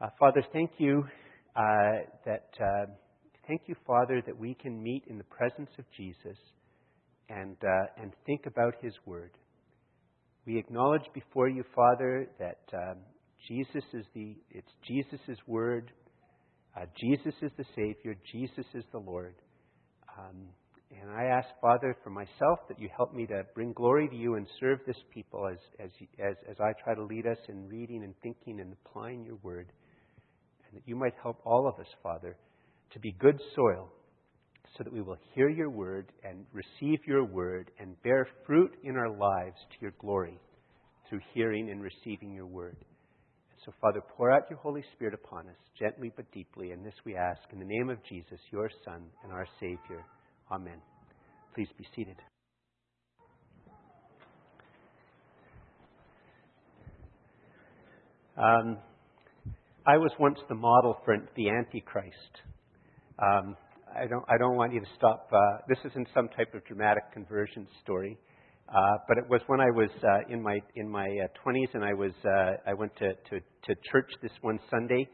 Uh, 0.00 0.06
Father, 0.16 0.44
thank 0.52 0.70
you 0.78 1.04
uh, 1.56 2.06
that 2.24 2.50
uh, 2.60 2.86
thank 3.48 3.62
you, 3.66 3.74
Father, 3.84 4.22
that 4.24 4.38
we 4.38 4.54
can 4.54 4.80
meet 4.80 5.02
in 5.08 5.18
the 5.18 5.24
presence 5.24 5.70
of 5.76 5.84
Jesus 5.96 6.38
and 7.28 7.56
uh, 7.64 8.00
and 8.00 8.12
think 8.24 8.46
about 8.46 8.74
His 8.80 8.92
Word. 9.06 9.32
We 10.46 10.56
acknowledge 10.56 11.02
before 11.14 11.48
you, 11.48 11.64
Father, 11.74 12.28
that 12.38 12.60
um, 12.72 12.98
Jesus 13.48 13.82
is 13.92 14.04
the 14.14 14.36
it's 14.52 14.70
Jesus' 14.86 15.36
Word. 15.48 15.90
Uh, 16.76 16.84
Jesus 17.00 17.34
is 17.42 17.50
the 17.58 17.64
Savior. 17.74 18.14
Jesus 18.30 18.66
is 18.74 18.84
the 18.92 19.00
Lord. 19.00 19.34
Um, 20.16 20.46
and 20.92 21.10
I 21.10 21.24
ask, 21.24 21.48
Father, 21.60 21.96
for 22.04 22.10
myself 22.10 22.60
that 22.68 22.78
you 22.78 22.88
help 22.96 23.12
me 23.12 23.26
to 23.26 23.42
bring 23.52 23.72
glory 23.72 24.08
to 24.08 24.16
you 24.16 24.36
and 24.36 24.46
serve 24.60 24.78
this 24.86 24.96
people 25.12 25.48
as, 25.50 25.58
as, 25.80 25.90
as, 26.20 26.36
as 26.48 26.56
I 26.60 26.72
try 26.84 26.94
to 26.94 27.02
lead 27.02 27.26
us 27.26 27.36
in 27.48 27.68
reading 27.68 28.04
and 28.04 28.14
thinking 28.22 28.60
and 28.60 28.72
applying 28.86 29.24
your 29.24 29.36
word 29.42 29.66
and 30.68 30.80
that 30.80 30.88
you 30.88 30.96
might 30.96 31.14
help 31.22 31.40
all 31.44 31.68
of 31.68 31.78
us, 31.80 31.90
Father, 32.02 32.36
to 32.92 33.00
be 33.00 33.12
good 33.18 33.38
soil 33.54 33.90
so 34.76 34.84
that 34.84 34.92
we 34.92 35.02
will 35.02 35.18
hear 35.34 35.48
your 35.48 35.70
word 35.70 36.06
and 36.24 36.44
receive 36.52 37.00
your 37.06 37.24
word 37.24 37.70
and 37.80 38.00
bear 38.02 38.26
fruit 38.46 38.72
in 38.84 38.96
our 38.96 39.10
lives 39.10 39.56
to 39.70 39.76
your 39.80 39.92
glory 39.98 40.38
through 41.08 41.20
hearing 41.32 41.70
and 41.70 41.82
receiving 41.82 42.34
your 42.34 42.46
word. 42.46 42.76
And 42.76 43.60
so, 43.64 43.72
Father, 43.80 44.00
pour 44.16 44.30
out 44.30 44.42
your 44.50 44.58
Holy 44.58 44.84
Spirit 44.94 45.14
upon 45.14 45.48
us, 45.48 45.56
gently 45.78 46.12
but 46.14 46.30
deeply, 46.32 46.72
and 46.72 46.84
this 46.84 46.94
we 47.04 47.16
ask 47.16 47.40
in 47.52 47.58
the 47.58 47.64
name 47.64 47.88
of 47.88 47.98
Jesus, 48.08 48.38
your 48.52 48.70
Son 48.84 49.02
and 49.24 49.32
our 49.32 49.46
Savior. 49.58 50.04
Amen. 50.50 50.80
Please 51.54 51.68
be 51.76 51.86
seated. 51.96 52.16
Um, 58.36 58.78
I 59.88 59.96
was 59.96 60.10
once 60.20 60.38
the 60.50 60.54
model 60.54 60.98
for 61.02 61.16
the 61.34 61.48
Antichrist. 61.48 62.42
Um, 63.18 63.56
I 63.96 64.06
don't, 64.06 64.22
I 64.28 64.36
don't 64.36 64.54
want 64.54 64.74
you 64.74 64.80
to 64.80 64.86
stop. 64.98 65.30
Uh, 65.32 65.38
this 65.66 65.78
isn't 65.90 66.08
some 66.12 66.28
type 66.36 66.52
of 66.52 66.62
dramatic 66.66 67.04
conversion 67.14 67.66
story, 67.82 68.18
uh, 68.68 68.74
but 69.08 69.16
it 69.16 69.24
was 69.30 69.40
when 69.46 69.62
I 69.62 69.70
was 69.70 69.88
uh, 70.04 70.30
in 70.30 70.42
my 70.42 70.60
in 70.76 70.90
my 70.90 71.06
uh, 71.06 71.28
20s, 71.42 71.68
and 71.72 71.82
I 71.82 71.94
was 71.94 72.12
uh, 72.22 72.70
I 72.70 72.74
went 72.74 72.94
to, 72.96 73.14
to 73.14 73.40
to 73.40 73.74
church 73.90 74.10
this 74.20 74.30
one 74.42 74.60
Sunday, 74.70 75.08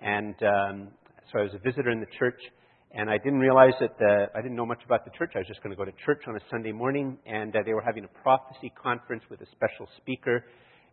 and 0.00 0.34
um, 0.42 0.88
so 1.30 1.38
I 1.38 1.42
was 1.42 1.52
a 1.54 1.60
visitor 1.60 1.90
in 1.90 2.00
the 2.00 2.10
church, 2.18 2.40
and 2.90 3.08
I 3.08 3.18
didn't 3.18 3.38
realize 3.38 3.74
that 3.78 3.96
the, 3.96 4.26
I 4.34 4.42
didn't 4.42 4.56
know 4.56 4.66
much 4.66 4.82
about 4.84 5.04
the 5.04 5.12
church. 5.16 5.34
I 5.36 5.38
was 5.38 5.46
just 5.46 5.62
going 5.62 5.70
to 5.70 5.76
go 5.76 5.84
to 5.84 5.94
church 6.04 6.22
on 6.26 6.34
a 6.34 6.40
Sunday 6.50 6.72
morning, 6.72 7.16
and 7.26 7.54
uh, 7.54 7.60
they 7.64 7.74
were 7.74 7.84
having 7.86 8.02
a 8.02 8.22
prophecy 8.24 8.72
conference 8.74 9.22
with 9.30 9.40
a 9.40 9.46
special 9.54 9.86
speaker 9.98 10.46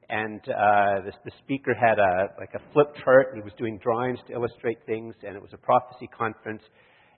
and 0.09 0.39
uh, 0.41 1.05
the, 1.05 1.11
the 1.25 1.31
speaker 1.43 1.73
had 1.73 1.99
a 1.99 2.29
like 2.39 2.53
a 2.55 2.73
flip 2.73 2.87
chart, 3.03 3.33
and 3.33 3.41
he 3.41 3.43
was 3.43 3.53
doing 3.57 3.79
drawings 3.81 4.19
to 4.27 4.33
illustrate 4.33 4.79
things, 4.85 5.15
and 5.25 5.35
it 5.35 5.41
was 5.41 5.51
a 5.53 5.57
prophecy 5.57 6.07
conference. 6.17 6.61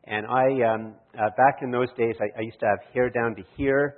And 0.07 0.27
I, 0.27 0.73
um, 0.73 0.95
uh, 1.17 1.29
back 1.35 1.61
in 1.63 1.71
those 1.71 1.87
days, 1.97 2.15
I, 2.19 2.39
I 2.39 2.41
used 2.43 2.59
to 2.59 2.67
have 2.67 2.77
hair 2.93 3.09
down 3.09 3.35
to 3.35 3.41
here, 3.57 3.95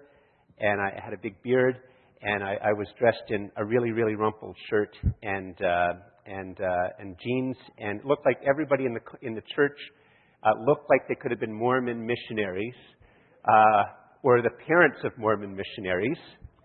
and 0.60 0.80
I 0.80 0.98
had 1.04 1.14
a 1.14 1.18
big 1.18 1.42
beard, 1.44 1.80
and 2.22 2.44
I, 2.44 2.56
I 2.64 2.74
was 2.74 2.88
dressed 2.98 3.30
in 3.30 3.52
a 3.58 3.66
really, 3.66 3.92
really 3.92 4.16
rumpled 4.16 4.56
shirt 4.70 4.96
and 5.22 5.62
uh, 5.62 5.94
and 6.26 6.60
uh, 6.62 7.00
and 7.00 7.16
jeans, 7.24 7.58
and 7.78 8.00
it 8.00 8.06
looked 8.06 8.26
like 8.26 8.38
everybody 8.50 8.86
in 8.86 8.94
the 8.94 9.28
in 9.28 9.34
the 9.36 9.44
church 9.56 9.78
uh, 10.44 10.52
looked 10.66 10.90
like 10.90 11.08
they 11.08 11.16
could 11.16 11.32
have 11.32 11.40
been 11.40 11.54
Mormon 11.54 12.06
missionaries 12.06 12.76
uh, 13.46 13.84
or 14.24 14.42
the 14.42 14.50
parents 14.68 15.00
of 15.04 15.12
Mormon 15.18 15.56
missionaries. 15.56 16.18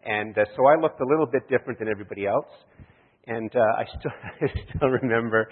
And 0.04 0.36
uh, 0.36 0.44
so 0.56 0.66
I 0.66 0.80
looked 0.80 1.00
a 1.00 1.06
little 1.06 1.26
bit 1.26 1.48
different 1.48 1.78
than 1.78 1.88
everybody 1.88 2.26
else. 2.26 2.50
And 3.26 3.50
uh, 3.54 3.60
I, 3.78 3.84
still, 3.98 4.10
I 4.42 4.46
still 4.76 4.88
remember 4.88 5.48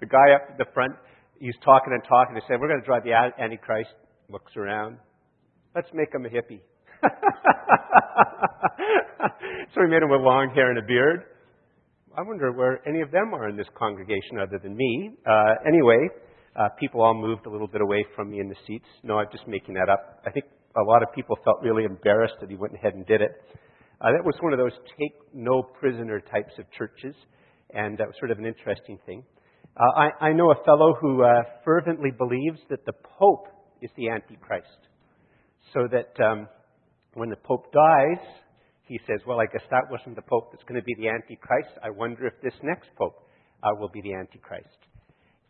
the 0.00 0.06
guy 0.06 0.34
up 0.34 0.42
at 0.50 0.58
the 0.58 0.66
front, 0.74 0.92
he's 1.38 1.54
talking 1.64 1.92
and 1.92 2.02
talking. 2.08 2.34
He 2.34 2.42
said, 2.48 2.60
We're 2.60 2.68
going 2.68 2.80
to 2.80 2.86
drive 2.86 3.04
the 3.04 3.12
Antichrist. 3.12 3.90
Looks 4.28 4.56
around. 4.56 4.98
Let's 5.74 5.88
make 5.94 6.14
him 6.14 6.26
a 6.26 6.28
hippie. 6.28 6.60
so 9.74 9.80
we 9.80 9.88
made 9.88 10.02
him 10.02 10.10
with 10.10 10.20
long 10.20 10.52
hair 10.54 10.70
and 10.70 10.78
a 10.78 10.86
beard. 10.86 11.24
I 12.16 12.22
wonder 12.22 12.52
where 12.52 12.86
any 12.86 13.00
of 13.00 13.10
them 13.10 13.34
are 13.34 13.48
in 13.48 13.56
this 13.56 13.66
congregation 13.78 14.38
other 14.40 14.58
than 14.62 14.76
me. 14.76 15.10
Uh, 15.26 15.54
anyway, 15.66 16.08
uh, 16.56 16.68
people 16.78 17.02
all 17.02 17.14
moved 17.14 17.46
a 17.46 17.50
little 17.50 17.66
bit 17.66 17.80
away 17.80 18.04
from 18.14 18.30
me 18.30 18.40
in 18.40 18.48
the 18.48 18.56
seats. 18.66 18.86
No, 19.02 19.18
I'm 19.18 19.28
just 19.32 19.48
making 19.48 19.74
that 19.74 19.88
up. 19.88 20.22
I 20.26 20.30
think 20.30 20.44
a 20.76 20.82
lot 20.82 21.02
of 21.02 21.12
people 21.14 21.38
felt 21.44 21.62
really 21.62 21.84
embarrassed 21.84 22.34
that 22.40 22.50
he 22.50 22.56
went 22.56 22.74
ahead 22.74 22.94
and 22.94 23.06
did 23.06 23.22
it. 23.22 23.30
Uh, 24.02 24.10
that 24.10 24.24
was 24.24 24.34
one 24.40 24.52
of 24.52 24.58
those 24.58 24.72
take 24.98 25.14
no 25.32 25.62
prisoner 25.62 26.20
types 26.20 26.52
of 26.58 26.64
churches, 26.76 27.14
and 27.72 27.96
that 27.98 28.06
was 28.08 28.16
sort 28.18 28.32
of 28.32 28.38
an 28.38 28.46
interesting 28.46 28.98
thing. 29.06 29.22
Uh, 29.76 30.10
I, 30.20 30.26
I 30.28 30.32
know 30.32 30.50
a 30.50 30.64
fellow 30.64 30.94
who 31.00 31.22
uh, 31.22 31.42
fervently 31.64 32.10
believes 32.10 32.58
that 32.68 32.84
the 32.84 32.92
Pope 32.92 33.46
is 33.80 33.90
the 33.96 34.08
Antichrist. 34.08 34.66
So 35.72 35.86
that 35.90 36.12
um, 36.22 36.48
when 37.14 37.30
the 37.30 37.36
Pope 37.36 37.72
dies, 37.72 38.26
he 38.88 38.98
says, 39.06 39.20
Well, 39.24 39.40
I 39.40 39.46
guess 39.46 39.62
that 39.70 39.84
wasn't 39.88 40.16
the 40.16 40.22
Pope 40.22 40.50
that's 40.52 40.64
going 40.64 40.80
to 40.80 40.84
be 40.84 40.94
the 40.98 41.08
Antichrist. 41.08 41.78
I 41.82 41.90
wonder 41.90 42.26
if 42.26 42.34
this 42.42 42.58
next 42.64 42.88
Pope 42.98 43.22
uh, 43.62 43.70
will 43.78 43.88
be 43.88 44.02
the 44.02 44.14
Antichrist. 44.14 44.66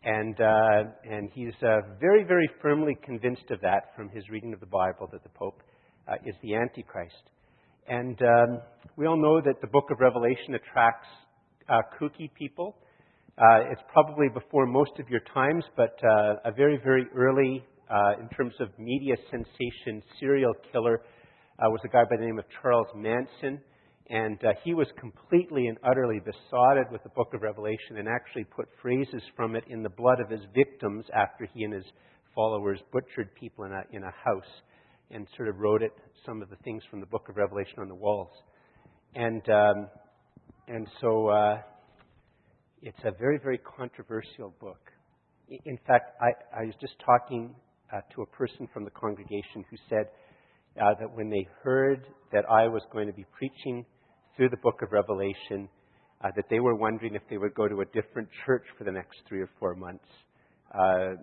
And, 0.05 0.39
uh, 0.39 0.91
and 1.09 1.29
he's 1.33 1.53
uh, 1.63 1.79
very, 1.99 2.23
very 2.23 2.49
firmly 2.61 2.95
convinced 3.03 3.49
of 3.49 3.61
that 3.61 3.95
from 3.95 4.09
his 4.09 4.29
reading 4.29 4.53
of 4.53 4.59
the 4.59 4.67
Bible 4.67 5.09
that 5.11 5.23
the 5.23 5.29
Pope 5.29 5.63
is 6.25 6.35
the 6.43 6.55
Antichrist. 6.55 7.23
And 7.87 8.19
um, 8.21 8.61
we 8.95 9.07
all 9.07 9.21
know 9.21 9.41
that 9.41 9.59
the 9.61 9.67
book 9.67 9.85
of 9.91 9.99
Revelation 9.99 10.55
attracts 10.55 11.07
uh, 11.67 11.81
kooky 11.99 12.29
people. 12.33 12.77
Uh, 13.37 13.71
it's 13.71 13.81
probably 13.91 14.27
before 14.33 14.65
most 14.65 14.91
of 14.99 15.09
your 15.09 15.21
times, 15.33 15.63
but 15.75 15.97
uh, 16.03 16.35
a 16.45 16.51
very, 16.51 16.79
very 16.83 17.05
early, 17.15 17.65
uh, 17.89 18.21
in 18.21 18.29
terms 18.29 18.53
of 18.59 18.69
media 18.77 19.15
sensation, 19.29 20.01
serial 20.19 20.53
killer 20.71 21.01
uh, 21.59 21.69
was 21.69 21.81
a 21.83 21.87
guy 21.89 22.03
by 22.09 22.15
the 22.17 22.25
name 22.25 22.39
of 22.39 22.45
Charles 22.61 22.87
Manson. 22.95 23.59
And 24.09 24.37
uh, 24.43 24.49
he 24.63 24.73
was 24.73 24.87
completely 24.99 25.67
and 25.67 25.77
utterly 25.83 26.19
besotted 26.19 26.87
with 26.91 27.03
the 27.03 27.09
book 27.09 27.33
of 27.33 27.41
Revelation 27.41 27.97
and 27.97 28.07
actually 28.07 28.43
put 28.43 28.67
phrases 28.81 29.23
from 29.35 29.55
it 29.55 29.63
in 29.67 29.81
the 29.81 29.89
blood 29.89 30.19
of 30.19 30.29
his 30.29 30.41
victims 30.53 31.05
after 31.15 31.47
he 31.53 31.63
and 31.63 31.73
his 31.73 31.85
followers 32.35 32.79
butchered 32.91 33.33
people 33.35 33.65
in 33.65 33.71
a, 33.71 33.81
in 33.91 34.03
a 34.03 34.13
house 34.23 34.51
and 35.11 35.27
sort 35.35 35.49
of 35.49 35.59
wrote 35.59 35.81
it, 35.81 35.93
some 36.25 36.41
of 36.41 36.49
the 36.49 36.55
things 36.57 36.83
from 36.89 36.99
the 36.99 37.05
book 37.05 37.27
of 37.29 37.37
Revelation 37.37 37.79
on 37.79 37.87
the 37.87 37.95
walls. 37.95 38.31
And, 39.15 39.47
um, 39.49 39.87
and 40.67 40.87
so 41.01 41.27
uh, 41.27 41.61
it's 42.81 42.99
a 43.03 43.11
very, 43.11 43.37
very 43.37 43.59
controversial 43.59 44.53
book. 44.59 44.79
In 45.49 45.77
fact, 45.85 46.15
I, 46.21 46.61
I 46.61 46.65
was 46.65 46.75
just 46.81 46.93
talking 47.05 47.55
uh, 47.93 48.01
to 48.15 48.23
a 48.23 48.25
person 48.25 48.67
from 48.73 48.85
the 48.85 48.91
congregation 48.91 49.63
who 49.69 49.77
said 49.89 50.07
uh, 50.81 50.93
that 50.99 51.11
when 51.13 51.29
they 51.29 51.47
heard 51.63 52.07
that 52.31 52.45
I 52.49 52.67
was 52.67 52.81
going 52.91 53.07
to 53.07 53.13
be 53.13 53.25
preaching 53.37 53.85
through 54.35 54.49
the 54.49 54.57
book 54.57 54.81
of 54.81 54.91
Revelation, 54.91 55.69
uh, 56.23 56.29
that 56.35 56.45
they 56.49 56.59
were 56.59 56.75
wondering 56.75 57.15
if 57.15 57.21
they 57.29 57.37
would 57.37 57.53
go 57.53 57.67
to 57.67 57.81
a 57.81 57.85
different 57.85 58.29
church 58.45 58.63
for 58.77 58.83
the 58.83 58.91
next 58.91 59.17
three 59.27 59.41
or 59.41 59.49
four 59.59 59.75
months. 59.75 60.05
Uh, 60.73 61.15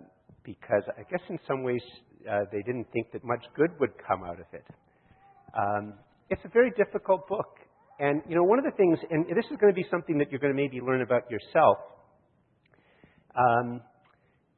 because 0.43 0.83
I 0.97 1.03
guess 1.11 1.21
in 1.29 1.37
some 1.47 1.63
ways 1.63 1.81
uh, 2.29 2.45
they 2.51 2.61
didn't 2.61 2.87
think 2.91 3.11
that 3.13 3.23
much 3.23 3.43
good 3.55 3.71
would 3.79 3.91
come 4.07 4.23
out 4.23 4.39
of 4.39 4.45
it. 4.53 4.65
Um, 5.57 5.93
it's 6.29 6.41
a 6.45 6.49
very 6.49 6.71
difficult 6.71 7.27
book. 7.27 7.57
And, 7.99 8.21
you 8.27 8.35
know, 8.35 8.43
one 8.43 8.57
of 8.57 8.65
the 8.65 8.71
things, 8.71 8.97
and 9.09 9.25
this 9.29 9.45
is 9.51 9.57
going 9.59 9.73
to 9.73 9.75
be 9.75 9.85
something 9.91 10.17
that 10.17 10.31
you're 10.31 10.39
going 10.39 10.55
to 10.55 10.59
maybe 10.59 10.81
learn 10.81 11.01
about 11.01 11.29
yourself. 11.29 11.77
Um, 13.37 13.81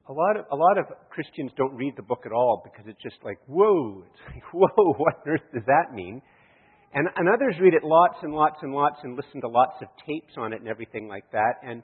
a 0.07 0.13
lot 0.13 0.37
of 0.37 0.45
a 0.51 0.55
lot 0.55 0.77
of 0.77 0.85
Christians 1.09 1.51
don't 1.55 1.75
read 1.75 1.93
the 1.95 2.03
book 2.03 2.23
at 2.25 2.33
all 2.33 2.61
because 2.63 2.85
it's 2.87 3.01
just 3.01 3.23
like 3.23 3.37
whoa, 3.47 4.03
it's 4.05 4.21
like 4.33 4.43
whoa, 4.53 4.93
what 4.97 5.15
on 5.25 5.33
earth 5.33 5.47
does 5.53 5.63
that 5.67 5.93
mean? 5.93 6.21
And, 6.93 7.07
and 7.15 7.27
others 7.27 7.55
read 7.59 7.73
it 7.73 7.83
lots 7.83 8.17
and 8.21 8.33
lots 8.33 8.57
and 8.61 8.71
lots 8.71 8.97
and 9.03 9.15
listen 9.15 9.41
to 9.41 9.47
lots 9.47 9.81
of 9.81 9.87
tapes 10.05 10.33
on 10.37 10.53
it 10.53 10.59
and 10.59 10.67
everything 10.67 11.07
like 11.07 11.25
that. 11.31 11.55
And 11.65 11.81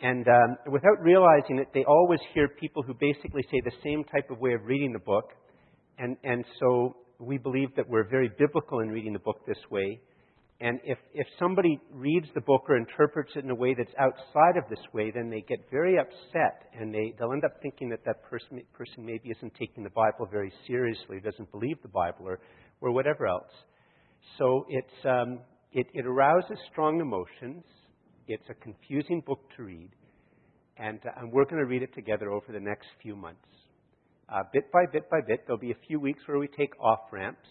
and 0.00 0.26
um, 0.28 0.56
without 0.70 1.00
realizing 1.00 1.58
it, 1.58 1.68
they 1.72 1.84
always 1.84 2.20
hear 2.34 2.48
people 2.48 2.82
who 2.82 2.94
basically 2.94 3.42
say 3.50 3.60
the 3.64 3.72
same 3.82 4.04
type 4.04 4.30
of 4.30 4.38
way 4.38 4.52
of 4.52 4.64
reading 4.64 4.92
the 4.92 4.98
book. 4.98 5.30
And, 5.98 6.16
and 6.22 6.44
so 6.60 6.96
we 7.18 7.38
believe 7.38 7.74
that 7.76 7.88
we're 7.88 8.08
very 8.08 8.30
biblical 8.38 8.80
in 8.80 8.88
reading 8.88 9.14
the 9.14 9.18
book 9.18 9.46
this 9.46 9.58
way. 9.70 10.00
And 10.60 10.80
if, 10.84 10.98
if 11.12 11.26
somebody 11.38 11.78
reads 11.90 12.26
the 12.34 12.40
book 12.40 12.64
or 12.68 12.76
interprets 12.76 13.30
it 13.36 13.44
in 13.44 13.50
a 13.50 13.54
way 13.54 13.74
that's 13.76 13.92
outside 13.98 14.56
of 14.56 14.68
this 14.70 14.84
way, 14.92 15.10
then 15.14 15.28
they 15.28 15.42
get 15.42 15.60
very 15.70 15.98
upset 15.98 16.70
and 16.78 16.94
they, 16.94 17.14
they'll 17.18 17.32
end 17.32 17.44
up 17.44 17.60
thinking 17.60 17.90
that 17.90 18.04
that 18.06 18.22
person, 18.30 18.62
person 18.72 19.04
maybe 19.04 19.30
isn't 19.30 19.52
taking 19.58 19.82
the 19.82 19.90
Bible 19.90 20.26
very 20.30 20.52
seriously, 20.66 21.20
doesn't 21.20 21.50
believe 21.52 21.76
the 21.82 21.88
Bible, 21.88 22.26
or, 22.26 22.40
or 22.80 22.92
whatever 22.92 23.26
else. 23.26 23.52
So 24.38 24.64
it's, 24.68 25.04
um, 25.04 25.40
it, 25.72 25.86
it 25.92 26.06
arouses 26.06 26.58
strong 26.72 27.00
emotions. 27.00 27.64
It's 28.28 28.48
a 28.50 28.54
confusing 28.54 29.22
book 29.24 29.40
to 29.56 29.62
read, 29.62 29.90
and, 30.78 30.98
uh, 31.06 31.10
and 31.20 31.32
we're 31.32 31.44
going 31.44 31.58
to 31.58 31.66
read 31.66 31.82
it 31.82 31.94
together 31.94 32.30
over 32.30 32.52
the 32.52 32.58
next 32.60 32.88
few 33.00 33.14
months. 33.14 33.38
Uh, 34.28 34.42
bit 34.52 34.70
by 34.72 34.84
bit 34.92 35.08
by 35.08 35.20
bit, 35.26 35.44
there'll 35.46 35.60
be 35.60 35.70
a 35.70 35.86
few 35.86 36.00
weeks 36.00 36.20
where 36.26 36.38
we 36.38 36.48
take 36.48 36.72
off 36.80 36.98
ramps 37.12 37.46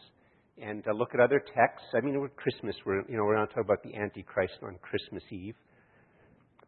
and 0.61 0.85
uh, 0.87 0.91
look 0.91 1.09
at 1.13 1.21
other 1.21 1.39
texts. 1.39 1.87
I 1.95 2.01
mean, 2.01 2.19
with 2.21 2.35
Christmas, 2.35 2.75
we're, 2.85 3.07
you 3.09 3.15
know, 3.17 3.23
we're 3.23 3.37
not 3.37 3.49
talking 3.49 3.63
about 3.63 3.83
the 3.83 3.95
Antichrist 3.95 4.55
on 4.63 4.77
Christmas 4.81 5.23
Eve. 5.31 5.55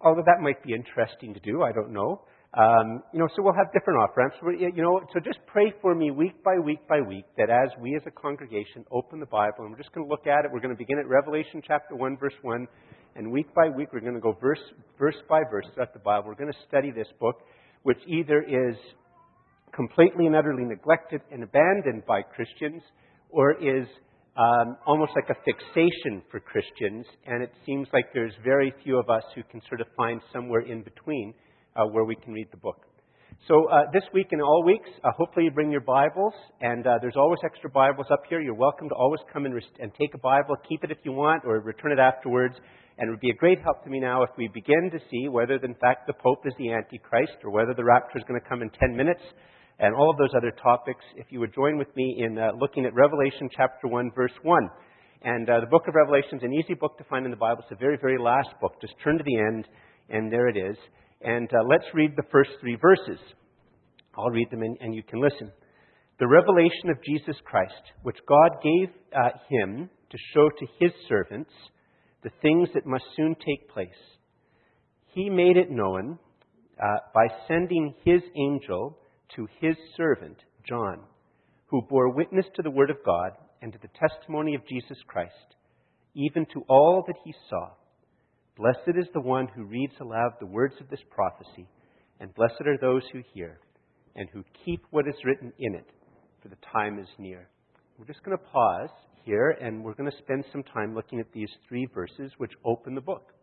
although 0.01 0.23
that 0.25 0.41
might 0.41 0.61
be 0.63 0.73
interesting 0.73 1.33
to 1.33 1.39
do, 1.39 1.63
I 1.63 1.71
don't 1.71 1.91
know. 1.91 2.21
Um, 2.53 3.03
you 3.13 3.19
know, 3.19 3.27
so 3.35 3.43
we'll 3.43 3.53
have 3.53 3.71
different 3.73 3.99
off 3.99 4.11
ramps. 4.15 4.35
You 4.41 4.81
know, 4.81 5.01
so 5.13 5.19
just 5.19 5.39
pray 5.47 5.73
for 5.81 5.93
me 5.93 6.11
week 6.11 6.43
by 6.43 6.57
week 6.63 6.79
by 6.87 7.01
week 7.01 7.25
that 7.37 7.49
as 7.49 7.69
we 7.79 7.95
as 7.95 8.01
a 8.07 8.11
congregation 8.11 8.85
open 8.91 9.19
the 9.19 9.25
Bible, 9.27 9.65
and 9.65 9.71
we're 9.71 9.77
just 9.77 9.91
going 9.93 10.07
to 10.07 10.09
look 10.09 10.27
at 10.27 10.45
it. 10.45 10.51
We're 10.51 10.61
going 10.61 10.73
to 10.73 10.77
begin 10.77 10.97
at 10.97 11.07
Revelation 11.07 11.61
chapter 11.65 11.95
one, 11.95 12.17
verse 12.17 12.33
one, 12.41 12.67
and 13.17 13.31
week 13.31 13.53
by 13.55 13.67
week 13.67 13.89
we're 13.91 13.99
going 13.99 14.13
to 14.13 14.21
go 14.21 14.37
verse 14.39 14.59
verse 14.97 15.15
by 15.27 15.41
verse 15.49 15.65
throughout 15.73 15.93
the 15.93 15.99
Bible. 15.99 16.27
We're 16.27 16.35
going 16.35 16.53
to 16.53 16.59
study 16.67 16.91
this 16.91 17.07
book, 17.19 17.41
which 17.83 17.97
either 18.07 18.43
is 18.43 18.75
completely 19.75 20.27
and 20.27 20.35
utterly 20.35 20.63
neglected 20.63 21.21
and 21.31 21.43
abandoned 21.43 22.05
by 22.05 22.21
Christians, 22.21 22.81
or 23.29 23.53
is 23.53 23.87
um, 24.37 24.77
almost 24.85 25.11
like 25.15 25.29
a 25.29 25.39
fixation 25.43 26.21
for 26.29 26.39
Christians. 26.39 27.05
And 27.25 27.43
it 27.43 27.51
seems 27.65 27.87
like 27.91 28.05
there's 28.13 28.33
very 28.43 28.71
few 28.83 28.99
of 28.99 29.09
us 29.09 29.23
who 29.35 29.41
can 29.51 29.61
sort 29.67 29.81
of 29.81 29.87
find 29.97 30.21
somewhere 30.31 30.61
in 30.61 30.83
between 30.83 31.33
uh, 31.75 31.85
where 31.85 32.05
we 32.05 32.15
can 32.15 32.33
read 32.33 32.47
the 32.51 32.57
book. 32.57 32.85
So 33.47 33.69
uh, 33.69 33.83
this 33.93 34.03
week 34.13 34.27
and 34.31 34.41
all 34.41 34.63
weeks, 34.65 34.89
uh, 35.03 35.09
hopefully 35.15 35.45
you 35.45 35.51
bring 35.51 35.71
your 35.71 35.81
Bibles, 35.81 36.33
and 36.59 36.85
uh, 36.85 36.97
there's 37.01 37.15
always 37.15 37.39
extra 37.45 37.69
Bibles 37.69 38.07
up 38.11 38.21
here. 38.29 38.41
You're 38.41 38.55
welcome 38.55 38.89
to 38.89 38.95
always 38.95 39.21
come 39.31 39.45
and, 39.45 39.53
rest- 39.53 39.77
and 39.79 39.91
take 39.99 40.13
a 40.13 40.17
Bible, 40.17 40.55
keep 40.67 40.83
it 40.83 40.91
if 40.91 40.97
you 41.03 41.11
want, 41.11 41.43
or 41.45 41.59
return 41.59 41.91
it 41.91 41.99
afterwards. 41.99 42.55
And 42.97 43.07
it 43.07 43.11
would 43.11 43.19
be 43.19 43.29
a 43.29 43.35
great 43.35 43.61
help 43.61 43.83
to 43.83 43.89
me 43.89 43.99
now 43.99 44.23
if 44.23 44.29
we 44.37 44.47
begin 44.47 44.89
to 44.91 44.99
see 45.11 45.27
whether, 45.27 45.55
in 45.55 45.75
fact, 45.75 46.07
the 46.07 46.13
Pope 46.13 46.45
is 46.45 46.53
the 46.57 46.71
Antichrist, 46.71 47.37
or 47.43 47.51
whether 47.51 47.73
the 47.75 47.83
rapture 47.83 48.17
is 48.17 48.23
going 48.27 48.39
to 48.41 48.49
come 48.49 48.61
in 48.61 48.69
10 48.71 48.95
minutes, 48.95 49.21
and 49.79 49.93
all 49.93 50.09
of 50.09 50.17
those 50.17 50.33
other 50.35 50.51
topics. 50.51 51.03
If 51.15 51.27
you 51.29 51.39
would 51.39 51.53
join 51.53 51.77
with 51.77 51.95
me 51.95 52.23
in 52.25 52.37
uh, 52.37 52.51
looking 52.59 52.85
at 52.85 52.95
Revelation 52.95 53.49
chapter 53.55 53.87
1, 53.87 54.11
verse 54.15 54.31
1. 54.41 54.69
And 55.21 55.49
uh, 55.49 55.59
the 55.59 55.67
book 55.67 55.83
of 55.87 55.95
Revelation 55.95 56.37
is 56.37 56.43
an 56.43 56.53
easy 56.53 56.73
book 56.73 56.97
to 56.97 57.03
find 57.03 57.25
in 57.25 57.31
the 57.31 57.37
Bible. 57.37 57.61
It's 57.61 57.69
the 57.69 57.75
very, 57.75 57.97
very 58.01 58.17
last 58.17 58.49
book. 58.61 58.73
Just 58.81 58.93
turn 59.03 59.17
to 59.17 59.23
the 59.23 59.37
end, 59.37 59.67
and 60.09 60.31
there 60.31 60.47
it 60.47 60.57
is. 60.57 60.77
And 61.21 61.49
uh, 61.53 61.63
let's 61.69 61.85
read 61.93 62.13
the 62.15 62.27
first 62.31 62.51
three 62.61 62.77
verses. 62.81 63.19
I'll 64.17 64.29
read 64.29 64.49
them 64.49 64.61
and, 64.63 64.77
and, 64.81 64.95
you 64.95 65.03
can 65.03 65.21
listen. 65.21 65.51
The 66.19 66.27
revelation 66.27 66.89
of 66.89 67.03
Jesus 67.03 67.35
Christ, 67.45 67.73
which 68.01 68.17
God 68.27 68.49
gave 68.63 68.89
uh, 69.13 69.29
him 69.49 69.89
to 70.09 70.17
show 70.33 70.49
to 70.49 70.65
his 70.79 70.91
servants 71.07 71.51
the 72.23 72.31
things 72.41 72.69
that 72.73 72.85
must 72.85 73.05
soon 73.15 73.35
take 73.35 73.69
place. 73.69 73.89
He 75.13 75.29
made 75.29 75.57
it 75.57 75.71
known 75.71 76.19
uh, 76.81 76.97
by 77.13 77.27
sending 77.47 77.93
his 78.03 78.21
angel 78.35 78.97
to 79.35 79.47
his 79.59 79.75
servant, 79.95 80.37
John, 80.67 80.99
who 81.67 81.81
bore 81.81 82.13
witness 82.13 82.45
to 82.55 82.61
the 82.61 82.71
word 82.71 82.89
of 82.89 83.03
God 83.05 83.31
and 83.61 83.73
to 83.73 83.79
the 83.81 83.89
testimony 84.09 84.55
of 84.55 84.67
Jesus 84.67 84.97
Christ, 85.07 85.33
even 86.13 86.45
to 86.53 86.63
all 86.69 87.03
that 87.07 87.17
he 87.23 87.33
saw. 87.49 87.71
Blessed 88.57 88.97
is 88.97 89.07
the 89.13 89.21
one 89.21 89.47
who 89.47 89.63
reads 89.65 89.93
aloud 89.99 90.33
the 90.39 90.45
words 90.45 90.75
of 90.79 90.89
this 90.89 90.99
prophecy, 91.11 91.67
and 92.19 92.33
blessed 92.33 92.61
are 92.65 92.77
those 92.79 93.03
who 93.11 93.21
hear 93.33 93.59
and 94.15 94.27
who 94.33 94.43
keep 94.65 94.81
what 94.89 95.07
is 95.07 95.15
written 95.23 95.53
in 95.59 95.75
it, 95.75 95.87
for 96.41 96.49
the 96.49 96.57
time 96.73 96.99
is 96.99 97.07
near. 97.19 97.47
We're 97.97 98.07
just 98.07 98.23
going 98.23 98.37
to 98.37 98.43
pause 98.43 98.89
here, 99.27 99.57
and 99.61 99.83
we're 99.83 99.93
going 99.93 100.09
to 100.09 100.17
spend 100.19 100.45
some 100.51 100.63
time 100.63 100.95
looking 100.95 101.19
at 101.19 101.27
these 101.33 101.49
three 101.67 101.87
verses 101.93 102.31
which 102.37 102.51
open 102.65 102.95
the 102.95 103.01
book, 103.01 103.33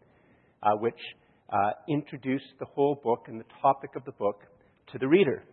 uh, 0.63 0.71
which 0.81 0.99
uh, 1.51 1.71
introduce 1.89 2.43
the 2.59 2.65
whole 2.65 2.99
book 3.05 3.27
and 3.29 3.39
the 3.39 3.45
topic 3.61 3.91
of 3.95 4.05
the 4.05 4.13
book 4.13 4.41
to 4.91 4.99
the 4.99 5.07
reader. 5.07 5.45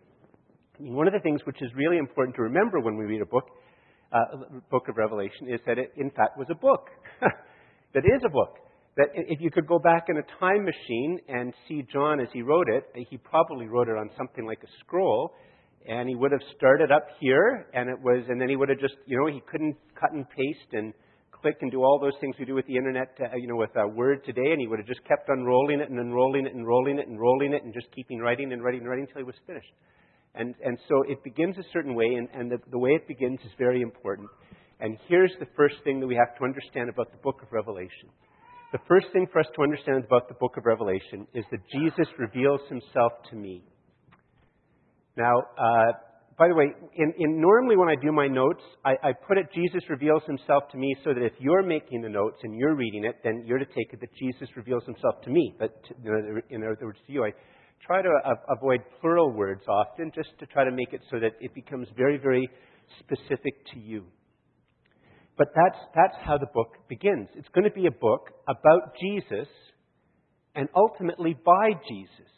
I 0.80 0.84
mean, 0.84 0.94
one 0.94 1.06
of 1.06 1.14
the 1.14 1.20
things 1.20 1.42
which 1.44 1.62
is 1.62 1.70
really 1.76 1.98
important 1.98 2.36
to 2.38 2.44
remember 2.44 2.80
when 2.80 2.98
we 2.98 3.06
read 3.06 3.22
a 3.22 3.26
book, 3.26 3.44
uh, 4.14 4.60
book 4.72 4.88
of 4.88 4.96
Revelation, 4.96 5.54
is 5.54 5.60
that 5.68 5.78
it, 5.78 5.92
in 5.98 6.10
fact, 6.12 6.38
was 6.38 6.48
a 6.50 6.56
book. 6.56 6.88
that 7.94 8.04
is 8.06 8.22
a 8.26 8.30
book 8.30 8.56
that 8.98 9.08
if 9.14 9.40
you 9.42 9.52
could 9.52 9.68
go 9.68 9.80
back 9.80 10.08
in 10.10 10.18
a 10.18 10.40
time 10.40 10.66
machine 10.66 11.20
and 11.28 11.54
see 11.68 11.86
John 11.92 12.20
as 12.20 12.28
he 12.34 12.42
wrote 12.42 12.68
it, 12.70 12.86
he 13.10 13.18
probably 13.18 13.68
wrote 13.68 13.88
it 13.88 13.98
on 13.98 14.10
something 14.18 14.46
like 14.46 14.60
a 14.64 14.68
scroll, 14.80 15.34
and 15.88 16.10
he 16.10 16.16
would 16.16 16.32
have 16.32 16.42
started 16.56 16.92
up 16.92 17.08
here, 17.20 17.68
and 17.74 17.90
it 17.90 18.00
was, 18.00 18.24
and 18.30 18.40
then 18.40 18.50
he 18.50 18.56
would 18.56 18.70
have 18.70 18.80
just, 18.80 18.96
you 19.06 19.18
know, 19.18 19.28
he 19.28 19.42
couldn't 19.50 19.76
cut 20.00 20.12
and 20.14 20.26
paste 20.30 20.74
and 20.74 20.94
click 21.42 21.58
and 21.62 21.72
do 21.72 21.82
all 21.82 22.00
those 22.00 22.14
things 22.22 22.36
we 22.40 22.46
do 22.46 22.54
with 22.54 22.68
the 22.68 22.76
internet, 22.76 23.18
uh, 23.20 23.36
you 23.36 23.48
know, 23.48 23.56
with 23.56 23.76
uh, 23.76 23.88
Word 23.88 24.24
today, 24.26 24.52
and 24.52 24.62
he 24.62 24.68
would 24.68 24.80
have 24.80 24.88
just 24.88 25.04
kept 25.06 25.28
unrolling 25.30 25.80
it 25.80 25.90
and 25.90 26.00
unrolling 26.00 26.46
it 26.46 26.54
and 26.54 26.68
rolling 26.68 27.00
it 27.00 27.08
and 27.08 27.20
rolling 27.20 27.54
it 27.54 27.64
and 27.64 27.74
just 27.74 27.88
keeping 27.96 28.20
writing 28.20 28.54
and 28.54 28.64
writing 28.64 28.82
and 28.82 28.90
writing 28.90 29.06
until 29.08 29.22
he 29.22 29.26
was 29.26 29.36
finished. 29.48 29.74
And 30.36 30.56
and 30.64 30.78
so 30.88 31.04
it 31.10 31.24
begins 31.24 31.58
a 31.58 31.64
certain 31.74 31.94
way, 31.94 32.06
and, 32.06 32.30
and 32.34 32.52
the, 32.52 32.58
the 32.70 32.78
way 32.78 32.92
it 32.92 33.08
begins 33.08 33.40
is 33.44 33.52
very 33.58 33.82
important. 33.82 34.30
And 34.80 34.98
here's 35.08 35.32
the 35.40 35.48
first 35.58 35.76
thing 35.84 36.00
that 36.00 36.08
we 36.08 36.16
have 36.16 36.38
to 36.38 36.44
understand 36.44 36.90
about 36.90 37.12
the 37.12 37.18
book 37.18 37.42
of 37.42 37.52
Revelation. 37.52 38.10
The 38.72 38.80
first 38.88 39.08
thing 39.12 39.28
for 39.32 39.40
us 39.40 39.48
to 39.56 39.64
understand 39.64 40.06
about 40.06 40.30
the 40.30 40.36
book 40.40 40.56
of 40.58 40.66
Revelation 40.66 41.28
is 41.34 41.44
that 41.52 41.60
Jesus 41.74 42.08
reveals 42.18 42.62
himself 42.70 43.12
to 43.30 43.36
me. 43.36 43.64
Now, 45.18 45.40
uh, 45.58 45.92
by 46.38 46.48
the 46.48 46.56
way, 46.56 46.74
in, 46.96 47.14
in, 47.20 47.42
normally 47.42 47.76
when 47.78 47.90
I 47.90 47.96
do 47.96 48.12
my 48.12 48.28
notes, 48.28 48.64
I, 48.84 48.94
I, 49.04 49.12
put 49.14 49.38
it 49.38 49.48
Jesus 49.54 49.84
reveals 49.90 50.24
himself 50.26 50.64
to 50.72 50.78
me 50.78 50.96
so 51.04 51.14
that 51.14 51.22
if 51.22 51.34
you're 51.40 51.62
making 51.62 52.02
the 52.02 52.10
notes 52.10 52.38
and 52.44 52.58
you're 52.58 52.76
reading 52.76 53.06
it, 53.06 53.18
then 53.24 53.44
you're 53.46 53.60
to 53.60 53.66
take 53.66 53.94
it 53.94 54.00
that 54.00 54.10
Jesus 54.16 54.48
reveals 54.56 54.84
himself 54.86 55.22
to 55.24 55.30
me. 55.30 55.54
But 55.60 55.76
in 56.50 56.64
other 56.64 56.78
words, 56.82 57.00
to 57.06 57.14
you, 57.14 57.26
I 57.26 57.32
try 57.86 58.02
to 58.02 58.10
avoid 58.50 58.80
plural 59.00 59.32
words 59.32 59.62
often 59.68 60.12
just 60.16 60.30
to 60.40 60.46
try 60.48 60.64
to 60.64 60.72
make 60.72 60.94
it 60.94 61.02
so 61.12 61.20
that 61.20 61.34
it 61.42 61.54
becomes 61.54 61.88
very, 61.96 62.18
very 62.18 62.50
specific 63.00 63.54
to 63.74 63.80
you. 63.80 64.06
But 65.38 65.50
that's, 65.56 65.78
that's 65.96 66.16
how 66.26 66.38
the 66.38 66.48
book 66.54 66.74
begins. 66.90 67.28
It's 67.36 67.50
going 67.50 67.66
to 67.66 67.72
be 67.72 67.88
a 67.88 67.92
book 67.92 68.30
about 68.48 68.94
Jesus 69.00 69.48
and 70.56 70.70
ultimately 70.76 71.36
by 71.46 71.72
Jesus. 71.88 72.32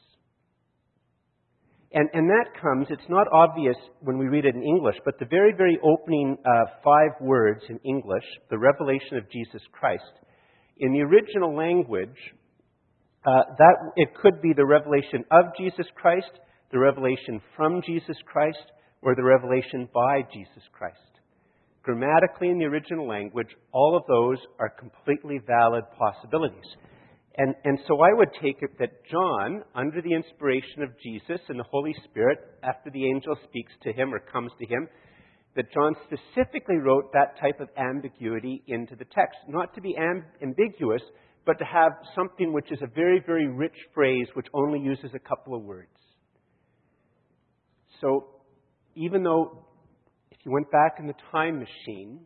And, 1.93 2.09
and 2.13 2.27
that 2.29 2.59
comes, 2.59 2.87
it's 2.89 3.09
not 3.09 3.27
obvious 3.31 3.75
when 4.01 4.17
we 4.17 4.27
read 4.27 4.45
it 4.45 4.55
in 4.55 4.63
English, 4.63 4.95
but 5.05 5.19
the 5.19 5.25
very, 5.25 5.53
very 5.55 5.77
opening 5.83 6.37
uh, 6.43 6.65
five 6.83 7.11
words 7.21 7.61
in 7.69 7.77
English, 7.85 8.23
the 8.49 8.57
revelation 8.57 9.17
of 9.17 9.29
Jesus 9.29 9.61
Christ, 9.71 10.03
in 10.79 10.91
the 10.91 11.01
original 11.01 11.55
language, 11.55 12.17
uh, 13.25 13.43
that 13.57 13.75
it 13.95 14.09
could 14.21 14.41
be 14.41 14.53
the 14.55 14.65
revelation 14.65 15.23
of 15.29 15.45
Jesus 15.55 15.85
Christ, 15.95 16.31
the 16.71 16.79
revelation 16.79 17.39
from 17.55 17.81
Jesus 17.85 18.17
Christ, 18.25 18.57
or 19.03 19.15
the 19.15 19.23
revelation 19.23 19.87
by 19.93 20.21
Jesus 20.33 20.63
Christ. 20.73 20.97
Grammatically, 21.83 22.49
in 22.49 22.57
the 22.57 22.65
original 22.65 23.07
language, 23.07 23.49
all 23.71 23.95
of 23.95 24.03
those 24.07 24.39
are 24.59 24.69
completely 24.69 25.39
valid 25.45 25.83
possibilities. 25.97 26.65
And, 27.35 27.55
and 27.63 27.79
so 27.87 27.99
I 28.01 28.13
would 28.13 28.29
take 28.41 28.57
it 28.61 28.77
that 28.79 28.91
John, 29.09 29.63
under 29.73 30.01
the 30.01 30.13
inspiration 30.13 30.83
of 30.83 30.89
Jesus 31.01 31.41
and 31.49 31.59
the 31.59 31.65
Holy 31.69 31.95
Spirit, 32.03 32.37
after 32.63 32.91
the 32.91 33.05
angel 33.07 33.35
speaks 33.43 33.71
to 33.83 33.91
him 33.91 34.13
or 34.13 34.19
comes 34.19 34.51
to 34.59 34.65
him, 34.67 34.87
that 35.55 35.71
John 35.73 35.95
specifically 36.05 36.77
wrote 36.77 37.11
that 37.13 37.39
type 37.39 37.59
of 37.59 37.69
ambiguity 37.77 38.63
into 38.67 38.95
the 38.95 39.05
text. 39.05 39.37
Not 39.47 39.73
to 39.75 39.81
be 39.81 39.95
amb- 39.99 40.25
ambiguous, 40.43 41.01
but 41.45 41.57
to 41.59 41.65
have 41.65 41.91
something 42.15 42.53
which 42.53 42.71
is 42.71 42.79
a 42.81 42.87
very, 42.87 43.21
very 43.25 43.47
rich 43.47 43.75
phrase 43.93 44.27
which 44.35 44.47
only 44.53 44.79
uses 44.79 45.11
a 45.15 45.19
couple 45.19 45.55
of 45.55 45.63
words. 45.63 45.89
So, 47.99 48.27
even 48.95 49.23
though 49.23 49.65
if 50.31 50.37
you 50.45 50.51
went 50.51 50.69
back 50.71 50.95
in 50.99 51.07
the 51.07 51.13
time 51.31 51.59
machine 51.59 52.19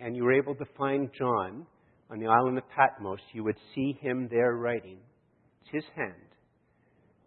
and 0.00 0.16
you 0.16 0.24
were 0.24 0.32
able 0.32 0.54
to 0.56 0.64
find 0.76 1.10
John 1.16 1.66
on 2.10 2.18
the 2.18 2.26
island 2.26 2.58
of 2.58 2.64
Patmos, 2.70 3.20
you 3.32 3.44
would 3.44 3.56
see 3.74 3.96
him 4.00 4.28
there 4.30 4.54
writing. 4.54 4.98
It's 5.62 5.84
his 5.84 5.84
hand. 5.96 6.14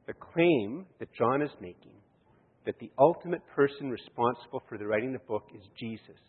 The 0.08 0.14
claim 0.14 0.86
that 1.00 1.14
John 1.18 1.42
is 1.42 1.52
making 1.62 1.96
that 2.66 2.80
the 2.80 2.92
ultimate 2.98 3.42
person 3.56 3.90
responsible 3.90 4.62
for 4.70 4.78
the 4.78 4.86
writing 4.86 5.12
the 5.12 5.20
book 5.20 5.44
is 5.54 5.62
Jesus, 5.80 6.22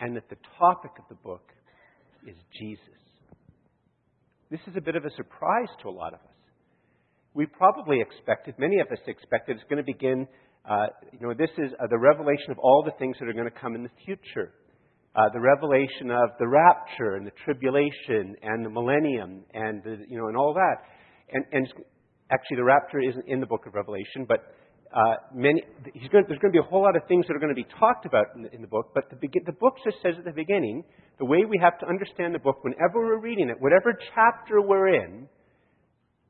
and 0.00 0.14
that 0.16 0.28
the 0.28 0.36
topic 0.58 0.90
of 0.98 1.04
the 1.08 1.14
book 1.14 1.48
is 2.26 2.36
Jesus. 2.58 3.00
This 4.50 4.60
is 4.66 4.76
a 4.76 4.80
bit 4.80 4.94
of 4.94 5.04
a 5.04 5.10
surprise 5.16 5.68
to 5.82 5.88
a 5.88 5.90
lot 5.90 6.12
of 6.12 6.20
us. 6.20 6.36
We 7.34 7.46
probably 7.46 8.00
expected, 8.00 8.54
many 8.58 8.78
of 8.80 8.88
us 8.88 8.98
expected, 9.06 9.56
it's 9.56 9.64
going 9.68 9.84
to 9.84 9.92
begin 9.92 10.26
uh, 10.68 10.86
you 11.12 11.20
know, 11.20 11.32
this 11.32 11.50
is 11.58 11.70
uh, 11.78 11.86
the 11.88 11.98
revelation 11.98 12.50
of 12.50 12.58
all 12.58 12.82
the 12.84 12.90
things 12.98 13.16
that 13.20 13.28
are 13.28 13.32
going 13.32 13.48
to 13.48 13.60
come 13.60 13.74
in 13.74 13.84
the 13.84 13.90
future. 14.04 14.52
Uh, 15.16 15.30
the 15.32 15.40
revelation 15.40 16.10
of 16.10 16.28
the 16.38 16.46
rapture 16.46 17.16
and 17.16 17.26
the 17.26 17.32
tribulation 17.42 18.36
and 18.42 18.66
the 18.66 18.68
millennium 18.68 19.42
and 19.54 19.82
the, 19.82 19.96
you 20.08 20.18
know 20.18 20.28
and 20.28 20.36
all 20.36 20.52
that. 20.52 20.84
And, 21.32 21.42
and 21.52 21.66
actually, 22.30 22.58
the 22.58 22.64
rapture 22.64 23.00
isn't 23.00 23.26
in 23.26 23.40
the 23.40 23.46
book 23.46 23.64
of 23.66 23.74
Revelation, 23.74 24.26
but 24.28 24.52
uh, 24.94 25.16
many, 25.34 25.62
going, 26.12 26.24
there's 26.28 26.38
going 26.38 26.52
to 26.52 26.58
be 26.60 26.64
a 26.64 26.70
whole 26.70 26.82
lot 26.82 26.96
of 26.96 27.02
things 27.08 27.26
that 27.26 27.34
are 27.34 27.38
going 27.38 27.54
to 27.54 27.60
be 27.60 27.66
talked 27.78 28.06
about 28.06 28.26
in 28.36 28.42
the, 28.42 28.54
in 28.54 28.60
the 28.60 28.68
book. 28.68 28.92
But 28.94 29.10
the, 29.10 29.16
the 29.44 29.52
book 29.52 29.74
just 29.84 29.96
says 30.02 30.14
at 30.18 30.24
the 30.24 30.32
beginning 30.32 30.84
the 31.18 31.24
way 31.24 31.44
we 31.48 31.58
have 31.62 31.78
to 31.80 31.86
understand 31.86 32.34
the 32.34 32.38
book 32.38 32.62
whenever 32.62 33.04
we're 33.04 33.20
reading 33.20 33.48
it, 33.48 33.56
whatever 33.58 33.96
chapter 34.14 34.60
we're 34.60 34.94
in, 34.94 35.28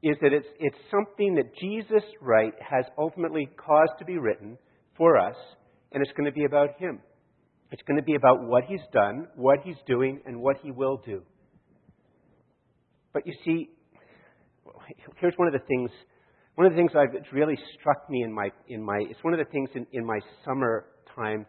is 0.03 0.17
that 0.23 0.33
it's, 0.33 0.47
it's 0.61 0.77
something 0.91 1.35
that 1.35 1.55
Jesus, 1.61 2.05
right, 2.21 2.53
has 2.61 2.85
ultimately 2.99 3.49
caused 3.57 3.99
to 3.99 4.05
be 4.05 4.19
written 4.19 4.57
for 4.97 5.17
us, 5.17 5.37
and 5.93 6.03
it's 6.03 6.13
going 6.17 6.27
to 6.27 6.33
be 6.33 6.45
about 6.45 6.71
Him. 6.79 7.01
It's 7.71 7.83
going 7.83 7.99
to 7.99 8.05
be 8.05 8.15
about 8.15 8.45
what 8.45 8.65
He's 8.65 8.81
done, 8.93 9.27
what 9.35 9.59
He's 9.65 9.77
doing, 9.87 10.21
and 10.27 10.41
what 10.41 10.57
He 10.63 10.71
will 10.71 11.01
do. 11.05 11.23
But 13.13 13.27
you 13.27 13.33
see, 13.45 13.71
here's 15.21 15.35
one 15.37 15.49
of 15.49 15.55
the 15.55 15.67
things. 15.67 15.91
One 16.55 16.67
of 16.67 16.73
the 16.73 16.77
things 16.77 16.93
it's 16.95 17.33
really 17.33 17.59
struck 17.79 18.09
me 18.09 18.23
in 18.23 18.33
my 18.33 18.51
in 18.69 18.83
my 18.83 18.99
it's 19.11 19.23
one 19.23 19.35
of 19.35 19.39
the 19.39 19.51
things 19.51 19.69
in, 19.75 19.87
in 19.93 20.07
my 20.07 20.19
summer 20.45 20.87
time, 21.15 21.45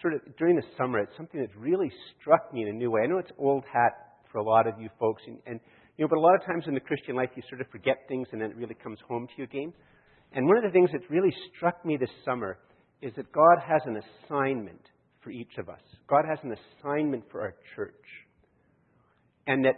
sort 0.00 0.14
of 0.14 0.20
during 0.38 0.56
the 0.56 0.62
summer. 0.76 1.00
It's 1.00 1.16
something 1.16 1.40
that's 1.40 1.56
really 1.56 1.90
struck 2.20 2.52
me 2.52 2.62
in 2.62 2.68
a 2.68 2.72
new 2.72 2.90
way. 2.90 3.02
I 3.02 3.06
know 3.06 3.18
it's 3.18 3.32
old 3.38 3.64
hat 3.72 3.92
for 4.30 4.38
a 4.38 4.44
lot 4.44 4.66
of 4.66 4.74
you 4.78 4.88
folks, 4.98 5.22
and, 5.26 5.38
and 5.46 5.60
you 5.96 6.04
know, 6.04 6.08
but 6.08 6.18
a 6.18 6.20
lot 6.20 6.34
of 6.34 6.46
times 6.46 6.64
in 6.66 6.74
the 6.74 6.80
Christian 6.80 7.16
life, 7.16 7.30
you 7.34 7.42
sort 7.48 7.60
of 7.60 7.66
forget 7.68 7.96
things, 8.06 8.28
and 8.32 8.40
then 8.40 8.50
it 8.50 8.56
really 8.56 8.76
comes 8.82 8.98
home 9.08 9.26
to 9.26 9.32
you 9.36 9.44
again. 9.44 9.72
And 10.32 10.46
one 10.46 10.56
of 10.56 10.62
the 10.62 10.70
things 10.70 10.90
that's 10.92 11.10
really 11.10 11.34
struck 11.56 11.84
me 11.84 11.96
this 11.96 12.10
summer 12.24 12.58
is 13.02 13.12
that 13.16 13.32
God 13.32 13.58
has 13.66 13.80
an 13.86 14.00
assignment 14.00 14.82
for 15.28 15.32
each 15.32 15.58
of 15.58 15.68
us. 15.68 15.80
God 16.08 16.24
has 16.26 16.38
an 16.42 16.54
assignment 16.80 17.22
for 17.30 17.42
our 17.42 17.54
church. 17.76 17.92
And 19.46 19.66
that 19.66 19.74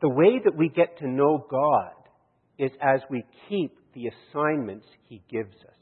the 0.00 0.08
way 0.08 0.40
that 0.44 0.56
we 0.56 0.68
get 0.68 0.96
to 0.98 1.08
know 1.08 1.44
God 1.50 1.92
is 2.56 2.70
as 2.80 3.00
we 3.10 3.24
keep 3.48 3.72
the 3.94 4.04
assignments 4.06 4.86
He 5.08 5.22
gives 5.28 5.56
us. 5.56 5.74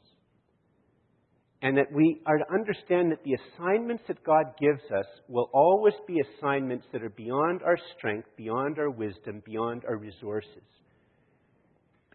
And 1.61 1.77
that 1.77 1.91
we 1.93 2.19
are 2.25 2.39
to 2.39 2.51
understand 2.51 3.11
that 3.11 3.23
the 3.23 3.35
assignments 3.35 4.03
that 4.07 4.23
God 4.23 4.45
gives 4.59 4.81
us 4.91 5.05
will 5.27 5.51
always 5.53 5.93
be 6.07 6.17
assignments 6.39 6.85
that 6.91 7.03
are 7.03 7.09
beyond 7.09 7.61
our 7.61 7.77
strength, 7.95 8.27
beyond 8.37 8.79
our 8.79 8.89
wisdom, 8.89 9.43
beyond 9.45 9.83
our 9.87 9.97
resources. 9.97 10.63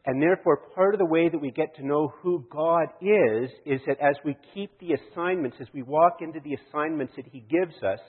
And 0.06 0.20
therefore, 0.20 0.68
part 0.74 0.94
of 0.94 0.98
the 0.98 1.06
way 1.06 1.30
that 1.30 1.40
we 1.40 1.50
get 1.50 1.74
to 1.76 1.86
know 1.86 2.12
who 2.20 2.44
God 2.50 2.88
is, 3.00 3.50
is 3.64 3.80
that 3.86 3.98
as 4.00 4.16
we 4.24 4.36
keep 4.52 4.78
the 4.78 4.92
assignments, 4.92 5.56
as 5.60 5.68
we 5.72 5.82
walk 5.82 6.18
into 6.20 6.40
the 6.40 6.56
assignments 6.68 7.14
that 7.16 7.24
He 7.32 7.40
gives 7.40 7.74
us, 7.82 8.00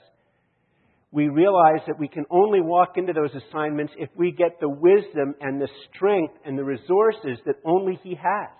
we 1.10 1.28
realize 1.28 1.80
that 1.86 1.98
we 1.98 2.08
can 2.08 2.26
only 2.30 2.60
walk 2.60 2.94
into 2.96 3.14
those 3.14 3.30
assignments 3.48 3.94
if 3.96 4.10
we 4.14 4.30
get 4.30 4.60
the 4.60 4.68
wisdom 4.68 5.34
and 5.40 5.58
the 5.58 5.68
strength 5.94 6.34
and 6.44 6.58
the 6.58 6.64
resources 6.64 7.38
that 7.46 7.54
only 7.64 7.98
He 8.02 8.10
has. 8.10 8.50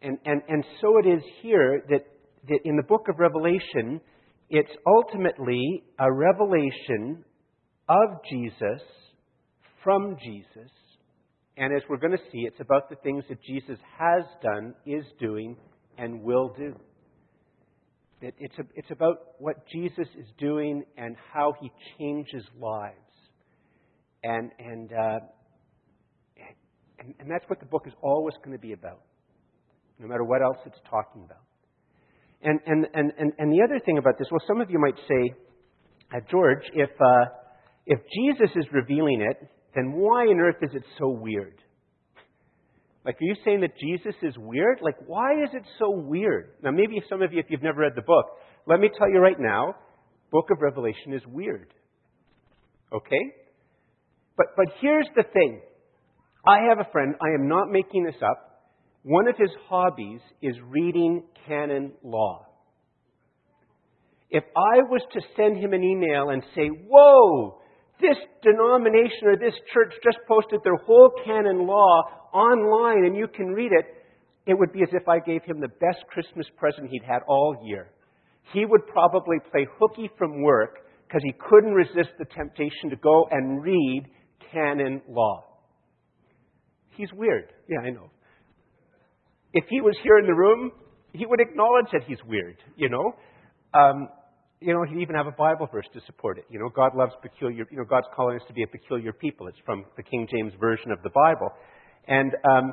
And, 0.00 0.18
and, 0.24 0.42
and 0.48 0.64
so 0.80 0.98
it 0.98 1.06
is 1.06 1.22
here 1.42 1.84
that, 1.90 2.06
that 2.48 2.58
in 2.64 2.74
the 2.74 2.82
book 2.82 3.06
of 3.08 3.20
Revelation, 3.20 4.00
it's 4.50 4.72
ultimately 4.84 5.84
a 6.00 6.12
revelation 6.12 7.24
of 7.88 8.18
Jesus 8.28 8.82
from 9.82 10.16
Jesus. 10.22 10.70
And 11.56 11.74
as 11.74 11.82
we're 11.88 11.98
going 11.98 12.12
to 12.12 12.24
see, 12.30 12.40
it's 12.46 12.60
about 12.60 12.88
the 12.88 12.96
things 12.96 13.24
that 13.28 13.42
Jesus 13.42 13.78
has 13.98 14.24
done, 14.42 14.74
is 14.86 15.04
doing, 15.20 15.56
and 15.98 16.22
will 16.22 16.54
do. 16.56 16.74
It's, 18.22 18.54
a, 18.58 18.62
it's 18.74 18.90
about 18.90 19.16
what 19.38 19.56
Jesus 19.70 20.06
is 20.16 20.26
doing 20.38 20.84
and 20.96 21.16
how 21.32 21.54
he 21.60 21.70
changes 21.98 22.44
lives. 22.58 22.96
And, 24.22 24.52
and, 24.60 24.92
uh, 24.92 25.18
and, 27.00 27.14
and 27.18 27.30
that's 27.30 27.44
what 27.48 27.58
the 27.58 27.66
book 27.66 27.82
is 27.86 27.92
always 28.00 28.34
going 28.44 28.56
to 28.56 28.60
be 28.60 28.72
about, 28.72 29.00
no 29.98 30.06
matter 30.06 30.22
what 30.22 30.40
else 30.40 30.58
it's 30.64 30.78
talking 30.88 31.24
about. 31.24 31.42
And, 32.44 32.60
and, 32.66 32.86
and, 32.94 33.12
and, 33.18 33.32
and 33.38 33.52
the 33.52 33.62
other 33.62 33.80
thing 33.84 33.98
about 33.98 34.18
this, 34.18 34.28
well, 34.30 34.42
some 34.46 34.60
of 34.60 34.70
you 34.70 34.78
might 34.78 34.96
say, 35.08 35.34
uh, 36.14 36.20
George, 36.30 36.62
if, 36.74 36.90
uh, 37.00 37.24
if 37.86 37.98
Jesus 37.98 38.54
is 38.56 38.66
revealing 38.72 39.20
it, 39.20 39.48
then 39.74 39.92
why 39.92 40.22
on 40.26 40.40
earth 40.40 40.56
is 40.62 40.70
it 40.74 40.84
so 40.98 41.08
weird? 41.08 41.54
Like, 43.04 43.16
are 43.16 43.24
you 43.24 43.34
saying 43.44 43.62
that 43.62 43.76
Jesus 43.78 44.14
is 44.22 44.34
weird? 44.38 44.78
Like, 44.80 44.96
why 45.06 45.32
is 45.42 45.50
it 45.52 45.64
so 45.78 45.90
weird? 45.90 46.50
Now, 46.62 46.70
maybe 46.70 47.02
some 47.08 47.20
of 47.22 47.32
you, 47.32 47.40
if 47.40 47.46
you've 47.48 47.62
never 47.62 47.80
read 47.80 47.92
the 47.96 48.02
book, 48.02 48.26
let 48.66 48.78
me 48.78 48.90
tell 48.96 49.10
you 49.10 49.18
right 49.18 49.38
now, 49.38 49.74
book 50.30 50.48
of 50.52 50.60
Revelation 50.60 51.12
is 51.12 51.22
weird. 51.26 51.72
Okay? 52.92 53.32
But, 54.36 54.46
but 54.56 54.66
here's 54.80 55.08
the 55.16 55.24
thing. 55.32 55.60
I 56.46 56.68
have 56.68 56.78
a 56.78 56.90
friend, 56.92 57.14
I 57.20 57.34
am 57.34 57.48
not 57.48 57.70
making 57.70 58.04
this 58.04 58.20
up. 58.22 58.52
One 59.02 59.26
of 59.26 59.36
his 59.36 59.50
hobbies 59.68 60.20
is 60.40 60.54
reading 60.64 61.24
canon 61.46 61.92
law. 62.04 62.46
If 64.30 64.44
I 64.56 64.78
was 64.88 65.02
to 65.12 65.20
send 65.36 65.58
him 65.58 65.72
an 65.72 65.82
email 65.82 66.30
and 66.30 66.42
say, 66.54 66.68
Whoa, 66.68 67.58
this 68.02 68.18
denomination 68.42 69.28
or 69.28 69.36
this 69.36 69.54
church 69.72 69.94
just 70.04 70.18
posted 70.28 70.60
their 70.64 70.76
whole 70.76 71.12
canon 71.24 71.66
law 71.66 72.02
online 72.34 73.04
and 73.04 73.16
you 73.16 73.28
can 73.28 73.46
read 73.48 73.72
it, 73.72 73.86
it 74.46 74.58
would 74.58 74.72
be 74.72 74.82
as 74.82 74.88
if 74.92 75.08
I 75.08 75.20
gave 75.20 75.42
him 75.44 75.60
the 75.60 75.68
best 75.68 76.04
Christmas 76.08 76.46
present 76.58 76.90
he'd 76.90 77.04
had 77.04 77.20
all 77.28 77.56
year. 77.64 77.88
He 78.52 78.64
would 78.66 78.86
probably 78.88 79.36
play 79.50 79.66
hooky 79.78 80.10
from 80.18 80.42
work 80.42 80.78
because 81.06 81.22
he 81.24 81.32
couldn't 81.48 81.72
resist 81.72 82.10
the 82.18 82.24
temptation 82.24 82.90
to 82.90 82.96
go 82.96 83.28
and 83.30 83.62
read 83.62 84.04
canon 84.52 85.00
law. 85.08 85.44
He's 86.96 87.12
weird. 87.12 87.52
Yeah, 87.68 87.86
I 87.86 87.90
know. 87.90 88.10
If 89.52 89.64
he 89.68 89.80
was 89.80 89.94
here 90.02 90.18
in 90.18 90.26
the 90.26 90.34
room, 90.34 90.72
he 91.12 91.26
would 91.26 91.40
acknowledge 91.40 91.86
that 91.92 92.02
he's 92.06 92.18
weird, 92.26 92.56
you 92.76 92.88
know. 92.88 93.12
Um, 93.74 94.08
you 94.64 94.72
know, 94.72 94.84
he'd 94.84 95.00
even 95.00 95.14
have 95.14 95.26
a 95.26 95.32
Bible 95.32 95.68
verse 95.70 95.86
to 95.94 96.00
support 96.06 96.38
it. 96.38 96.44
You 96.48 96.58
know, 96.58 96.68
God 96.68 96.94
loves 96.94 97.12
peculiar, 97.20 97.66
you 97.70 97.76
know, 97.76 97.84
God's 97.84 98.06
calling 98.14 98.36
us 98.36 98.42
to 98.48 98.54
be 98.54 98.62
a 98.62 98.66
peculiar 98.66 99.12
people. 99.12 99.48
It's 99.48 99.58
from 99.64 99.84
the 99.96 100.02
King 100.02 100.28
James 100.30 100.52
Version 100.60 100.90
of 100.90 101.02
the 101.02 101.10
Bible. 101.10 101.50
And, 102.06 102.32
um, 102.44 102.72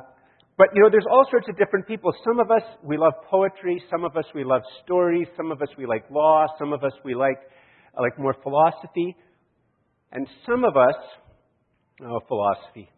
but, 0.56 0.68
you 0.74 0.82
know, 0.82 0.90
there's 0.90 1.06
all 1.10 1.26
sorts 1.30 1.48
of 1.48 1.56
different 1.56 1.86
people. 1.86 2.12
Some 2.24 2.38
of 2.38 2.50
us, 2.50 2.62
we 2.82 2.96
love 2.96 3.14
poetry. 3.30 3.82
Some 3.90 4.04
of 4.04 4.16
us, 4.16 4.24
we 4.34 4.44
love 4.44 4.62
stories. 4.84 5.26
Some 5.36 5.50
of 5.50 5.62
us, 5.62 5.68
we 5.78 5.86
like 5.86 6.04
law. 6.10 6.46
Some 6.58 6.72
of 6.72 6.84
us, 6.84 6.92
we 7.04 7.14
like, 7.14 7.38
uh, 7.96 8.02
like 8.02 8.18
more 8.18 8.36
philosophy. 8.42 9.16
And 10.12 10.26
some 10.46 10.64
of 10.64 10.76
us, 10.76 10.96
oh, 12.04 12.20
philosophy. 12.28 12.90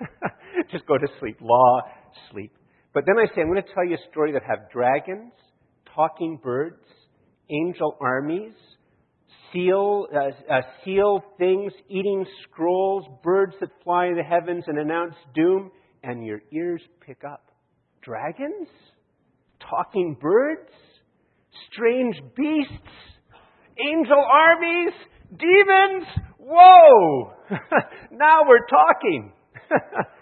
Just 0.70 0.86
go 0.86 0.96
to 0.96 1.06
sleep. 1.20 1.38
Law, 1.40 1.80
sleep. 2.30 2.52
But 2.94 3.04
then 3.06 3.16
I 3.18 3.26
say, 3.34 3.42
I'm 3.42 3.48
going 3.48 3.62
to 3.62 3.74
tell 3.74 3.84
you 3.84 3.94
a 3.94 4.10
story 4.10 4.32
that 4.32 4.42
have 4.42 4.70
dragons 4.72 5.32
talking 5.94 6.38
birds, 6.42 6.82
angel 7.50 7.96
armies, 8.00 8.54
seal, 9.52 10.06
uh, 10.14 10.52
uh, 10.52 10.60
seal 10.84 11.22
things, 11.38 11.72
eating 11.88 12.24
scrolls, 12.44 13.04
birds 13.22 13.54
that 13.60 13.70
fly 13.84 14.06
in 14.06 14.16
the 14.16 14.22
heavens 14.22 14.64
and 14.66 14.78
announce 14.78 15.14
doom, 15.34 15.70
and 16.02 16.24
your 16.24 16.40
ears 16.52 16.82
pick 17.04 17.22
up. 17.24 17.50
Dragons? 18.02 18.68
Talking 19.68 20.16
birds? 20.20 20.70
Strange 21.72 22.16
beasts? 22.36 22.72
Angel 23.90 24.24
armies? 24.32 24.94
Demons? 25.30 26.06
Whoa! 26.38 27.32
now 28.12 28.40
we're 28.46 28.66
talking. 28.66 29.32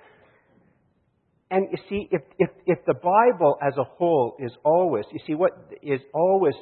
And 1.51 1.69
you 1.71 1.79
see, 1.89 2.09
if, 2.11 2.23
if, 2.39 2.51
if 2.67 2.79
the 2.87 2.95
Bible 2.95 3.57
as 3.65 3.75
a 3.77 3.85
whole 3.85 4.37
is 4.39 4.51
always, 4.65 5.05
you 5.13 5.21
see, 5.27 5.35
what 5.35 5.53
is 5.83 6.01
always 6.13 6.55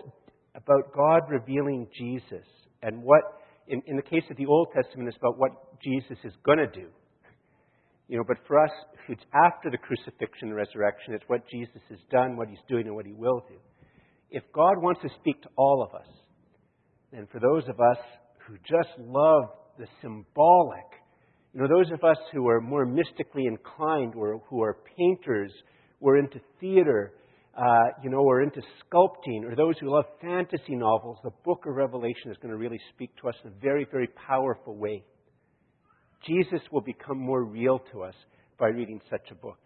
about 0.55 0.93
God 0.95 1.23
revealing 1.29 1.89
Jesus, 1.99 2.47
and 2.83 3.03
what, 3.03 3.23
in, 3.67 3.83
in 3.87 3.97
the 3.97 4.03
case 4.03 4.25
of 4.31 4.37
the 4.37 4.47
Old 4.47 4.69
Testament, 4.75 5.09
is 5.09 5.15
about 5.17 5.39
what 5.39 5.53
Jesus 5.83 6.19
is 6.23 6.33
going 6.45 6.59
to 6.59 6.67
do. 6.67 6.89
You 8.09 8.19
know, 8.19 8.25
but 8.29 8.37
for 8.47 8.63
us, 8.63 8.71
it's 9.09 9.25
after 9.35 9.71
the 9.71 9.79
crucifixion 9.79 10.49
and 10.49 10.55
resurrection, 10.55 11.15
it's 11.15 11.25
what 11.29 11.49
Jesus 11.51 11.81
has 11.89 11.99
done, 12.11 12.37
what 12.37 12.49
he's 12.49 12.59
doing, 12.69 12.87
and 12.87 12.95
what 12.95 13.07
he 13.07 13.13
will 13.13 13.43
do. 13.49 13.57
If 14.31 14.43
God 14.53 14.83
wants 14.83 15.01
to 15.03 15.09
speak 15.21 15.41
to 15.43 15.49
all 15.57 15.83
of 15.83 15.99
us, 15.99 16.09
then 17.11 17.27
for 17.33 17.41
those 17.41 17.63
of 17.69 17.81
us 17.81 17.99
who 18.47 18.57
just 18.59 18.91
love 18.99 19.45
the 19.79 19.87
symbolic 20.03 20.85
you 21.55 21.61
know, 21.61 21.69
those 21.69 21.93
of 21.93 22.03
us 22.03 22.17
who 22.33 22.49
are 22.49 22.61
more 22.61 22.85
mystically 22.85 23.47
inclined, 23.47 24.15
or 24.17 24.43
who 24.49 24.63
are 24.63 24.77
painters, 24.99 25.53
or 26.01 26.19
into 26.19 26.41
theater, 26.61 27.13
uh, 27.57 27.63
you 28.03 28.11
know, 28.11 28.19
or 28.19 28.43
into 28.43 28.61
sculpting, 28.83 29.45
or 29.45 29.55
those 29.55 29.79
who 29.79 29.95
love 29.95 30.05
fantasy 30.21 30.75
novels, 30.75 31.17
the 31.23 31.31
book 31.45 31.65
of 31.67 31.77
Revelation 31.77 32.33
is 32.33 32.37
going 32.43 32.51
to 32.51 32.59
really 32.59 32.81
speak 32.93 33.11
to 33.21 33.29
us 33.29 33.37
in 33.45 33.51
a 33.51 33.55
very, 33.63 33.87
very 33.89 34.09
powerful 34.27 34.77
way. 34.77 35.05
Jesus 36.27 36.61
will 36.73 36.81
become 36.81 37.19
more 37.19 37.45
real 37.45 37.81
to 37.93 38.03
us 38.03 38.15
by 38.59 38.67
reading 38.69 39.01
such 39.09 39.31
a 39.31 39.35
book. 39.37 39.59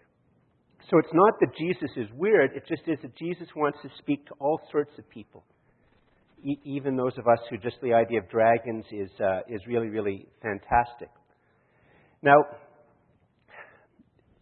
So 0.90 0.98
it's 0.98 1.12
not 1.14 1.34
that 1.40 1.56
Jesus 1.58 1.90
is 1.96 2.08
weird, 2.14 2.50
it 2.54 2.64
just 2.68 2.82
is 2.86 2.98
that 3.02 3.16
Jesus 3.16 3.48
wants 3.56 3.78
to 3.82 3.88
speak 3.98 4.26
to 4.26 4.34
all 4.40 4.60
sorts 4.70 4.92
of 4.98 5.08
people. 5.08 5.44
E- 6.44 6.60
even 6.64 6.96
those 6.96 7.16
of 7.16 7.26
us 7.26 7.38
who 7.48 7.56
just 7.56 7.76
the 7.82 7.94
idea 7.94 8.20
of 8.20 8.28
dragons 8.28 8.84
is, 8.92 9.10
uh, 9.20 9.40
is 9.48 9.60
really, 9.66 9.88
really 9.88 10.26
fantastic. 10.42 11.08
Now, 12.22 12.36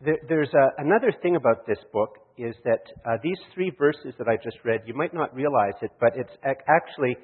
there's 0.00 0.50
a, 0.54 0.83
another 0.83 1.12
thing 1.23 1.37
about 1.37 1.66
this 1.66 1.78
book 1.92 2.11
is 2.38 2.54
that 2.64 2.80
uh, 3.04 3.16
these 3.23 3.38
three 3.54 3.73
verses 3.78 4.14
that 4.18 4.28
I 4.28 4.37
just 4.42 4.59
read, 4.64 4.80
you 4.87 4.95
might 4.95 5.14
not 5.14 5.35
realize 5.35 5.75
it, 5.83 5.90
but 6.00 6.12
it's 6.16 6.33
actually 6.68 7.16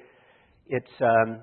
it's 0.67 0.91
um, 1.01 1.41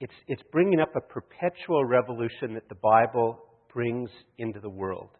it's 0.00 0.12
it's 0.28 0.42
bringing 0.50 0.80
up 0.80 0.90
a 0.96 1.00
perpetual 1.00 1.84
revolution 1.84 2.54
that 2.54 2.68
the 2.68 2.76
Bible 2.76 3.38
brings 3.72 4.10
into 4.38 4.60
the 4.60 4.70
world, 4.70 5.10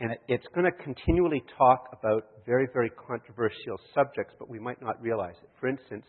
and 0.00 0.10
it's 0.28 0.46
going 0.54 0.70
to 0.70 0.84
continually 0.84 1.42
talk 1.56 1.88
about 1.98 2.24
very 2.44 2.68
very 2.72 2.90
controversial 2.90 3.78
subjects, 3.94 4.34
but 4.38 4.50
we 4.50 4.58
might 4.58 4.80
not 4.82 5.00
realize 5.02 5.36
it. 5.42 5.50
For 5.60 5.68
instance. 5.68 6.04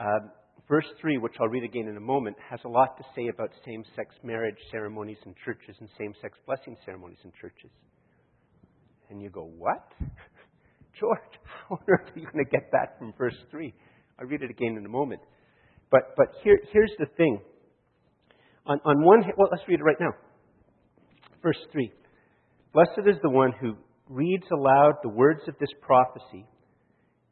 Um, 0.00 0.30
verse 0.68 0.86
3, 1.00 1.18
which 1.18 1.34
I'll 1.40 1.48
read 1.48 1.64
again 1.64 1.88
in 1.88 1.96
a 1.96 2.00
moment, 2.00 2.36
has 2.48 2.60
a 2.64 2.68
lot 2.68 2.96
to 2.98 3.04
say 3.14 3.28
about 3.28 3.50
same 3.66 3.84
sex 3.96 4.14
marriage 4.22 4.58
ceremonies 4.70 5.18
in 5.26 5.34
churches 5.44 5.76
and 5.80 5.88
same 5.98 6.14
sex 6.20 6.38
blessing 6.46 6.76
ceremonies 6.84 7.18
in 7.24 7.32
churches. 7.40 7.70
And 9.10 9.20
you 9.20 9.30
go, 9.30 9.50
What? 9.58 9.92
George, 11.00 11.18
how 11.44 11.76
on 11.76 11.82
earth 11.88 12.10
are 12.14 12.18
you 12.18 12.26
going 12.32 12.44
to 12.44 12.50
get 12.50 12.70
that 12.72 12.98
from 12.98 13.12
verse 13.16 13.36
3? 13.50 13.72
I'll 14.18 14.26
read 14.26 14.42
it 14.42 14.50
again 14.50 14.76
in 14.76 14.84
a 14.84 14.88
moment. 14.88 15.20
But, 15.90 16.14
but 16.16 16.26
here, 16.42 16.58
here's 16.72 16.92
the 16.98 17.06
thing. 17.16 17.40
On, 18.66 18.78
on 18.84 19.04
one 19.04 19.22
hand, 19.22 19.34
well, 19.36 19.48
let's 19.50 19.64
read 19.68 19.80
it 19.80 19.82
right 19.82 19.96
now. 20.00 20.12
Verse 21.42 21.58
3 21.72 21.92
Blessed 22.72 23.06
is 23.06 23.16
the 23.22 23.30
one 23.30 23.52
who 23.60 23.74
reads 24.08 24.44
aloud 24.52 24.94
the 25.02 25.08
words 25.08 25.40
of 25.48 25.54
this 25.58 25.70
prophecy, 25.80 26.46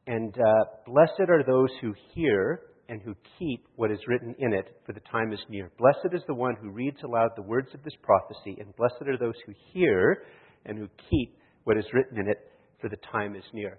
and 0.07 0.35
uh, 0.35 0.65
blessed 0.87 1.29
are 1.29 1.45
those 1.47 1.71
who 1.81 1.95
hear 2.15 2.61
and 2.91 3.01
who 3.03 3.15
keep 3.39 3.67
what 3.77 3.93
is 3.93 4.01
written 4.09 4.35
in 4.41 4.53
it, 4.53 4.77
for 4.85 4.93
the 4.93 5.01
time 5.13 5.33
is 5.33 5.39
near. 5.49 5.71
Blessed 5.79 6.13
is 6.13 6.23
the 6.27 6.35
one 6.35 6.57
who 6.61 6.71
reads 6.71 6.99
aloud 7.05 7.31
the 7.37 7.43
words 7.43 7.69
of 7.73 7.83
this 7.85 7.95
prophecy, 8.03 8.61
and 8.61 8.75
blessed 8.77 9.07
are 9.07 9.17
those 9.17 9.39
who 9.47 9.53
hear 9.73 10.25
and 10.67 10.77
who 10.77 10.89
keep 11.09 11.39
what 11.65 11.79
is 11.79 11.85
written 11.93 12.19
in 12.19 12.29
it, 12.29 12.39
for 12.81 12.89
the 12.91 12.99
time 13.13 13.37
is 13.37 13.45
near. 13.53 13.79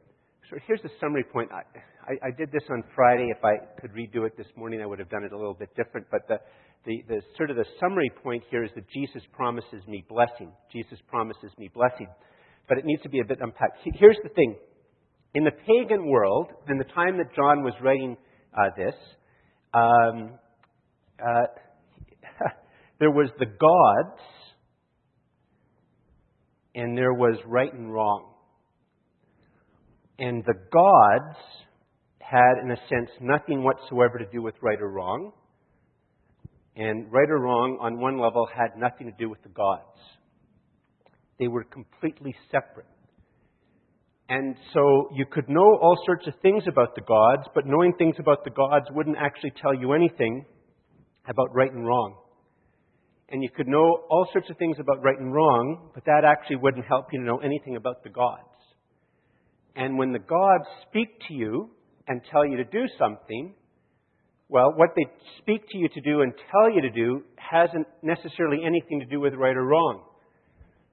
So 0.49 0.57
here's 0.65 0.81
the 0.81 0.89
summary 0.99 1.25
point. 1.25 1.49
I, 1.51 1.61
I, 2.09 2.27
I, 2.27 2.31
did 2.37 2.51
this 2.51 2.63
on 2.69 2.83
Friday. 2.95 3.27
If 3.35 3.43
I 3.43 3.55
could 3.79 3.91
redo 3.91 4.25
it 4.25 4.35
this 4.37 4.47
morning, 4.55 4.81
I 4.81 4.85
would 4.85 4.99
have 4.99 5.09
done 5.09 5.23
it 5.23 5.31
a 5.31 5.37
little 5.37 5.53
bit 5.53 5.69
different. 5.75 6.07
But 6.09 6.27
the, 6.27 6.39
the, 6.85 7.03
the 7.07 7.21
sort 7.37 7.51
of 7.51 7.57
the 7.57 7.65
summary 7.79 8.11
point 8.23 8.43
here 8.49 8.63
is 8.63 8.71
that 8.75 8.89
Jesus 8.89 9.21
promises 9.33 9.85
me 9.87 10.03
blessing. 10.09 10.51
Jesus 10.71 10.99
promises 11.07 11.51
me 11.57 11.69
blessing. 11.73 12.07
But 12.67 12.77
it 12.77 12.85
needs 12.85 13.01
to 13.03 13.09
be 13.09 13.19
a 13.19 13.25
bit 13.25 13.39
unpacked. 13.41 13.77
Here's 13.83 14.17
the 14.23 14.29
thing. 14.29 14.55
In 15.35 15.43
the 15.45 15.51
pagan 15.51 16.07
world, 16.07 16.47
in 16.67 16.77
the 16.77 16.91
time 16.95 17.17
that 17.17 17.33
John 17.35 17.63
was 17.63 17.73
writing 17.81 18.17
uh, 18.57 18.69
this, 18.75 18.95
um, 19.73 20.31
uh, 21.19 21.47
there 22.99 23.11
was 23.11 23.29
the 23.39 23.45
gods 23.45 24.21
and 26.75 26.97
there 26.97 27.13
was 27.13 27.37
right 27.45 27.73
and 27.73 27.91
wrong. 27.91 28.33
And 30.19 30.43
the 30.45 30.53
gods 30.71 31.37
had, 32.19 32.63
in 32.63 32.71
a 32.71 32.77
sense, 32.87 33.09
nothing 33.19 33.63
whatsoever 33.63 34.17
to 34.19 34.25
do 34.31 34.41
with 34.41 34.55
right 34.61 34.79
or 34.79 34.89
wrong. 34.89 35.31
And 36.75 37.11
right 37.11 37.29
or 37.29 37.39
wrong, 37.39 37.77
on 37.81 37.99
one 37.99 38.19
level, 38.19 38.47
had 38.55 38.77
nothing 38.77 39.07
to 39.07 39.13
do 39.17 39.29
with 39.29 39.41
the 39.43 39.49
gods. 39.49 39.81
They 41.39 41.47
were 41.47 41.63
completely 41.63 42.33
separate. 42.51 42.85
And 44.31 44.55
so 44.73 45.09
you 45.13 45.25
could 45.25 45.49
know 45.49 45.77
all 45.81 46.01
sorts 46.05 46.25
of 46.25 46.33
things 46.41 46.63
about 46.65 46.95
the 46.95 47.01
gods, 47.01 47.49
but 47.53 47.65
knowing 47.67 47.91
things 47.97 48.15
about 48.17 48.45
the 48.45 48.49
gods 48.49 48.85
wouldn't 48.91 49.17
actually 49.19 49.51
tell 49.61 49.73
you 49.73 49.91
anything 49.91 50.45
about 51.27 51.53
right 51.53 51.69
and 51.69 51.85
wrong. 51.85 52.15
And 53.27 53.43
you 53.43 53.49
could 53.53 53.67
know 53.67 54.05
all 54.09 54.25
sorts 54.31 54.49
of 54.49 54.57
things 54.57 54.77
about 54.79 55.03
right 55.03 55.19
and 55.19 55.33
wrong, 55.33 55.89
but 55.93 56.05
that 56.05 56.23
actually 56.25 56.55
wouldn't 56.55 56.85
help 56.85 57.07
you 57.11 57.19
to 57.19 57.25
know 57.25 57.39
anything 57.39 57.75
about 57.75 58.03
the 58.05 58.09
gods. 58.09 58.39
And 59.75 59.97
when 59.97 60.13
the 60.13 60.19
gods 60.19 60.63
speak 60.87 61.09
to 61.27 61.33
you 61.33 61.69
and 62.07 62.21
tell 62.31 62.45
you 62.45 62.55
to 62.55 62.63
do 62.63 62.85
something, 62.97 63.53
well, 64.47 64.71
what 64.77 64.91
they 64.95 65.07
speak 65.39 65.67
to 65.71 65.77
you 65.77 65.89
to 65.89 65.99
do 65.99 66.21
and 66.21 66.31
tell 66.49 66.73
you 66.73 66.81
to 66.83 66.89
do 66.89 67.23
hasn't 67.35 67.85
necessarily 68.01 68.59
anything 68.65 69.01
to 69.01 69.05
do 69.07 69.19
with 69.19 69.33
right 69.33 69.57
or 69.57 69.65
wrong. 69.65 70.05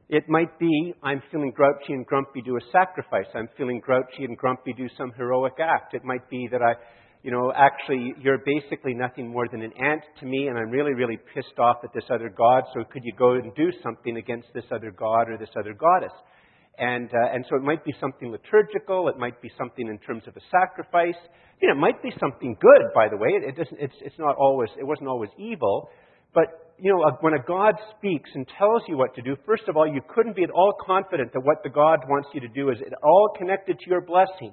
It 0.09 0.27
might 0.27 0.59
be, 0.59 0.95
I'm 1.03 1.23
feeling 1.31 1.53
grouchy 1.55 1.93
and 1.93 2.07
grumpy, 2.07 2.41
do 2.41 2.57
a 2.57 2.61
sacrifice. 2.73 3.27
I'm 3.35 3.49
feeling 3.59 3.81
grouchy 3.81 4.25
and 4.25 4.39
grumpy, 4.39 4.73
do 4.73 4.89
some 4.97 5.13
heroic 5.17 5.55
act. 5.61 5.93
It 5.93 6.03
might 6.03 6.29
be 6.31 6.49
that 6.51 6.63
I, 6.63 6.75
you 7.23 7.31
know, 7.31 7.53
actually, 7.55 8.15
you're 8.19 8.39
basically 8.39 8.95
nothing 8.95 9.29
more 9.29 9.47
than 9.53 9.61
an 9.61 9.73
ant 9.79 10.01
to 10.21 10.27
me, 10.27 10.47
and 10.47 10.57
I'm 10.57 10.71
really, 10.71 10.95
really 10.95 11.19
pissed 11.35 11.59
off 11.59 11.79
at 11.85 11.93
this 11.93 12.05
other 12.11 12.31
god, 12.31 12.65
so 12.73 12.85
could 12.91 13.03
you 13.05 13.13
go 13.19 13.33
and 13.33 13.55
do 13.55 13.71
something 13.83 14.17
against 14.17 14.49
this 14.55 14.65
other 14.73 14.91
god 14.91 15.29
or 15.29 15.37
this 15.37 15.51
other 15.59 15.75
goddess? 15.75 16.13
And, 16.79 17.11
uh, 17.13 17.35
and 17.35 17.45
so 17.51 17.57
it 17.57 17.63
might 17.63 17.85
be 17.85 17.93
something 18.01 18.31
liturgical. 18.31 19.09
It 19.09 19.19
might 19.19 19.43
be 19.43 19.51
something 19.59 19.89
in 19.89 19.99
terms 19.99 20.23
of 20.27 20.37
a 20.37 20.41
sacrifice. 20.51 21.21
You 21.61 21.69
know, 21.69 21.75
it 21.75 21.81
might 21.81 22.03
be 22.03 22.13
something 22.19 22.57
good, 22.59 22.95
by 22.95 23.09
the 23.09 23.17
way. 23.17 23.29
It, 23.31 23.43
it 23.51 23.57
doesn't, 23.57 23.79
it's, 23.79 23.97
it's 24.01 24.19
not 24.19 24.37
always, 24.37 24.71
it 24.79 24.85
wasn't 24.85 25.09
always 25.09 25.31
evil. 25.37 25.91
But, 26.33 26.68
you 26.81 26.93
know, 26.93 27.03
uh, 27.03 27.17
when 27.21 27.35
a 27.35 27.43
God 27.43 27.75
speaks 27.97 28.31
and 28.35 28.47
tells 28.59 28.83
you 28.89 28.97
what 28.97 29.15
to 29.17 29.23
do, 29.23 29.37
first 29.45 29.65
of 29.69 29.77
all, 29.77 29.87
you 29.87 30.01
couldn't 30.15 30.37
be 30.37 30.45
at 30.45 30.51
all 30.51 30.73
confident 30.85 31.33
that 31.33 31.41
what 31.41 31.63
the 31.63 31.71
God 31.71 32.01
wants 32.09 32.29
you 32.33 32.41
to 32.41 32.49
do 32.49 32.71
is 32.71 32.79
at 32.87 32.93
all 33.03 33.31
connected 33.37 33.79
to 33.81 33.91
your 33.91 34.01
blessing. 34.01 34.53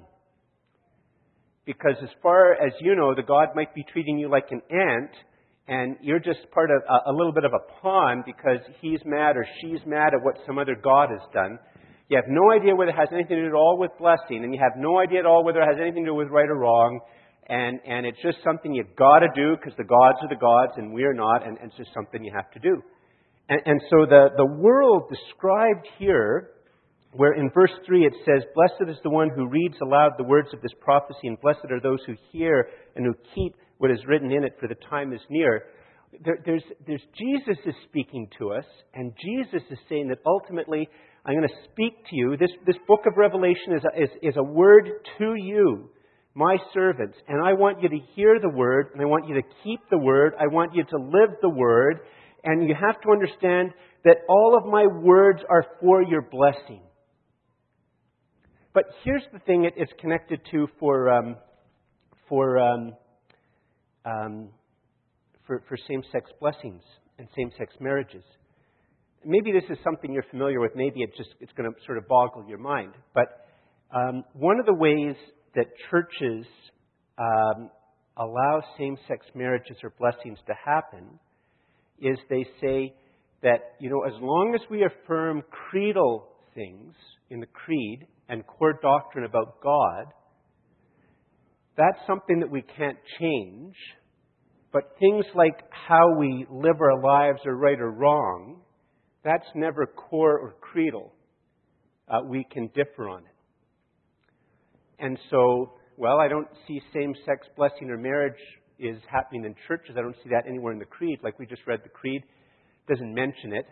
Because 1.64 1.96
as 2.02 2.08
far 2.22 2.52
as 2.54 2.72
you 2.80 2.94
know, 2.94 3.14
the 3.14 3.22
God 3.22 3.48
might 3.54 3.74
be 3.74 3.84
treating 3.92 4.18
you 4.18 4.28
like 4.28 4.46
an 4.50 4.62
ant, 4.70 5.10
and 5.68 5.96
you're 6.00 6.20
just 6.20 6.50
part 6.52 6.70
of 6.70 6.82
a, 6.88 7.10
a 7.10 7.12
little 7.12 7.32
bit 7.32 7.44
of 7.44 7.52
a 7.52 7.80
pawn 7.80 8.22
because 8.24 8.60
he's 8.80 9.00
mad 9.04 9.36
or 9.36 9.46
she's 9.60 9.80
mad 9.86 10.14
at 10.14 10.22
what 10.22 10.36
some 10.46 10.58
other 10.58 10.76
God 10.80 11.10
has 11.10 11.22
done. 11.32 11.58
You 12.08 12.16
have 12.16 12.26
no 12.28 12.52
idea 12.52 12.74
whether 12.74 12.90
it 12.90 12.96
has 12.96 13.08
anything 13.12 13.36
to 13.36 13.42
do 13.42 13.48
at 13.48 13.54
all 13.54 13.78
with 13.78 13.90
blessing, 13.98 14.44
and 14.44 14.54
you 14.54 14.60
have 14.62 14.78
no 14.78 14.98
idea 14.98 15.20
at 15.20 15.26
all 15.26 15.44
whether 15.44 15.60
it 15.60 15.66
has 15.66 15.80
anything 15.80 16.04
to 16.04 16.10
do 16.10 16.14
with 16.14 16.28
right 16.28 16.48
or 16.48 16.56
wrong. 16.56 17.00
And, 17.48 17.78
and 17.86 18.04
it's 18.06 18.20
just 18.22 18.38
something 18.42 18.74
you've 18.74 18.96
got 18.96 19.20
to 19.20 19.28
do 19.34 19.56
because 19.56 19.76
the 19.78 19.84
gods 19.84 20.18
are 20.22 20.28
the 20.28 20.40
gods 20.40 20.72
and 20.76 20.92
we're 20.92 21.14
not, 21.14 21.46
and, 21.46 21.56
and 21.58 21.70
it's 21.70 21.76
just 21.76 21.94
something 21.94 22.24
you 22.24 22.32
have 22.34 22.50
to 22.52 22.58
do. 22.58 22.82
And, 23.48 23.60
and 23.64 23.80
so 23.90 24.06
the, 24.06 24.30
the 24.36 24.46
world 24.46 25.04
described 25.08 25.86
here, 25.98 26.50
where 27.12 27.34
in 27.34 27.50
verse 27.54 27.70
3 27.86 28.04
it 28.04 28.14
says, 28.24 28.42
Blessed 28.54 28.90
is 28.90 28.96
the 29.04 29.10
one 29.10 29.30
who 29.34 29.48
reads 29.48 29.76
aloud 29.80 30.12
the 30.18 30.24
words 30.24 30.48
of 30.52 30.60
this 30.60 30.72
prophecy, 30.80 31.28
and 31.28 31.40
blessed 31.40 31.70
are 31.70 31.80
those 31.80 32.00
who 32.06 32.14
hear 32.32 32.68
and 32.96 33.06
who 33.06 33.14
keep 33.34 33.54
what 33.78 33.90
is 33.90 34.00
written 34.08 34.32
in 34.32 34.42
it, 34.42 34.56
for 34.58 34.68
the 34.68 34.74
time 34.90 35.12
is 35.12 35.20
near. 35.30 35.64
There, 36.24 36.38
there's, 36.44 36.62
there's 36.86 37.02
Jesus 37.16 37.58
is 37.64 37.74
speaking 37.88 38.28
to 38.38 38.52
us, 38.52 38.64
and 38.94 39.12
Jesus 39.22 39.62
is 39.70 39.78
saying 39.88 40.08
that 40.08 40.18
ultimately 40.26 40.88
I'm 41.24 41.34
going 41.34 41.48
to 41.48 41.70
speak 41.72 41.94
to 42.10 42.16
you. 42.16 42.36
This, 42.38 42.50
this 42.66 42.76
book 42.86 43.00
of 43.06 43.16
Revelation 43.16 43.74
is 43.76 43.82
a, 43.84 44.02
is, 44.02 44.08
is 44.22 44.36
a 44.36 44.42
word 44.42 44.88
to 45.18 45.34
you, 45.36 45.90
my 46.36 46.56
servants. 46.72 47.16
And 47.26 47.44
I 47.44 47.54
want 47.54 47.82
you 47.82 47.88
to 47.88 47.98
hear 48.14 48.38
the 48.40 48.48
word, 48.48 48.90
and 48.92 49.02
I 49.02 49.06
want 49.06 49.28
you 49.28 49.34
to 49.34 49.42
keep 49.64 49.80
the 49.90 49.98
word. 49.98 50.34
I 50.38 50.46
want 50.46 50.74
you 50.74 50.84
to 50.84 50.96
live 50.96 51.36
the 51.42 51.48
word. 51.48 52.00
And 52.44 52.68
you 52.68 52.76
have 52.80 53.00
to 53.00 53.10
understand 53.10 53.72
that 54.04 54.18
all 54.28 54.56
of 54.56 54.70
my 54.70 54.86
words 54.86 55.40
are 55.50 55.66
for 55.80 56.02
your 56.02 56.22
blessing. 56.22 56.82
But 58.72 58.84
here's 59.02 59.24
the 59.32 59.40
thing 59.40 59.68
it's 59.76 59.92
connected 60.00 60.40
to 60.52 60.68
for, 60.78 61.10
um, 61.10 61.36
for, 62.28 62.58
um, 62.58 62.92
um, 64.04 64.48
for, 65.46 65.64
for 65.68 65.76
same 65.88 66.02
sex 66.12 66.30
blessings 66.38 66.82
and 67.18 67.26
same 67.34 67.50
sex 67.58 67.74
marriages 67.80 68.22
maybe 69.26 69.52
this 69.52 69.64
is 69.68 69.76
something 69.82 70.12
you're 70.12 70.24
familiar 70.30 70.60
with. 70.60 70.72
Maybe 70.74 71.02
it 71.02 71.10
just 71.16 71.30
it's 71.40 71.52
going 71.56 71.70
to 71.70 71.76
sort 71.84 71.98
of 71.98 72.06
boggle 72.08 72.46
your 72.48 72.58
mind. 72.58 72.92
But 73.12 73.46
um, 73.94 74.24
one 74.32 74.60
of 74.60 74.66
the 74.66 74.74
ways 74.74 75.16
that 75.56 75.66
churches 75.90 76.46
um, 77.18 77.70
allow 78.16 78.62
same-sex 78.78 79.26
marriages 79.34 79.76
or 79.82 79.92
blessings 79.98 80.38
to 80.46 80.54
happen 80.64 81.18
is 82.00 82.16
they 82.30 82.46
say 82.60 82.94
that 83.42 83.74
you 83.80 83.90
know 83.90 84.02
as 84.06 84.12
long 84.20 84.54
as 84.54 84.60
we 84.70 84.84
affirm 84.84 85.42
creedal 85.50 86.28
things 86.54 86.94
in 87.30 87.40
the 87.40 87.46
creed 87.46 88.06
and 88.28 88.46
core 88.46 88.78
doctrine 88.82 89.24
about 89.24 89.60
God, 89.62 90.06
that's 91.76 91.98
something 92.06 92.40
that 92.40 92.50
we 92.50 92.62
can't 92.76 92.98
change. 93.18 93.74
But 94.72 94.96
things 94.98 95.24
like 95.34 95.58
how 95.70 96.16
we 96.18 96.46
live 96.50 96.80
our 96.80 97.02
lives 97.02 97.40
are 97.46 97.56
right 97.56 97.78
or 97.78 97.90
wrong, 97.90 98.60
that's 99.24 99.46
never 99.54 99.86
core 99.86 100.38
or 100.38 100.56
creedal. 100.60 101.12
Uh, 102.08 102.20
we 102.28 102.46
can 102.50 102.68
differ 102.74 103.08
on 103.08 103.20
it. 103.20 103.35
And 104.98 105.18
so, 105.30 105.72
well, 105.96 106.18
I 106.20 106.28
don't 106.28 106.48
see 106.66 106.80
same 106.94 107.14
sex 107.24 107.46
blessing 107.56 107.90
or 107.90 107.98
marriage 107.98 108.40
is 108.78 108.98
happening 109.10 109.44
in 109.44 109.54
churches. 109.66 109.96
I 109.98 110.02
don't 110.02 110.16
see 110.22 110.30
that 110.30 110.44
anywhere 110.48 110.72
in 110.72 110.78
the 110.78 110.84
creed. 110.84 111.20
Like 111.22 111.38
we 111.38 111.46
just 111.46 111.62
read 111.66 111.80
the 111.82 111.88
creed, 111.88 112.22
doesn't 112.88 113.14
mention 113.14 113.52
it. 113.52 113.66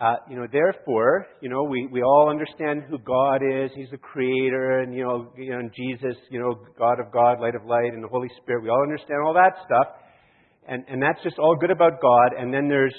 Uh, 0.00 0.16
you 0.30 0.36
know, 0.36 0.46
therefore, 0.50 1.26
you 1.42 1.50
know, 1.50 1.62
we, 1.64 1.86
we 1.92 2.02
all 2.02 2.30
understand 2.30 2.84
who 2.88 2.98
God 2.98 3.42
is. 3.44 3.70
He's 3.76 3.90
the 3.90 3.98
creator, 3.98 4.80
and 4.80 4.94
you 4.94 5.04
know, 5.04 5.30
you 5.36 5.50
know, 5.50 5.58
and 5.58 5.70
Jesus, 5.76 6.16
you 6.30 6.40
know, 6.40 6.54
God 6.78 6.98
of 7.00 7.12
God, 7.12 7.38
light 7.38 7.54
of 7.54 7.66
light, 7.66 7.92
and 7.92 8.02
the 8.02 8.08
Holy 8.08 8.30
Spirit. 8.42 8.62
We 8.62 8.70
all 8.70 8.82
understand 8.82 9.18
all 9.26 9.34
that 9.34 9.56
stuff, 9.62 9.88
and 10.66 10.84
and 10.88 11.02
that's 11.02 11.22
just 11.22 11.38
all 11.38 11.54
good 11.54 11.70
about 11.70 12.00
God. 12.00 12.40
And 12.40 12.52
then 12.52 12.66
there's 12.66 12.94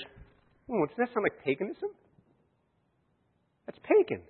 Oh, 0.71 0.85
does 0.85 0.95
that 0.97 1.07
sound 1.13 1.23
like 1.23 1.43
paganism? 1.43 1.89
That's 3.65 3.79
pagan. 3.83 4.23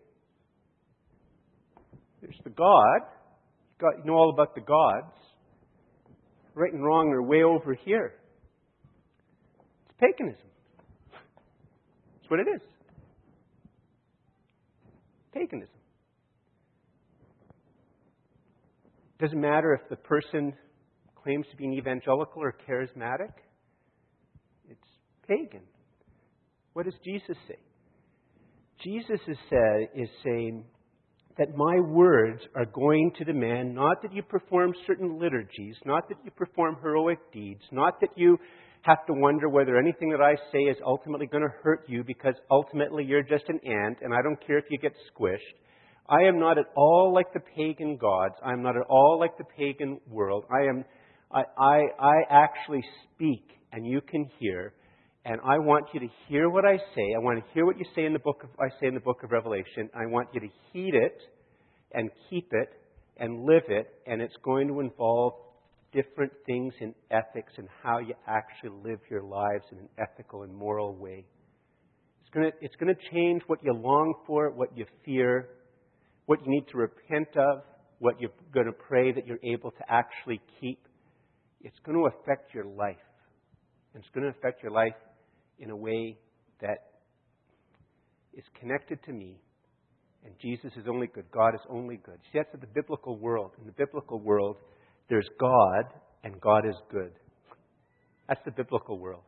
There's 2.21 2.39
the 2.43 2.49
God. 2.51 3.01
You 3.81 4.03
know 4.05 4.13
all 4.13 4.29
about 4.31 4.53
the 4.53 4.61
gods. 4.61 5.17
Right 6.53 6.71
and 6.71 6.83
wrong 6.83 7.09
are 7.09 7.23
way 7.23 7.43
over 7.43 7.73
here. 7.73 8.13
It's 9.85 9.97
paganism. 9.99 10.47
That's 11.11 12.29
what 12.29 12.39
it 12.39 12.47
is. 12.55 12.61
Paganism. 15.33 15.69
Doesn't 19.19 19.39
matter 19.39 19.73
if 19.73 19.89
the 19.89 19.95
person 19.95 20.53
claims 21.23 21.45
to 21.51 21.57
be 21.57 21.65
an 21.65 21.73
evangelical 21.73 22.41
or 22.41 22.55
charismatic, 22.67 23.31
it's 24.69 24.79
pagan. 25.27 25.61
What 26.73 26.85
does 26.85 26.95
Jesus 27.05 27.37
say? 27.47 27.57
Jesus 28.83 29.19
is, 29.27 29.37
say, 29.49 29.89
is 29.95 30.09
saying 30.23 30.65
that 31.37 31.55
my 31.55 31.79
words 31.79 32.41
are 32.55 32.65
going 32.65 33.11
to 33.17 33.23
demand 33.23 33.73
not 33.73 34.01
that 34.01 34.13
you 34.13 34.21
perform 34.23 34.73
certain 34.85 35.19
liturgies, 35.19 35.75
not 35.85 36.07
that 36.09 36.17
you 36.23 36.31
perform 36.31 36.77
heroic 36.81 37.19
deeds, 37.31 37.61
not 37.71 37.99
that 38.01 38.09
you 38.15 38.37
have 38.83 39.05
to 39.05 39.13
wonder 39.13 39.47
whether 39.47 39.77
anything 39.77 40.09
that 40.09 40.21
I 40.21 40.35
say 40.51 40.59
is 40.59 40.77
ultimately 40.85 41.27
going 41.27 41.43
to 41.43 41.53
hurt 41.63 41.83
you 41.87 42.03
because 42.03 42.33
ultimately 42.49 43.03
you're 43.03 43.23
just 43.23 43.45
an 43.47 43.59
ant 43.65 43.99
and 44.01 44.13
I 44.13 44.21
don't 44.23 44.45
care 44.45 44.57
if 44.57 44.65
you 44.69 44.77
get 44.77 44.93
squished. 45.13 45.37
I 46.09 46.23
am 46.23 46.39
not 46.39 46.57
at 46.57 46.65
all 46.75 47.13
like 47.13 47.31
the 47.33 47.39
pagan 47.55 47.97
gods. 47.97 48.35
I 48.43 48.53
am 48.53 48.63
not 48.63 48.75
at 48.75 48.83
all 48.89 49.17
like 49.19 49.37
the 49.37 49.45
pagan 49.57 49.99
world. 50.07 50.45
I 50.51 50.67
am, 50.67 50.83
I, 51.31 51.43
I, 51.57 51.81
I 51.99 52.13
actually 52.29 52.83
speak 53.13 53.45
and 53.71 53.85
you 53.85 54.01
can 54.01 54.29
hear. 54.39 54.73
And 55.23 55.39
I 55.41 55.59
want 55.59 55.85
you 55.93 55.99
to 55.99 56.07
hear 56.27 56.49
what 56.49 56.65
I 56.65 56.77
say. 56.77 57.13
I 57.15 57.19
want 57.19 57.39
to 57.39 57.53
hear 57.53 57.65
what 57.65 57.77
you 57.77 57.85
say 57.95 58.05
in 58.05 58.13
the 58.13 58.19
book 58.19 58.43
of, 58.43 58.49
I 58.59 58.69
say 58.79 58.87
in 58.87 58.95
the 58.95 58.99
book 58.99 59.23
of 59.23 59.31
Revelation. 59.31 59.89
I 59.93 60.07
want 60.07 60.29
you 60.33 60.39
to 60.41 60.47
heed 60.73 60.95
it 60.95 61.17
and 61.93 62.09
keep 62.29 62.49
it 62.51 62.69
and 63.17 63.45
live 63.45 63.63
it. 63.67 63.87
And 64.07 64.19
it's 64.19 64.35
going 64.43 64.67
to 64.69 64.79
involve 64.79 65.33
different 65.93 66.31
things 66.47 66.73
in 66.79 66.95
ethics 67.11 67.53
and 67.57 67.67
how 67.83 67.99
you 67.99 68.15
actually 68.27 68.71
live 68.83 68.99
your 69.11 69.21
lives 69.21 69.65
in 69.71 69.77
an 69.77 69.89
ethical 69.99 70.41
and 70.41 70.55
moral 70.55 70.95
way. 70.95 71.25
It's 72.21 72.33
going 72.33 72.49
to, 72.49 72.57
it's 72.61 72.75
going 72.77 72.95
to 72.95 73.01
change 73.11 73.43
what 73.45 73.59
you 73.63 73.73
long 73.73 74.15
for, 74.25 74.49
what 74.49 74.75
you 74.75 74.85
fear, 75.05 75.49
what 76.25 76.39
you 76.43 76.51
need 76.51 76.65
to 76.71 76.77
repent 76.77 77.27
of, 77.37 77.61
what 77.99 78.19
you're 78.19 78.31
going 78.51 78.65
to 78.65 78.71
pray 78.71 79.11
that 79.11 79.27
you're 79.27 79.43
able 79.43 79.69
to 79.69 79.83
actually 79.87 80.41
keep. 80.59 80.79
It's 81.61 81.77
going 81.85 81.95
to 81.95 82.07
affect 82.07 82.55
your 82.55 82.65
life. 82.65 82.95
And 83.93 84.01
it's 84.01 84.11
going 84.15 84.23
to 84.23 84.35
affect 84.35 84.63
your 84.63 84.71
life 84.71 84.93
in 85.61 85.69
a 85.69 85.75
way 85.75 86.17
that 86.59 86.79
is 88.33 88.43
connected 88.59 89.01
to 89.05 89.13
me. 89.13 89.39
And 90.25 90.33
Jesus 90.41 90.71
is 90.77 90.85
only 90.87 91.07
good. 91.07 91.25
God 91.31 91.55
is 91.55 91.61
only 91.69 91.97
good. 92.03 92.17
See, 92.31 92.39
that's 92.39 92.51
the 92.51 92.67
biblical 92.75 93.17
world. 93.17 93.51
In 93.59 93.65
the 93.65 93.71
biblical 93.71 94.19
world, 94.19 94.57
there's 95.09 95.27
God, 95.39 95.85
and 96.23 96.39
God 96.41 96.67
is 96.67 96.75
good. 96.91 97.11
That's 98.27 98.41
the 98.45 98.51
biblical 98.51 98.99
world. 98.99 99.23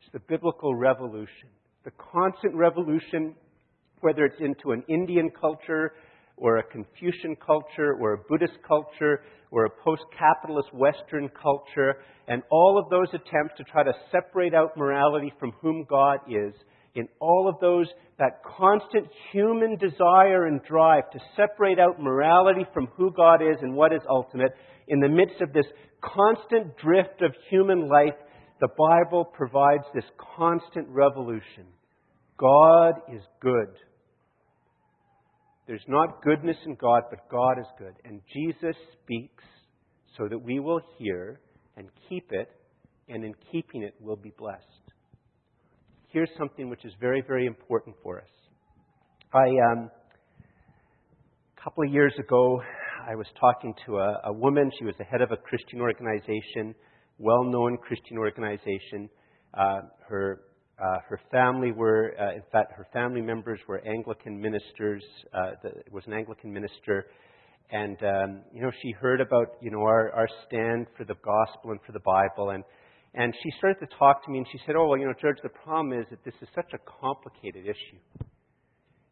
It's 0.00 0.12
the 0.12 0.20
biblical 0.20 0.74
revolution. 0.74 1.48
The 1.84 1.90
constant 2.12 2.54
revolution, 2.54 3.34
whether 4.00 4.24
it's 4.24 4.40
into 4.40 4.72
an 4.72 4.82
Indian 4.88 5.30
culture, 5.38 5.92
or 6.36 6.58
a 6.58 6.62
Confucian 6.62 7.36
culture, 7.36 7.94
or 8.00 8.12
a 8.12 8.18
Buddhist 8.28 8.58
culture, 8.66 9.22
or 9.50 9.64
a 9.64 9.70
post 9.84 10.02
capitalist 10.18 10.72
Western 10.74 11.30
culture, 11.40 11.96
and 12.28 12.42
all 12.50 12.78
of 12.82 12.90
those 12.90 13.08
attempts 13.08 13.54
to 13.56 13.64
try 13.64 13.82
to 13.82 13.92
separate 14.10 14.54
out 14.54 14.76
morality 14.76 15.32
from 15.38 15.52
whom 15.62 15.86
God 15.88 16.18
is, 16.28 16.52
in 16.94 17.08
all 17.20 17.48
of 17.48 17.60
those, 17.60 17.86
that 18.18 18.42
constant 18.58 19.06
human 19.32 19.76
desire 19.76 20.46
and 20.46 20.62
drive 20.64 21.10
to 21.12 21.18
separate 21.36 21.78
out 21.78 22.00
morality 22.00 22.66
from 22.72 22.88
who 22.96 23.12
God 23.12 23.42
is 23.42 23.56
and 23.60 23.74
what 23.74 23.92
is 23.92 24.00
ultimate, 24.08 24.52
in 24.88 25.00
the 25.00 25.08
midst 25.08 25.40
of 25.40 25.52
this 25.52 25.66
constant 26.00 26.76
drift 26.78 27.22
of 27.22 27.32
human 27.50 27.88
life, 27.88 28.14
the 28.60 28.68
Bible 28.78 29.24
provides 29.24 29.84
this 29.94 30.04
constant 30.36 30.88
revolution. 30.88 31.66
God 32.38 32.94
is 33.12 33.22
good. 33.40 33.68
There's 35.66 35.84
not 35.88 36.22
goodness 36.22 36.56
in 36.64 36.76
God, 36.76 37.02
but 37.10 37.28
God 37.30 37.58
is 37.58 37.66
good. 37.78 37.94
And 38.04 38.20
Jesus 38.32 38.76
speaks 39.02 39.44
so 40.16 40.28
that 40.28 40.38
we 40.38 40.60
will 40.60 40.80
hear 40.98 41.40
and 41.76 41.88
keep 42.08 42.30
it, 42.30 42.48
and 43.08 43.24
in 43.24 43.34
keeping 43.52 43.82
it, 43.82 43.94
we'll 44.00 44.16
be 44.16 44.32
blessed 44.38 44.86
here's 46.16 46.30
something 46.38 46.70
which 46.70 46.82
is 46.86 46.92
very, 46.98 47.22
very 47.26 47.44
important 47.44 47.94
for 48.02 48.18
us. 48.18 48.28
I, 49.34 49.48
um, 49.70 49.90
a 51.58 51.62
couple 51.62 51.84
of 51.86 51.92
years 51.92 52.14
ago, 52.18 52.58
I 53.06 53.14
was 53.14 53.26
talking 53.38 53.74
to 53.84 53.98
a, 53.98 54.20
a 54.24 54.32
woman. 54.32 54.70
She 54.78 54.86
was 54.86 54.94
the 54.96 55.04
head 55.04 55.20
of 55.20 55.30
a 55.30 55.36
Christian 55.36 55.82
organization, 55.82 56.74
well 57.18 57.44
known 57.44 57.76
Christian 57.76 58.16
organization. 58.16 59.10
Uh, 59.52 59.80
her, 60.08 60.40
uh, 60.78 60.98
her 61.08 61.20
family 61.30 61.72
were, 61.72 62.14
uh, 62.20 62.34
in 62.34 62.42
fact, 62.52 62.72
her 62.76 62.86
family 62.92 63.22
members 63.22 63.60
were 63.66 63.80
Anglican 63.86 64.40
ministers. 64.40 65.02
Uh, 65.32 65.52
the, 65.62 65.70
was 65.90 66.04
an 66.06 66.12
Anglican 66.12 66.52
minister. 66.52 67.06
And, 67.70 67.96
um, 68.02 68.42
you 68.52 68.62
know, 68.62 68.70
she 68.82 68.92
heard 68.92 69.20
about, 69.20 69.56
you 69.60 69.70
know, 69.70 69.80
our, 69.80 70.12
our 70.12 70.28
stand 70.46 70.86
for 70.96 71.04
the 71.04 71.16
gospel 71.24 71.72
and 71.72 71.80
for 71.84 71.92
the 71.92 72.00
Bible. 72.00 72.50
And 72.50 72.62
and 73.16 73.34
she 73.42 73.50
started 73.56 73.80
to 73.80 73.96
talk 73.98 74.24
to 74.26 74.30
me, 74.30 74.38
and 74.38 74.46
she 74.52 74.58
said, 74.66 74.76
Oh, 74.76 74.88
well, 74.88 74.98
you 74.98 75.06
know, 75.06 75.14
George, 75.18 75.38
the 75.42 75.48
problem 75.48 75.98
is 75.98 76.04
that 76.10 76.22
this 76.22 76.34
is 76.42 76.48
such 76.54 76.70
a 76.74 76.78
complicated 77.00 77.64
issue. 77.64 78.26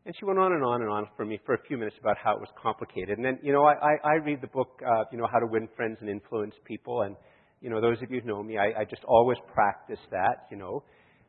And 0.04 0.14
she 0.18 0.26
went 0.26 0.38
on 0.38 0.52
and 0.52 0.62
on 0.62 0.82
and 0.82 0.90
on 0.90 1.08
for 1.16 1.24
me 1.24 1.40
for 1.46 1.54
a 1.54 1.62
few 1.66 1.78
minutes 1.78 1.96
about 1.98 2.18
how 2.22 2.34
it 2.34 2.40
was 2.40 2.50
complicated. 2.62 3.16
And 3.16 3.24
then, 3.24 3.38
you 3.42 3.54
know, 3.54 3.64
I, 3.64 3.72
I, 3.72 3.92
I 4.04 4.14
read 4.16 4.42
the 4.42 4.48
book, 4.48 4.78
uh, 4.86 5.04
you 5.10 5.16
know, 5.16 5.26
How 5.32 5.38
to 5.38 5.46
Win 5.46 5.66
Friends 5.74 5.96
and 6.02 6.10
Influence 6.10 6.54
People. 6.66 7.02
And, 7.02 7.16
you 7.62 7.70
know, 7.70 7.80
those 7.80 7.96
of 8.02 8.10
you 8.10 8.20
who 8.20 8.28
know 8.28 8.42
me, 8.42 8.58
I, 8.58 8.82
I 8.82 8.84
just 8.84 9.02
always 9.04 9.38
practice 9.54 10.00
that, 10.10 10.44
you 10.50 10.58
know. 10.58 10.82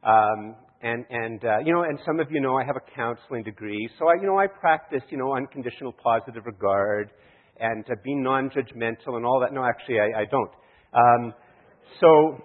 Um, 0.06 0.56
and, 0.82 1.04
and 1.10 1.44
uh, 1.44 1.58
you 1.65 1.74
know, 1.74 1.82
and 1.82 1.98
some 2.06 2.20
of 2.20 2.28
you 2.32 2.39
know 2.39 2.58
I 2.58 2.63
have 2.63 2.76
a 2.76 2.96
counseling 2.96 3.44
degree. 3.44 3.89
So, 3.98 4.08
I, 4.08 4.22
you 4.22 4.28
know, 4.28 4.38
I 4.38 4.46
practice, 4.48 5.02
you 5.10 5.18
know, 5.18 5.36
unconditional 5.36 5.94
positive 5.94 6.46
regard 6.46 7.10
and 7.60 7.84
uh, 7.89 7.96
being 8.04 8.22
non-judgmental 8.22 9.15
and 9.18 9.26
all 9.26 9.39
that. 9.41 9.52
No, 9.52 9.65
actually, 9.65 10.00
I, 10.00 10.22
I 10.22 10.26
don't. 10.30 10.52
Um, 10.94 11.34
so, 12.00 12.38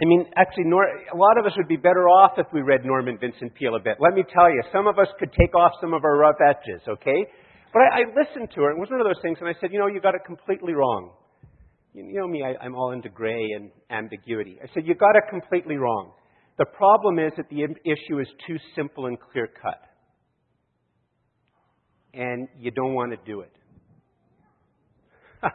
I 0.00 0.04
mean, 0.04 0.26
actually, 0.36 0.64
Nor- 0.64 0.88
a 1.12 1.16
lot 1.16 1.38
of 1.38 1.46
us 1.46 1.52
would 1.56 1.68
be 1.68 1.76
better 1.76 2.08
off 2.08 2.32
if 2.38 2.46
we 2.52 2.62
read 2.62 2.84
Norman 2.84 3.18
Vincent 3.20 3.54
Peale 3.54 3.76
a 3.76 3.80
bit. 3.80 3.98
Let 4.00 4.14
me 4.14 4.24
tell 4.32 4.50
you, 4.50 4.62
some 4.72 4.86
of 4.86 4.98
us 4.98 5.06
could 5.18 5.30
take 5.38 5.54
off 5.54 5.72
some 5.80 5.94
of 5.94 6.02
our 6.02 6.16
rough 6.16 6.40
edges, 6.42 6.80
okay? 6.88 7.26
But 7.72 7.82
I, 7.82 8.00
I 8.00 8.02
listened 8.08 8.50
to 8.54 8.62
her, 8.62 8.70
and 8.70 8.78
it 8.78 8.80
was 8.80 8.90
one 8.90 9.00
of 9.00 9.06
those 9.06 9.22
things, 9.22 9.38
and 9.40 9.48
I 9.48 9.54
said, 9.60 9.70
you 9.72 9.78
know, 9.78 9.86
you 9.86 10.00
got 10.00 10.14
it 10.14 10.22
completely 10.26 10.72
wrong. 10.72 11.12
You, 11.94 12.06
you 12.06 12.18
know 12.18 12.26
me, 12.26 12.42
I, 12.42 12.56
I'm 12.64 12.74
all 12.74 12.90
into 12.92 13.08
gray 13.08 13.46
and 13.54 13.70
ambiguity. 13.90 14.58
I 14.62 14.66
said, 14.74 14.86
you 14.86 14.94
got 14.94 15.14
it 15.14 15.24
completely 15.30 15.76
wrong. 15.76 16.12
The 16.62 16.66
problem 16.66 17.18
is 17.18 17.32
that 17.36 17.48
the 17.50 17.64
issue 17.64 18.20
is 18.20 18.28
too 18.46 18.56
simple 18.76 19.06
and 19.06 19.18
clear 19.18 19.48
cut. 19.48 19.82
And 22.14 22.46
you 22.56 22.70
don't 22.70 22.94
want 22.94 23.10
to 23.10 23.18
do 23.26 23.40
it. 23.40 23.50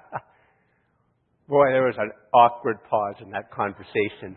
Boy, 1.47 1.71
there 1.71 1.85
was 1.85 1.95
an 1.97 2.11
awkward 2.33 2.83
pause 2.89 3.15
in 3.21 3.29
that 3.29 3.49
conversation. 3.53 4.35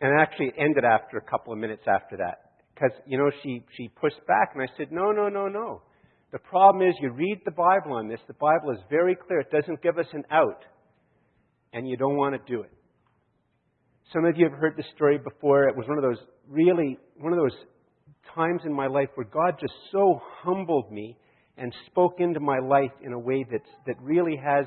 And 0.00 0.18
actually 0.18 0.46
it 0.46 0.54
actually 0.54 0.64
ended 0.64 0.84
after 0.84 1.18
a 1.18 1.30
couple 1.30 1.52
of 1.52 1.58
minutes 1.58 1.82
after 1.86 2.16
that. 2.16 2.52
Because, 2.72 2.92
you 3.06 3.18
know, 3.18 3.30
she, 3.42 3.66
she 3.76 3.88
pushed 4.00 4.26
back, 4.26 4.52
and 4.54 4.62
I 4.62 4.66
said, 4.78 4.92
No, 4.92 5.12
no, 5.12 5.28
no, 5.28 5.46
no. 5.46 5.82
The 6.32 6.38
problem 6.38 6.88
is, 6.88 6.94
you 7.02 7.10
read 7.10 7.42
the 7.44 7.50
Bible 7.50 7.92
on 7.96 8.08
this. 8.08 8.20
The 8.28 8.34
Bible 8.40 8.70
is 8.70 8.78
very 8.88 9.14
clear. 9.14 9.40
It 9.40 9.50
doesn't 9.50 9.82
give 9.82 9.98
us 9.98 10.06
an 10.14 10.24
out. 10.30 10.64
And 11.74 11.86
you 11.86 11.98
don't 11.98 12.16
want 12.16 12.34
to 12.34 12.50
do 12.50 12.62
it. 12.62 12.70
Some 14.12 14.24
of 14.24 14.36
you 14.36 14.48
have 14.48 14.58
heard 14.58 14.76
this 14.76 14.86
story 14.94 15.18
before. 15.18 15.68
It 15.68 15.76
was 15.76 15.86
one 15.88 15.98
of 15.98 16.02
those 16.02 16.18
really, 16.48 16.98
one 17.18 17.32
of 17.32 17.38
those 17.38 17.56
times 18.34 18.62
in 18.64 18.72
my 18.72 18.86
life 18.86 19.08
where 19.14 19.26
God 19.26 19.54
just 19.60 19.72
so 19.92 20.20
humbled 20.42 20.92
me 20.92 21.16
and 21.58 21.72
spoke 21.86 22.16
into 22.18 22.40
my 22.40 22.58
life 22.58 22.92
in 23.02 23.12
a 23.12 23.18
way 23.18 23.44
that's, 23.50 23.68
that 23.86 23.96
really 24.00 24.36
has 24.36 24.66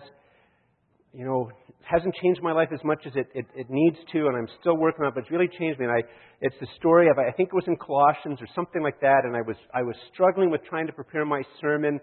you 1.13 1.25
know, 1.25 1.49
hasn't 1.82 2.13
changed 2.21 2.41
my 2.43 2.52
life 2.52 2.69
as 2.71 2.84
much 2.84 2.99
as 3.06 3.13
it, 3.15 3.28
it, 3.34 3.45
it, 3.56 3.67
needs 3.69 3.97
to, 4.12 4.28
and 4.28 4.38
I'm 4.38 4.47
still 4.60 4.78
working 4.78 5.02
on 5.04 5.08
it, 5.10 5.15
but 5.15 5.21
it's 5.21 5.32
really 5.32 5.47
changed 5.47 5.80
me. 5.80 5.86
And 5.86 5.93
I, 5.93 6.02
it's 6.41 6.56
the 6.62 6.67
story 6.78 7.10
of, 7.10 7.17
I 7.17 7.32
think 7.32 7.49
it 7.49 7.56
was 7.56 7.63
in 7.65 7.78
Colossians 7.78 8.39
or 8.41 8.47
something 8.54 8.84
like 8.84 9.02
that, 9.02 9.21
and 9.23 9.36
I 9.36 9.41
was, 9.41 9.56
I 9.73 9.82
was 9.82 9.95
struggling 10.13 10.52
with 10.52 10.62
trying 10.69 10.86
to 10.86 10.93
prepare 10.93 11.25
my 11.25 11.41
sermon, 11.60 11.99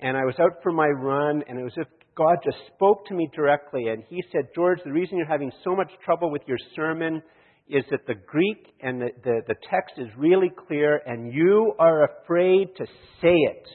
and 0.00 0.16
I 0.16 0.24
was 0.24 0.34
out 0.40 0.62
for 0.62 0.72
my 0.72 0.86
run, 0.86 1.42
and 1.48 1.58
it 1.58 1.64
was 1.64 1.72
as 1.78 1.84
if 1.86 2.05
God 2.16 2.38
just 2.42 2.56
spoke 2.74 3.06
to 3.06 3.14
me 3.14 3.28
directly, 3.34 3.88
and 3.88 4.02
He 4.08 4.22
said, 4.32 4.48
George, 4.54 4.78
the 4.84 4.92
reason 4.92 5.18
you're 5.18 5.26
having 5.26 5.52
so 5.62 5.76
much 5.76 5.90
trouble 6.04 6.30
with 6.30 6.42
your 6.46 6.58
sermon 6.74 7.22
is 7.68 7.84
that 7.90 8.06
the 8.06 8.14
Greek 8.14 8.74
and 8.80 9.02
the, 9.02 9.08
the, 9.22 9.40
the 9.48 9.54
text 9.70 9.94
is 9.98 10.06
really 10.16 10.50
clear, 10.66 11.00
and 11.04 11.32
you 11.32 11.74
are 11.78 12.04
afraid 12.04 12.68
to 12.76 12.86
say 13.20 13.34
it. 13.34 13.66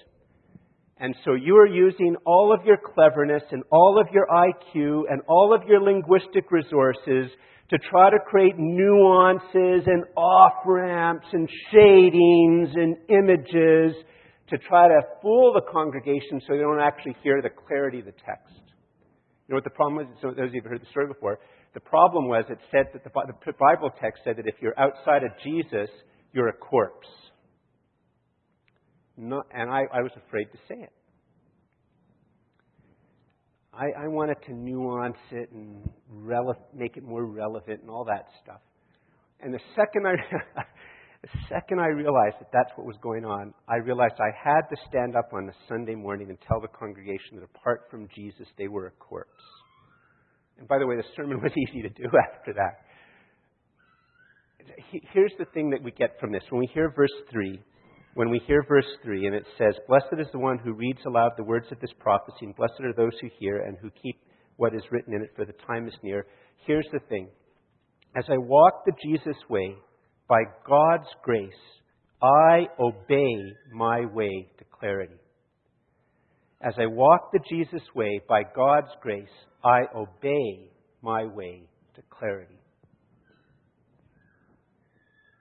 And 0.97 1.15
so 1.25 1.33
you 1.33 1.55
are 1.57 1.67
using 1.67 2.15
all 2.25 2.55
of 2.57 2.65
your 2.65 2.77
cleverness 2.77 3.43
and 3.51 3.63
all 3.71 3.99
of 3.99 4.07
your 4.13 4.27
IQ 4.27 5.01
and 5.09 5.21
all 5.27 5.53
of 5.53 5.67
your 5.67 5.81
linguistic 5.81 6.51
resources 6.51 7.31
to 7.69 7.77
try 7.89 8.09
to 8.09 8.17
create 8.27 8.53
nuances 8.57 9.87
and 9.87 10.03
off 10.15 10.53
ramps 10.65 11.25
and 11.33 11.49
shadings 11.71 12.69
and 12.75 12.97
images 13.09 13.95
to 14.51 14.57
try 14.57 14.87
to 14.87 15.01
fool 15.21 15.53
the 15.53 15.61
congregation 15.71 16.41
so 16.45 16.53
they 16.53 16.59
don't 16.59 16.81
actually 16.81 17.15
hear 17.23 17.41
the 17.41 17.49
clarity 17.49 17.99
of 17.99 18.05
the 18.05 18.11
text. 18.11 18.53
You 19.47 19.53
know 19.53 19.55
what 19.55 19.63
the 19.63 19.71
problem 19.71 19.95
was? 19.95 20.07
So 20.21 20.31
those 20.31 20.49
of 20.49 20.53
you 20.53 20.61
who 20.61 20.69
have 20.69 20.71
heard 20.79 20.81
the 20.81 20.91
story 20.91 21.07
before, 21.07 21.39
the 21.73 21.79
problem 21.79 22.27
was 22.27 22.45
it 22.49 22.59
said 22.69 22.87
that 22.93 23.03
the 23.03 23.53
Bible 23.59 23.89
text 24.01 24.21
said 24.23 24.37
that 24.37 24.47
if 24.47 24.55
you're 24.61 24.77
outside 24.77 25.23
of 25.23 25.31
Jesus, 25.43 25.89
you're 26.33 26.49
a 26.49 26.53
corpse. 26.53 27.07
And 29.17 29.33
I, 29.33 29.83
I 29.93 30.01
was 30.01 30.11
afraid 30.27 30.45
to 30.51 30.57
say 30.67 30.81
it. 30.81 30.91
I, 33.73 34.03
I 34.03 34.07
wanted 34.07 34.37
to 34.47 34.53
nuance 34.53 35.15
it 35.31 35.49
and 35.51 35.89
rele- 36.13 36.55
make 36.73 36.97
it 36.97 37.03
more 37.03 37.23
relevant 37.23 37.81
and 37.81 37.89
all 37.89 38.03
that 38.05 38.25
stuff. 38.43 38.59
And 39.39 39.53
the 39.53 39.59
second 39.75 40.05
I, 40.05 40.11
the 41.21 41.29
second 41.49 41.79
I 41.79 41.87
realized 41.87 42.37
that 42.39 42.49
that's 42.51 42.71
what 42.75 42.87
was 42.87 42.97
going 43.01 43.25
on, 43.25 43.53
I 43.69 43.75
realized 43.75 44.15
I 44.19 44.33
had 44.33 44.61
to 44.69 44.75
stand 44.89 45.15
up 45.15 45.29
on 45.33 45.47
a 45.49 45.53
Sunday 45.69 45.93
morning 45.93 46.29
and 46.29 46.37
tell 46.47 46.59
the 46.59 46.67
congregation 46.67 47.35
that 47.35 47.43
apart 47.43 47.87
from 47.91 48.07
Jesus, 48.15 48.47
they 48.57 48.67
were 48.67 48.87
a 48.87 48.91
corpse. 48.91 49.29
And 50.57 50.67
by 50.67 50.79
the 50.79 50.87
way, 50.87 50.95
the 50.95 51.03
sermon 51.15 51.39
was 51.43 51.51
easy 51.51 51.83
to 51.83 51.89
do 51.89 52.09
after 52.33 52.53
that. 52.53 52.85
Here's 55.13 55.33
the 55.37 55.45
thing 55.53 55.69
that 55.71 55.83
we 55.83 55.91
get 55.91 56.19
from 56.19 56.31
this. 56.31 56.43
When 56.49 56.59
we 56.59 56.69
hear 56.73 56.91
verse 56.95 57.13
3, 57.31 57.61
when 58.13 58.29
we 58.29 58.41
hear 58.47 58.63
verse 58.67 58.85
3 59.03 59.25
and 59.27 59.35
it 59.35 59.45
says, 59.57 59.75
Blessed 59.87 60.19
is 60.19 60.27
the 60.31 60.39
one 60.39 60.57
who 60.59 60.73
reads 60.73 60.99
aloud 61.05 61.31
the 61.37 61.43
words 61.43 61.67
of 61.71 61.79
this 61.79 61.93
prophecy, 61.99 62.45
and 62.45 62.55
blessed 62.55 62.81
are 62.81 62.93
those 62.93 63.17
who 63.21 63.29
hear 63.39 63.61
and 63.61 63.77
who 63.81 63.89
keep 64.01 64.17
what 64.57 64.75
is 64.75 64.81
written 64.91 65.13
in 65.13 65.21
it, 65.21 65.33
for 65.35 65.45
the 65.45 65.53
time 65.67 65.87
is 65.87 65.93
near. 66.03 66.25
Here's 66.65 66.87
the 66.91 66.99
thing. 67.09 67.29
As 68.15 68.25
I 68.29 68.37
walk 68.37 68.85
the 68.85 68.93
Jesus 69.03 69.37
way, 69.49 69.75
by 70.31 70.43
God's 70.65 71.09
grace, 71.23 71.51
I 72.23 72.65
obey 72.79 73.53
my 73.73 74.05
way 74.05 74.47
to 74.59 74.65
clarity. 74.79 75.19
As 76.61 76.73
I 76.79 76.85
walk 76.85 77.33
the 77.33 77.39
Jesus 77.49 77.81
way, 77.93 78.21
by 78.29 78.43
God's 78.55 78.87
grace, 79.01 79.27
I 79.61 79.81
obey 79.93 80.71
my 81.01 81.25
way 81.25 81.63
to 81.95 82.01
clarity. 82.09 82.61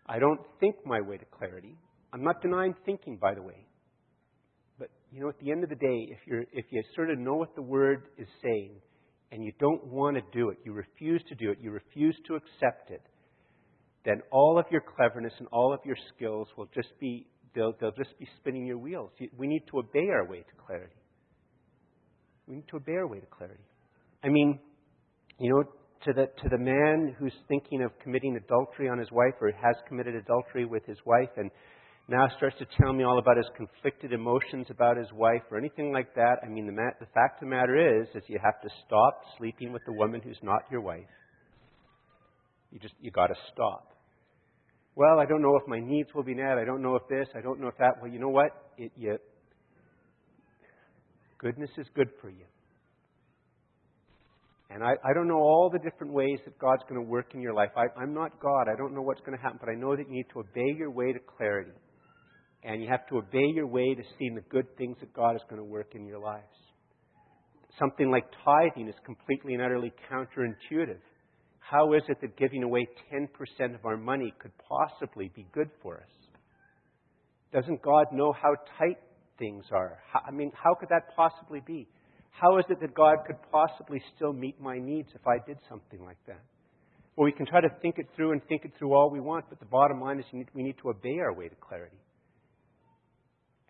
I 0.06 0.18
don't 0.18 0.40
think 0.58 0.74
my 0.84 1.00
way 1.00 1.18
to 1.18 1.24
clarity. 1.38 1.76
I'm 2.12 2.24
not 2.24 2.42
denying 2.42 2.74
thinking, 2.84 3.16
by 3.16 3.34
the 3.34 3.42
way. 3.42 3.68
But, 4.76 4.88
you 5.12 5.20
know, 5.20 5.28
at 5.28 5.38
the 5.38 5.52
end 5.52 5.62
of 5.62 5.70
the 5.70 5.76
day, 5.76 6.08
if, 6.10 6.18
you're, 6.26 6.44
if 6.52 6.64
you 6.70 6.82
sort 6.96 7.10
of 7.10 7.18
know 7.20 7.34
what 7.34 7.54
the 7.54 7.62
Word 7.62 8.08
is 8.18 8.26
saying 8.42 8.72
and 9.30 9.44
you 9.44 9.52
don't 9.60 9.86
want 9.86 10.16
to 10.16 10.22
do 10.36 10.48
it, 10.50 10.58
you 10.64 10.72
refuse 10.72 11.22
to 11.28 11.36
do 11.36 11.52
it, 11.52 11.58
you 11.62 11.70
refuse 11.70 12.16
to 12.26 12.34
accept 12.34 12.90
it, 12.90 13.02
then 14.04 14.22
all 14.30 14.58
of 14.58 14.64
your 14.70 14.80
cleverness 14.80 15.32
and 15.38 15.48
all 15.52 15.72
of 15.72 15.80
your 15.84 15.96
skills 16.14 16.48
will 16.56 16.68
just 16.74 16.88
be, 16.98 17.26
they'll, 17.54 17.74
they'll 17.80 17.92
just 17.92 18.18
be 18.18 18.26
spinning 18.40 18.66
your 18.66 18.78
wheels. 18.78 19.10
We 19.36 19.46
need 19.46 19.64
to 19.70 19.78
obey 19.78 20.08
our 20.10 20.26
way 20.26 20.38
to 20.38 20.64
clarity. 20.66 20.94
We 22.46 22.56
need 22.56 22.68
to 22.68 22.76
obey 22.76 22.94
our 22.94 23.06
way 23.06 23.20
to 23.20 23.26
clarity. 23.26 23.62
I 24.24 24.28
mean, 24.28 24.58
you 25.38 25.50
know, 25.50 25.64
to 26.04 26.12
the, 26.14 26.26
to 26.42 26.48
the 26.48 26.58
man 26.58 27.14
who's 27.18 27.34
thinking 27.48 27.82
of 27.82 27.90
committing 28.02 28.36
adultery 28.36 28.88
on 28.88 28.98
his 28.98 29.10
wife 29.10 29.34
or 29.40 29.50
has 29.50 29.76
committed 29.86 30.14
adultery 30.14 30.64
with 30.64 30.84
his 30.86 30.96
wife 31.04 31.28
and 31.36 31.50
now 32.08 32.26
starts 32.36 32.56
to 32.58 32.66
tell 32.80 32.92
me 32.92 33.04
all 33.04 33.18
about 33.18 33.36
his 33.36 33.46
conflicted 33.56 34.12
emotions 34.12 34.66
about 34.70 34.96
his 34.96 35.06
wife 35.12 35.42
or 35.50 35.58
anything 35.58 35.92
like 35.92 36.12
that, 36.14 36.38
I 36.42 36.48
mean, 36.48 36.66
the, 36.66 36.72
the 36.72 37.06
fact 37.14 37.40
of 37.40 37.48
the 37.48 37.54
matter 37.54 38.00
is, 38.02 38.08
is 38.14 38.22
you 38.26 38.40
have 38.42 38.60
to 38.62 38.68
stop 38.86 39.20
sleeping 39.38 39.72
with 39.72 39.82
the 39.86 39.92
woman 39.92 40.20
who's 40.20 40.38
not 40.42 40.62
your 40.70 40.80
wife. 40.80 41.04
You 42.72 42.80
just, 42.80 42.94
you 43.00 43.10
got 43.10 43.28
to 43.28 43.34
stop. 43.52 43.89
Well, 44.96 45.18
I 45.20 45.26
don't 45.26 45.42
know 45.42 45.56
if 45.56 45.66
my 45.66 45.80
needs 45.80 46.08
will 46.14 46.22
be 46.22 46.34
met. 46.34 46.58
I 46.58 46.64
don't 46.64 46.82
know 46.82 46.96
if 46.96 47.02
this. 47.08 47.28
I 47.34 47.40
don't 47.40 47.60
know 47.60 47.68
if 47.68 47.76
that. 47.78 47.94
Well, 48.02 48.10
you 48.10 48.18
know 48.18 48.28
what? 48.28 48.50
It, 48.76 48.92
you, 48.96 49.18
goodness 51.38 51.70
is 51.78 51.86
good 51.94 52.08
for 52.20 52.28
you. 52.28 52.44
And 54.72 54.84
I, 54.84 54.92
I 55.04 55.12
don't 55.14 55.26
know 55.26 55.38
all 55.38 55.68
the 55.72 55.80
different 55.80 56.12
ways 56.12 56.38
that 56.44 56.56
God's 56.58 56.82
going 56.88 57.02
to 57.02 57.08
work 57.08 57.34
in 57.34 57.40
your 57.40 57.52
life. 57.52 57.70
I, 57.76 57.86
I'm 58.00 58.14
not 58.14 58.40
God. 58.40 58.68
I 58.72 58.76
don't 58.76 58.94
know 58.94 59.02
what's 59.02 59.20
going 59.20 59.36
to 59.36 59.42
happen, 59.42 59.58
but 59.60 59.68
I 59.68 59.74
know 59.74 59.96
that 59.96 60.06
you 60.08 60.14
need 60.14 60.26
to 60.32 60.40
obey 60.40 60.76
your 60.78 60.90
way 60.92 61.12
to 61.12 61.18
clarity. 61.18 61.72
And 62.62 62.80
you 62.80 62.88
have 62.88 63.06
to 63.08 63.18
obey 63.18 63.46
your 63.54 63.66
way 63.66 63.94
to 63.94 64.02
seeing 64.18 64.34
the 64.34 64.42
good 64.42 64.66
things 64.76 64.96
that 65.00 65.12
God 65.12 65.34
is 65.34 65.42
going 65.48 65.60
to 65.60 65.64
work 65.64 65.94
in 65.94 66.06
your 66.06 66.20
lives. 66.20 66.44
Something 67.78 68.10
like 68.10 68.24
tithing 68.44 68.86
is 68.88 68.94
completely 69.04 69.54
and 69.54 69.62
utterly 69.62 69.92
counterintuitive. 70.12 71.00
How 71.70 71.92
is 71.92 72.02
it 72.08 72.20
that 72.20 72.36
giving 72.36 72.64
away 72.64 72.88
10% 73.14 73.28
of 73.76 73.84
our 73.84 73.96
money 73.96 74.34
could 74.40 74.50
possibly 74.58 75.30
be 75.36 75.46
good 75.52 75.70
for 75.80 75.98
us? 75.98 76.28
Doesn't 77.52 77.80
God 77.80 78.06
know 78.12 78.32
how 78.32 78.56
tight 78.76 78.98
things 79.38 79.64
are? 79.70 79.98
How, 80.12 80.20
I 80.26 80.32
mean, 80.32 80.50
how 80.52 80.74
could 80.74 80.88
that 80.88 81.14
possibly 81.14 81.60
be? 81.64 81.86
How 82.30 82.58
is 82.58 82.64
it 82.70 82.80
that 82.80 82.92
God 82.94 83.18
could 83.24 83.36
possibly 83.52 84.02
still 84.16 84.32
meet 84.32 84.60
my 84.60 84.78
needs 84.78 85.10
if 85.14 85.24
I 85.28 85.38
did 85.46 85.58
something 85.68 86.04
like 86.04 86.18
that? 86.26 86.40
Well, 87.14 87.26
we 87.26 87.32
can 87.32 87.46
try 87.46 87.60
to 87.60 87.70
think 87.80 87.98
it 87.98 88.06
through 88.16 88.32
and 88.32 88.42
think 88.48 88.64
it 88.64 88.72
through 88.76 88.92
all 88.92 89.08
we 89.08 89.20
want, 89.20 89.44
but 89.48 89.60
the 89.60 89.66
bottom 89.66 90.00
line 90.00 90.18
is 90.18 90.24
we 90.32 90.62
need 90.64 90.76
to 90.82 90.90
obey 90.90 91.18
our 91.20 91.32
way 91.32 91.48
to 91.48 91.56
clarity. 91.56 92.00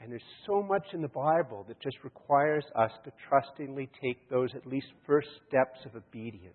And 0.00 0.10
there's 0.10 0.22
so 0.46 0.62
much 0.62 0.86
in 0.94 1.02
the 1.02 1.08
Bible 1.08 1.66
that 1.68 1.78
just 1.82 1.96
requires 2.02 2.64
us 2.74 2.92
to 3.04 3.12
trustingly 3.28 3.90
take 4.02 4.30
those 4.30 4.48
at 4.54 4.66
least 4.66 4.86
first 5.06 5.28
steps 5.46 5.80
of 5.84 5.96
obedience. 5.96 6.54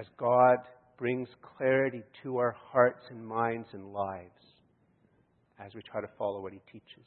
As 0.00 0.06
God 0.16 0.56
brings 0.96 1.28
clarity 1.58 2.02
to 2.22 2.38
our 2.38 2.56
hearts 2.72 3.02
and 3.10 3.22
minds 3.22 3.68
and 3.74 3.92
lives 3.92 4.30
as 5.62 5.74
we 5.74 5.82
try 5.82 6.00
to 6.00 6.06
follow 6.16 6.40
what 6.40 6.54
He 6.54 6.60
teaches. 6.72 7.04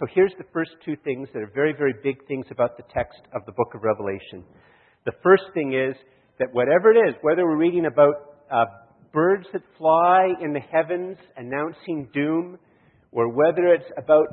So 0.00 0.06
here's 0.12 0.32
the 0.36 0.44
first 0.52 0.72
two 0.84 0.96
things 1.04 1.28
that 1.32 1.40
are 1.40 1.52
very, 1.54 1.72
very 1.72 1.94
big 2.02 2.26
things 2.26 2.46
about 2.50 2.76
the 2.76 2.82
text 2.92 3.20
of 3.32 3.46
the 3.46 3.52
book 3.52 3.76
of 3.76 3.82
Revelation. 3.84 4.42
The 5.06 5.12
first 5.22 5.44
thing 5.54 5.72
is 5.72 5.94
that 6.40 6.48
whatever 6.52 6.90
it 6.90 7.10
is, 7.10 7.14
whether 7.22 7.44
we're 7.44 7.58
reading 7.58 7.86
about 7.86 8.14
uh, 8.50 8.64
birds 9.12 9.46
that 9.52 9.62
fly 9.78 10.30
in 10.42 10.52
the 10.52 10.58
heavens 10.72 11.16
announcing 11.36 12.08
doom, 12.12 12.58
or 13.12 13.32
whether 13.32 13.72
it's 13.72 13.92
about 13.96 14.26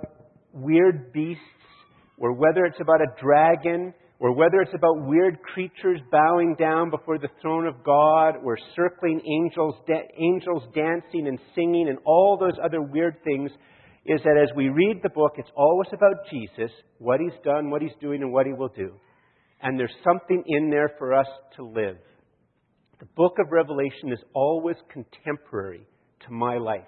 weird 0.52 1.14
beasts, 1.14 1.44
or 2.18 2.34
whether 2.34 2.66
it's 2.66 2.82
about 2.82 3.02
a 3.02 3.22
dragon, 3.22 3.94
or 4.22 4.34
whether 4.34 4.62
it's 4.62 4.74
about 4.76 5.08
weird 5.08 5.42
creatures 5.42 6.00
bowing 6.12 6.56
down 6.60 6.92
before 6.92 7.18
the 7.18 7.28
throne 7.42 7.66
of 7.66 7.84
God, 7.84 8.36
or 8.44 8.56
circling 8.76 9.20
angels, 9.20 9.74
da- 9.88 10.08
angels 10.16 10.62
dancing 10.76 11.28
and 11.28 11.40
singing, 11.56 11.90
and 11.90 11.98
all 12.06 12.38
those 12.40 12.54
other 12.64 12.84
weird 12.84 13.16
things, 13.24 13.50
is 14.06 14.22
that 14.24 14.38
as 14.40 14.56
we 14.56 14.70
read 14.70 15.00
the 15.02 15.10
book, 15.10 15.34
it's 15.38 15.50
always 15.56 15.88
about 15.92 16.18
Jesus, 16.30 16.70
what 17.00 17.20
he's 17.20 17.38
done, 17.44 17.72
what 17.72 17.82
he's 17.82 17.98
doing, 18.00 18.22
and 18.22 18.32
what 18.32 18.46
he 18.46 18.54
will 18.54 18.70
do. 18.70 18.94
And 19.64 19.80
there's 19.80 19.90
something 20.04 20.44
in 20.46 20.70
there 20.70 20.92
for 21.00 21.16
us 21.16 21.28
to 21.56 21.66
live. 21.66 21.98
The 23.00 23.08
book 23.16 23.38
of 23.40 23.52
Revelation 23.52 24.12
is 24.12 24.20
always 24.36 24.76
contemporary 24.94 25.88
to 26.28 26.32
my 26.32 26.60
life. 26.60 26.82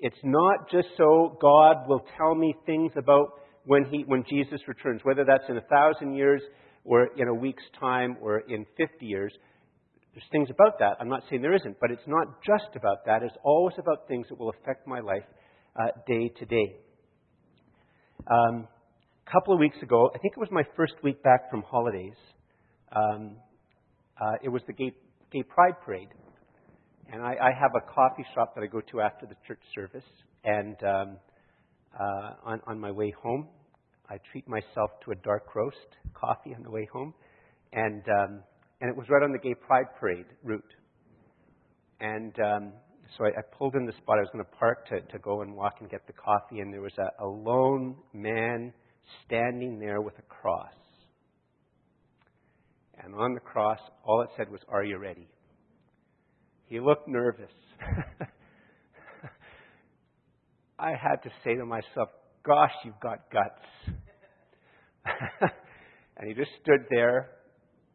It's 0.00 0.16
not 0.24 0.68
just 0.68 0.88
so 0.96 1.38
God 1.40 1.86
will 1.86 2.04
tell 2.18 2.34
me 2.34 2.56
things 2.66 2.90
about 2.96 3.38
when, 3.66 3.84
he, 3.90 4.04
when 4.06 4.24
Jesus 4.28 4.60
returns, 4.66 5.00
whether 5.04 5.24
that's 5.24 5.44
in 5.48 5.56
a 5.56 5.62
thousand 5.62 6.14
years 6.14 6.42
or 6.84 7.08
in 7.16 7.28
a 7.28 7.34
week's 7.34 7.62
time 7.80 8.16
or 8.20 8.40
in 8.40 8.66
50 8.76 9.06
years. 9.06 9.32
There's 10.12 10.24
things 10.30 10.48
about 10.50 10.78
that. 10.78 10.96
I'm 11.00 11.08
not 11.08 11.22
saying 11.28 11.42
there 11.42 11.56
isn't, 11.56 11.76
but 11.80 11.90
it's 11.90 12.06
not 12.06 12.42
just 12.44 12.76
about 12.76 13.04
that. 13.06 13.22
It's 13.22 13.34
always 13.42 13.74
about 13.78 14.06
things 14.06 14.26
that 14.28 14.38
will 14.38 14.50
affect 14.50 14.86
my 14.86 15.00
life 15.00 15.24
uh, 15.76 15.88
day 16.06 16.30
to 16.38 16.44
day. 16.44 16.76
Um, 18.30 18.68
a 19.26 19.30
couple 19.30 19.54
of 19.54 19.60
weeks 19.60 19.76
ago, 19.82 20.10
I 20.14 20.18
think 20.18 20.34
it 20.36 20.40
was 20.40 20.50
my 20.52 20.62
first 20.76 20.94
week 21.02 21.22
back 21.22 21.50
from 21.50 21.62
holidays, 21.62 22.14
um, 22.94 23.36
uh, 24.20 24.36
it 24.42 24.48
was 24.48 24.62
the 24.66 24.72
gay, 24.72 24.92
gay 25.32 25.42
Pride 25.42 25.74
Parade. 25.84 26.08
And 27.12 27.22
I, 27.22 27.32
I 27.32 27.50
have 27.58 27.72
a 27.74 27.80
coffee 27.92 28.24
shop 28.34 28.54
that 28.54 28.62
I 28.62 28.66
go 28.66 28.80
to 28.92 29.00
after 29.00 29.26
the 29.26 29.34
church 29.46 29.60
service. 29.74 30.04
And 30.44 30.76
um, 30.84 31.16
uh, 31.98 32.30
on, 32.44 32.60
on 32.66 32.78
my 32.78 32.90
way 32.90 33.10
home, 33.22 33.48
I 34.08 34.18
treat 34.32 34.46
myself 34.48 34.90
to 35.04 35.12
a 35.12 35.14
dark 35.16 35.54
roast 35.54 35.76
coffee 36.14 36.54
on 36.54 36.62
the 36.62 36.70
way 36.70 36.88
home. 36.92 37.14
And, 37.72 38.02
um, 38.08 38.42
and 38.80 38.90
it 38.90 38.96
was 38.96 39.08
right 39.08 39.22
on 39.22 39.32
the 39.32 39.38
Gay 39.38 39.54
Pride 39.54 39.86
Parade 39.98 40.26
route. 40.42 40.62
And 42.00 42.34
um, 42.40 42.72
so 43.16 43.24
I, 43.24 43.28
I 43.28 43.42
pulled 43.56 43.74
in 43.76 43.86
the 43.86 43.92
spot. 43.92 44.18
I 44.18 44.20
was 44.20 44.30
going 44.32 44.44
to 44.44 44.50
park 44.50 44.88
to, 44.88 45.00
to 45.00 45.18
go 45.18 45.42
and 45.42 45.54
walk 45.54 45.76
and 45.80 45.90
get 45.90 46.06
the 46.06 46.12
coffee, 46.12 46.60
and 46.60 46.72
there 46.72 46.82
was 46.82 46.92
a, 46.98 47.24
a 47.24 47.26
lone 47.26 47.96
man 48.12 48.72
standing 49.26 49.78
there 49.78 50.00
with 50.00 50.18
a 50.18 50.22
cross. 50.22 50.72
And 53.02 53.14
on 53.14 53.34
the 53.34 53.40
cross, 53.40 53.78
all 54.04 54.22
it 54.22 54.30
said 54.36 54.50
was, 54.50 54.60
Are 54.68 54.84
you 54.84 54.98
ready? 54.98 55.28
He 56.66 56.80
looked 56.80 57.08
nervous. 57.08 57.50
I 60.84 60.90
had 60.90 61.22
to 61.22 61.30
say 61.42 61.54
to 61.54 61.64
myself, 61.64 62.10
Gosh, 62.44 62.72
you've 62.84 63.00
got 63.00 63.20
guts. 63.32 63.96
and 66.18 66.28
he 66.28 66.34
just 66.34 66.50
stood 66.62 66.80
there, 66.90 67.30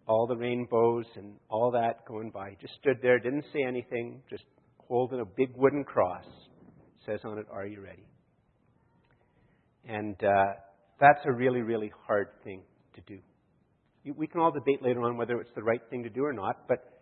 all 0.07 0.25
the 0.25 0.35
rainbows 0.35 1.05
and 1.15 1.35
all 1.49 1.69
that 1.71 2.03
going 2.07 2.31
by. 2.31 2.49
He 2.49 2.55
just 2.59 2.73
stood 2.81 2.97
there, 3.03 3.19
didn't 3.19 3.45
say 3.53 3.59
anything, 3.67 4.23
just 4.27 4.43
holding 4.87 5.19
a 5.19 5.25
big 5.25 5.49
wooden 5.55 5.83
cross. 5.83 6.23
says 7.05 7.19
on 7.25 7.37
it, 7.37 7.45
Are 7.51 7.67
you 7.67 7.81
ready? 7.81 8.07
And 9.87 10.15
uh, 10.23 10.53
that's 10.99 11.19
a 11.25 11.31
really, 11.31 11.61
really 11.61 11.91
hard 12.07 12.29
thing 12.43 12.63
to 12.95 13.01
do. 13.01 13.19
We 14.17 14.25
can 14.25 14.41
all 14.41 14.51
debate 14.51 14.81
later 14.81 15.01
on 15.03 15.15
whether 15.15 15.39
it's 15.39 15.51
the 15.55 15.61
right 15.61 15.81
thing 15.91 16.01
to 16.03 16.09
do 16.09 16.25
or 16.25 16.33
not, 16.33 16.67
but 16.67 16.98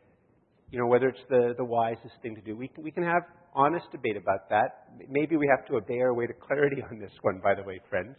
you 0.72 0.80
know 0.80 0.88
whether 0.88 1.08
it's 1.08 1.24
the, 1.30 1.54
the 1.58 1.64
wisest 1.64 2.16
thing 2.22 2.36
to 2.36 2.42
do. 2.42 2.56
We 2.56 2.68
can, 2.68 2.84
we 2.84 2.92
can 2.92 3.04
have 3.04 3.24
honest 3.54 3.86
debate 3.92 4.18
about 4.18 4.50
that. 4.50 4.88
Maybe 5.10 5.38
we 5.38 5.48
have 5.56 5.66
to 5.68 5.78
obey 5.78 6.00
our 6.00 6.14
way 6.14 6.28
to 6.28 6.34
clarity 6.34 6.82
on 6.92 7.00
this 7.00 7.12
one, 7.22 7.40
by 7.44 7.56
the 7.56 7.64
way, 7.64 7.80
friends. 7.90 8.16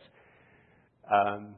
Um, 1.13 1.55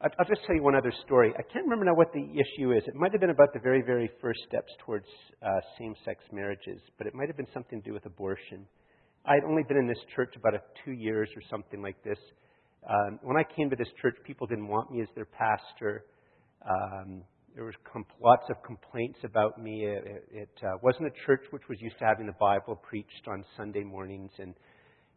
I'll 0.00 0.28
just 0.28 0.44
tell 0.46 0.54
you 0.54 0.62
one 0.62 0.74
other 0.74 0.92
story. 1.06 1.32
I 1.38 1.42
can't 1.50 1.64
remember 1.64 1.86
now 1.86 1.94
what 1.94 2.12
the 2.12 2.20
issue 2.20 2.72
is. 2.72 2.82
It 2.86 2.94
might 2.94 3.12
have 3.12 3.22
been 3.22 3.30
about 3.30 3.54
the 3.54 3.60
very, 3.60 3.80
very 3.80 4.10
first 4.20 4.40
steps 4.46 4.70
towards 4.84 5.06
uh, 5.42 5.48
same 5.78 5.94
sex 6.04 6.22
marriages, 6.30 6.80
but 6.98 7.06
it 7.06 7.14
might 7.14 7.28
have 7.28 7.38
been 7.38 7.48
something 7.54 7.80
to 7.80 7.88
do 7.88 7.94
with 7.94 8.04
abortion. 8.04 8.66
I'd 9.24 9.44
only 9.48 9.62
been 9.62 9.78
in 9.78 9.86
this 9.86 10.02
church 10.14 10.34
about 10.36 10.54
a, 10.54 10.60
two 10.84 10.92
years 10.92 11.30
or 11.34 11.42
something 11.48 11.80
like 11.80 11.96
this. 12.04 12.18
Um, 12.88 13.18
when 13.22 13.38
I 13.38 13.44
came 13.56 13.70
to 13.70 13.76
this 13.76 13.88
church, 14.02 14.16
people 14.26 14.46
didn't 14.46 14.68
want 14.68 14.90
me 14.90 15.00
as 15.00 15.08
their 15.14 15.24
pastor. 15.24 16.04
Um, 16.68 17.22
there 17.54 17.64
was 17.64 17.74
com- 17.90 18.04
lots 18.22 18.44
of 18.50 18.56
complaints 18.64 19.18
about 19.24 19.62
me. 19.62 19.84
It, 19.84 20.28
it 20.32 20.48
uh, 20.62 20.78
wasn't 20.82 21.06
a 21.06 21.26
church 21.26 21.42
which 21.50 21.62
was 21.68 21.80
used 21.80 21.98
to 22.00 22.04
having 22.04 22.26
the 22.26 22.34
Bible 22.40 22.74
preached 22.76 23.28
on 23.28 23.44
Sunday 23.56 23.84
mornings 23.84 24.30
and 24.38 24.54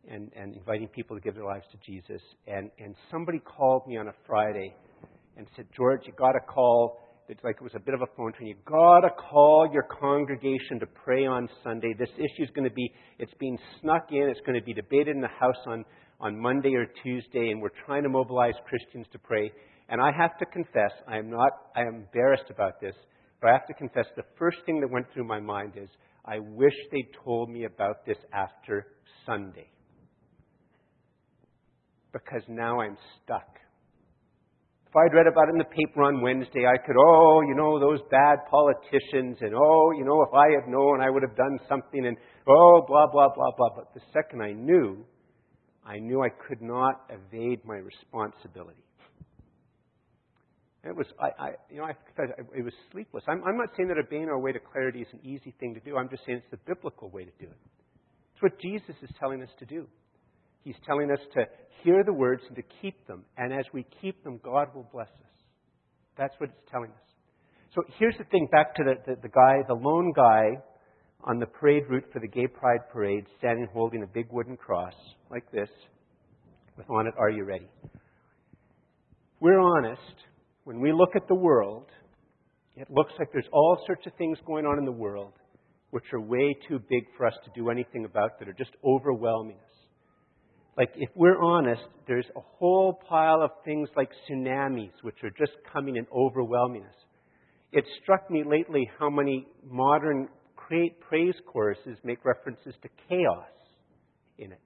and, 0.10 0.32
and 0.36 0.56
inviting 0.56 0.88
people 0.88 1.18
to 1.18 1.22
give 1.22 1.36
their 1.36 1.46
lives 1.46 1.66
to 1.72 1.78
Jesus. 1.86 2.22
And, 2.48 2.72
and 2.80 2.96
somebody 3.12 3.40
called 3.40 3.88
me 3.88 3.98
on 3.98 4.08
a 4.08 4.14
Friday 4.26 4.74
and 5.36 5.48
said, 5.56 5.66
George, 5.76 6.02
you 6.06 6.14
got 6.14 6.32
to 6.32 6.40
call. 6.40 7.00
It's 7.30 7.44
like 7.44 7.58
it 7.60 7.64
was 7.64 7.74
a 7.76 7.80
bit 7.80 7.94
of 7.94 8.02
a 8.02 8.08
phone 8.16 8.32
train. 8.34 8.48
You 8.48 8.56
got 8.66 9.02
to 9.02 9.10
call 9.10 9.70
your 9.72 9.84
congregation 9.84 10.80
to 10.80 10.86
pray 10.86 11.26
on 11.26 11.50
Sunday. 11.64 11.94
This 11.98 12.10
issue 12.16 12.44
is 12.44 12.50
going 12.56 12.68
to 12.68 12.74
be, 12.74 12.90
it's 13.20 13.34
being 13.40 13.58
snuck 13.82 14.08
in. 14.12 14.30
It's 14.30 14.40
going 14.46 14.58
to 14.58 14.66
be 14.66 14.74
debated 14.74 15.10
in 15.10 15.22
the 15.22 15.28
house 15.28 15.60
on, 15.66 15.84
on 16.22 16.40
Monday 16.40 16.74
or 16.76 16.88
Tuesday, 17.04 17.50
and 17.50 17.62
we're 17.62 17.76
trying 17.86 18.04
to 18.04 18.10
mobilize 18.10 18.54
Christians 18.66 19.08
to 19.12 19.20
pray. 19.20 19.52
And 19.90 20.02
I 20.02 20.12
have 20.18 20.38
to 20.40 20.46
confess, 20.46 20.92
I 21.08 21.18
am 21.18 21.30
not, 21.30 21.52
I 21.76 21.82
am 21.82 21.96
embarrassed 21.96 22.50
about 22.50 22.82
this, 22.82 22.96
but 23.42 23.50
I 23.50 23.54
have 23.54 23.68
to 23.68 23.74
confess 23.74 24.06
the 24.16 24.24
first 24.38 24.58
thing 24.66 24.82
that 24.82 24.90
went 24.90 25.08
through 25.14 25.26
my 25.26 25.40
mind 25.40 25.74
is, 25.76 25.90
I 26.26 26.40
wish 26.40 26.74
they'd 26.92 27.10
told 27.24 27.50
me 27.50 27.64
about 27.64 28.06
this 28.06 28.18
after 28.34 28.88
Sunday 29.26 29.70
because 32.12 32.44
now 32.48 32.82
I'm 32.82 32.98
stuck. 33.24 33.48
If 34.88 34.96
I'd 34.96 35.14
read 35.14 35.28
about 35.28 35.50
it 35.50 35.52
in 35.52 35.58
the 35.58 35.66
paper 35.66 36.04
on 36.04 36.22
Wednesday, 36.22 36.66
I 36.66 36.78
could, 36.78 36.96
oh, 36.98 37.42
you 37.48 37.56
know, 37.56 37.80
those 37.80 38.00
bad 38.10 38.40
politicians, 38.50 39.38
and 39.42 39.54
oh, 39.54 39.92
you 39.98 40.06
know, 40.06 40.22
if 40.24 40.34
I 40.34 40.48
had 40.60 40.70
known, 40.70 41.02
I 41.02 41.10
would 41.10 41.24
have 41.24 41.36
done 41.36 41.60
something, 41.68 42.06
and 42.06 42.18
oh, 42.48 42.86
blah, 42.88 43.08
blah, 43.12 43.28
blah, 43.36 43.52
blah. 43.58 43.70
But 43.76 43.94
the 43.94 44.02
second 44.14 44.42
I 44.42 44.54
knew, 44.54 45.06
I 45.86 46.00
knew 46.00 46.24
I 46.24 46.30
could 46.30 46.62
not 46.62 47.10
evade 47.10 47.64
my 47.66 47.76
responsibility. 47.76 48.87
It 50.84 50.96
was, 50.96 51.08
I, 51.20 51.28
I, 51.40 51.50
you 51.70 51.78
know, 51.78 51.86
I, 51.86 51.94
it 52.56 52.64
was 52.64 52.74
sleepless. 52.92 53.24
I'm, 53.28 53.44
I'm 53.44 53.58
not 53.58 53.70
saying 53.76 53.90
that 53.90 53.98
obeying 53.98 54.30
our 54.30 54.40
way 54.40 54.52
to 54.52 54.60
clarity 54.60 55.02
is 55.02 55.08
an 55.12 55.20
easy 55.24 55.54
thing 55.60 55.74
to 55.74 55.80
do. 55.80 55.98
I'm 55.98 56.10
just 56.10 56.26
saying 56.26 56.40
it's 56.40 56.52
the 56.52 56.74
biblical 56.74 57.10
way 57.10 57.26
to 57.26 57.32
do 57.40 57.46
it. 57.46 57.58
It's 58.34 58.42
what 58.42 58.60
Jesus 58.62 58.96
is 59.02 59.10
telling 59.20 59.42
us 59.42 59.50
to 59.60 59.66
do. 59.66 59.88
He's 60.64 60.76
telling 60.86 61.12
us 61.12 61.20
to 61.34 61.46
hear 61.84 62.04
the 62.04 62.14
words 62.14 62.44
and 62.48 62.56
to 62.56 62.64
keep 62.82 63.08
them. 63.08 63.24
And 63.38 63.54
as 63.54 63.66
we 63.74 63.86
keep 64.02 64.24
them, 64.24 64.40
God 64.44 64.68
will 64.76 64.88
bless 64.92 65.08
us. 65.08 65.36
That's 66.18 66.34
what 66.40 66.50
it's 66.50 66.72
telling 66.72 66.92
us. 66.92 67.08
So 67.74 67.82
here's 68.00 68.18
the 68.18 68.24
thing 68.26 68.48
back 68.52 68.76
to 68.76 68.84
the, 68.84 68.96
the, 69.06 69.22
the 69.24 69.30
guy, 69.30 69.64
the 69.68 69.74
lone 69.74 70.14
guy 70.16 70.62
on 71.24 71.40
the 71.40 71.46
parade 71.46 71.84
route 71.90 72.06
for 72.14 72.20
the 72.20 72.28
Gay 72.28 72.48
Pride 72.48 72.82
Parade, 72.92 73.26
standing 73.38 73.68
holding 73.74 74.04
a 74.04 74.08
big 74.08 74.28
wooden 74.32 74.56
cross 74.56 74.94
like 75.30 75.50
this, 75.52 75.70
with 76.78 76.90
on 76.90 77.08
it, 77.08 77.14
Are 77.18 77.30
you 77.30 77.44
ready? 77.44 77.68
We're 79.40 79.60
honest. 79.60 80.02
When 80.68 80.82
we 80.82 80.92
look 80.92 81.16
at 81.16 81.28
the 81.30 81.36
world, 81.36 81.86
it 82.76 82.90
looks 82.92 83.14
like 83.18 83.30
there's 83.32 83.48
all 83.54 83.82
sorts 83.86 84.06
of 84.06 84.14
things 84.18 84.38
going 84.46 84.66
on 84.66 84.78
in 84.78 84.86
the 84.86 84.92
world 84.92 85.32
which 85.92 86.04
are 86.12 86.20
way 86.20 86.54
too 86.68 86.80
big 86.90 87.06
for 87.16 87.26
us 87.26 87.34
to 87.46 87.52
do 87.56 87.70
anything 87.70 88.04
about, 88.04 88.38
that 88.40 88.50
are 88.50 88.54
just 88.54 88.72
overwhelming 88.84 89.56
us 89.56 89.78
like 90.78 90.92
if 90.96 91.10
we're 91.16 91.42
honest, 91.42 91.82
there's 92.08 92.28
a 92.36 92.40
whole 92.40 93.00
pile 93.10 93.42
of 93.42 93.50
things 93.66 93.90
like 93.98 94.10
tsunamis 94.30 94.92
which 95.02 95.16
are 95.24 95.32
just 95.32 95.54
coming 95.74 95.98
and 95.98 96.06
overwhelming 96.16 96.84
us. 96.84 96.96
It 97.72 97.84
struck 98.02 98.30
me 98.30 98.44
lately 98.46 98.90
how 99.00 99.10
many 99.10 99.48
modern 99.66 100.30
praise 100.56 101.36
choruses 101.52 101.98
make 102.04 102.24
references 102.24 102.76
to 102.84 102.90
chaos 103.10 103.50
in 104.38 104.52
it. 104.52 104.60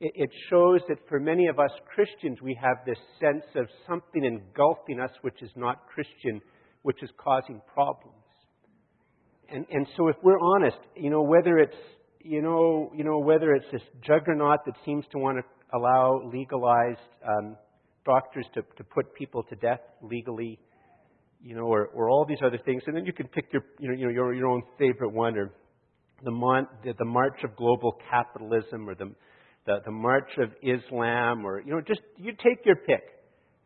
It 0.00 0.30
shows 0.48 0.80
that 0.88 0.98
for 1.08 1.18
many 1.18 1.48
of 1.48 1.58
us 1.58 1.70
Christians, 1.92 2.38
we 2.40 2.56
have 2.62 2.76
this 2.86 2.98
sense 3.20 3.44
of 3.56 3.66
something 3.88 4.24
engulfing 4.24 5.00
us 5.00 5.10
which 5.22 5.42
is 5.42 5.50
not 5.56 5.86
Christian, 5.92 6.40
which 6.82 7.02
is 7.02 7.10
causing 7.18 7.60
problems. 7.74 8.14
And, 9.50 9.66
and 9.72 9.86
so 9.96 10.08
if 10.08 10.16
we're 10.22 10.38
honest, 10.38 10.76
you 10.94 11.10
know, 11.10 11.22
whether 11.22 11.58
it's 11.58 11.74
you 12.20 12.42
know, 12.42 12.92
you 12.94 13.04
know, 13.04 13.18
whether 13.18 13.54
it's 13.54 13.66
this 13.72 13.82
juggernaut 14.06 14.60
that 14.66 14.74
seems 14.84 15.04
to 15.12 15.18
want 15.18 15.38
to 15.38 15.76
allow 15.76 16.20
legalized 16.32 16.98
um, 17.26 17.56
doctors 18.04 18.46
to, 18.54 18.62
to 18.76 18.84
put 18.84 19.14
people 19.14 19.42
to 19.44 19.56
death 19.56 19.80
legally, 20.02 20.58
you 21.42 21.54
know, 21.54 21.62
or, 21.62 21.86
or 21.94 22.10
all 22.10 22.26
these 22.28 22.40
other 22.44 22.58
things, 22.64 22.82
and 22.86 22.96
then 22.96 23.06
you 23.06 23.12
can 23.12 23.28
pick 23.28 23.46
your, 23.52 23.62
you 23.78 23.88
know, 23.88 23.94
you 23.94 24.04
know 24.06 24.12
your, 24.12 24.34
your 24.34 24.46
own 24.46 24.62
favorite 24.78 25.12
one, 25.12 25.36
or 25.36 25.52
the, 26.24 26.30
mon, 26.30 26.66
the, 26.84 26.92
the 26.98 27.04
march 27.04 27.38
of 27.44 27.54
global 27.56 27.96
capitalism, 28.10 28.88
or 28.88 28.94
the, 28.94 29.10
the, 29.68 29.80
the 29.84 29.92
march 29.92 30.30
of 30.38 30.48
Islam, 30.62 31.44
or, 31.44 31.60
you 31.60 31.70
know, 31.72 31.82
just, 31.82 32.00
you 32.16 32.32
take 32.32 32.64
your 32.64 32.76
pick. 32.76 33.04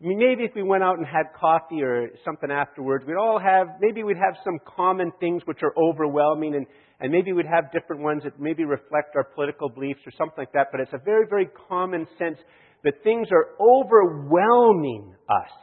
I 0.03 0.05
mean, 0.05 0.19
maybe 0.19 0.43
if 0.43 0.51
we 0.57 0.65
went 0.65 0.83
out 0.83 0.99
and 0.99 1.07
had 1.07 1.27
coffee 1.39 1.81
or 1.81 2.09
something 2.25 2.51
afterwards, 2.51 3.05
we'd 3.07 3.15
all 3.15 3.39
have, 3.39 3.69
maybe 3.81 4.03
we'd 4.03 4.17
have 4.17 4.35
some 4.45 4.59
common 4.77 5.13
things 5.21 5.43
which 5.45 5.61
are 5.63 5.73
overwhelming, 5.79 6.57
and, 6.57 6.67
and 6.99 7.13
maybe 7.13 7.33
we'd 7.33 7.47
have 7.47 7.71
different 7.71 8.03
ones 8.03 8.25
that 8.25 8.41
maybe 8.41 8.65
reflect 8.65 9.15
our 9.15 9.23
political 9.23 9.69
beliefs 9.69 10.01
or 10.05 10.11
something 10.19 10.39
like 10.39 10.53
that, 10.55 10.67
but 10.73 10.81
it's 10.81 10.93
a 10.93 10.99
very, 11.05 11.25
very 11.31 11.49
common 11.69 12.09
sense 12.19 12.39
that 12.83 12.95
things 13.05 13.29
are 13.31 13.55
overwhelming 13.61 15.15
us. 15.31 15.55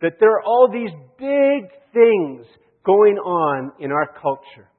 That 0.00 0.12
there 0.20 0.30
are 0.36 0.42
all 0.42 0.70
these 0.72 0.92
big 1.18 1.70
things 1.92 2.46
going 2.82 3.18
on 3.18 3.72
in 3.78 3.92
our 3.92 4.08
culture. 4.22 4.70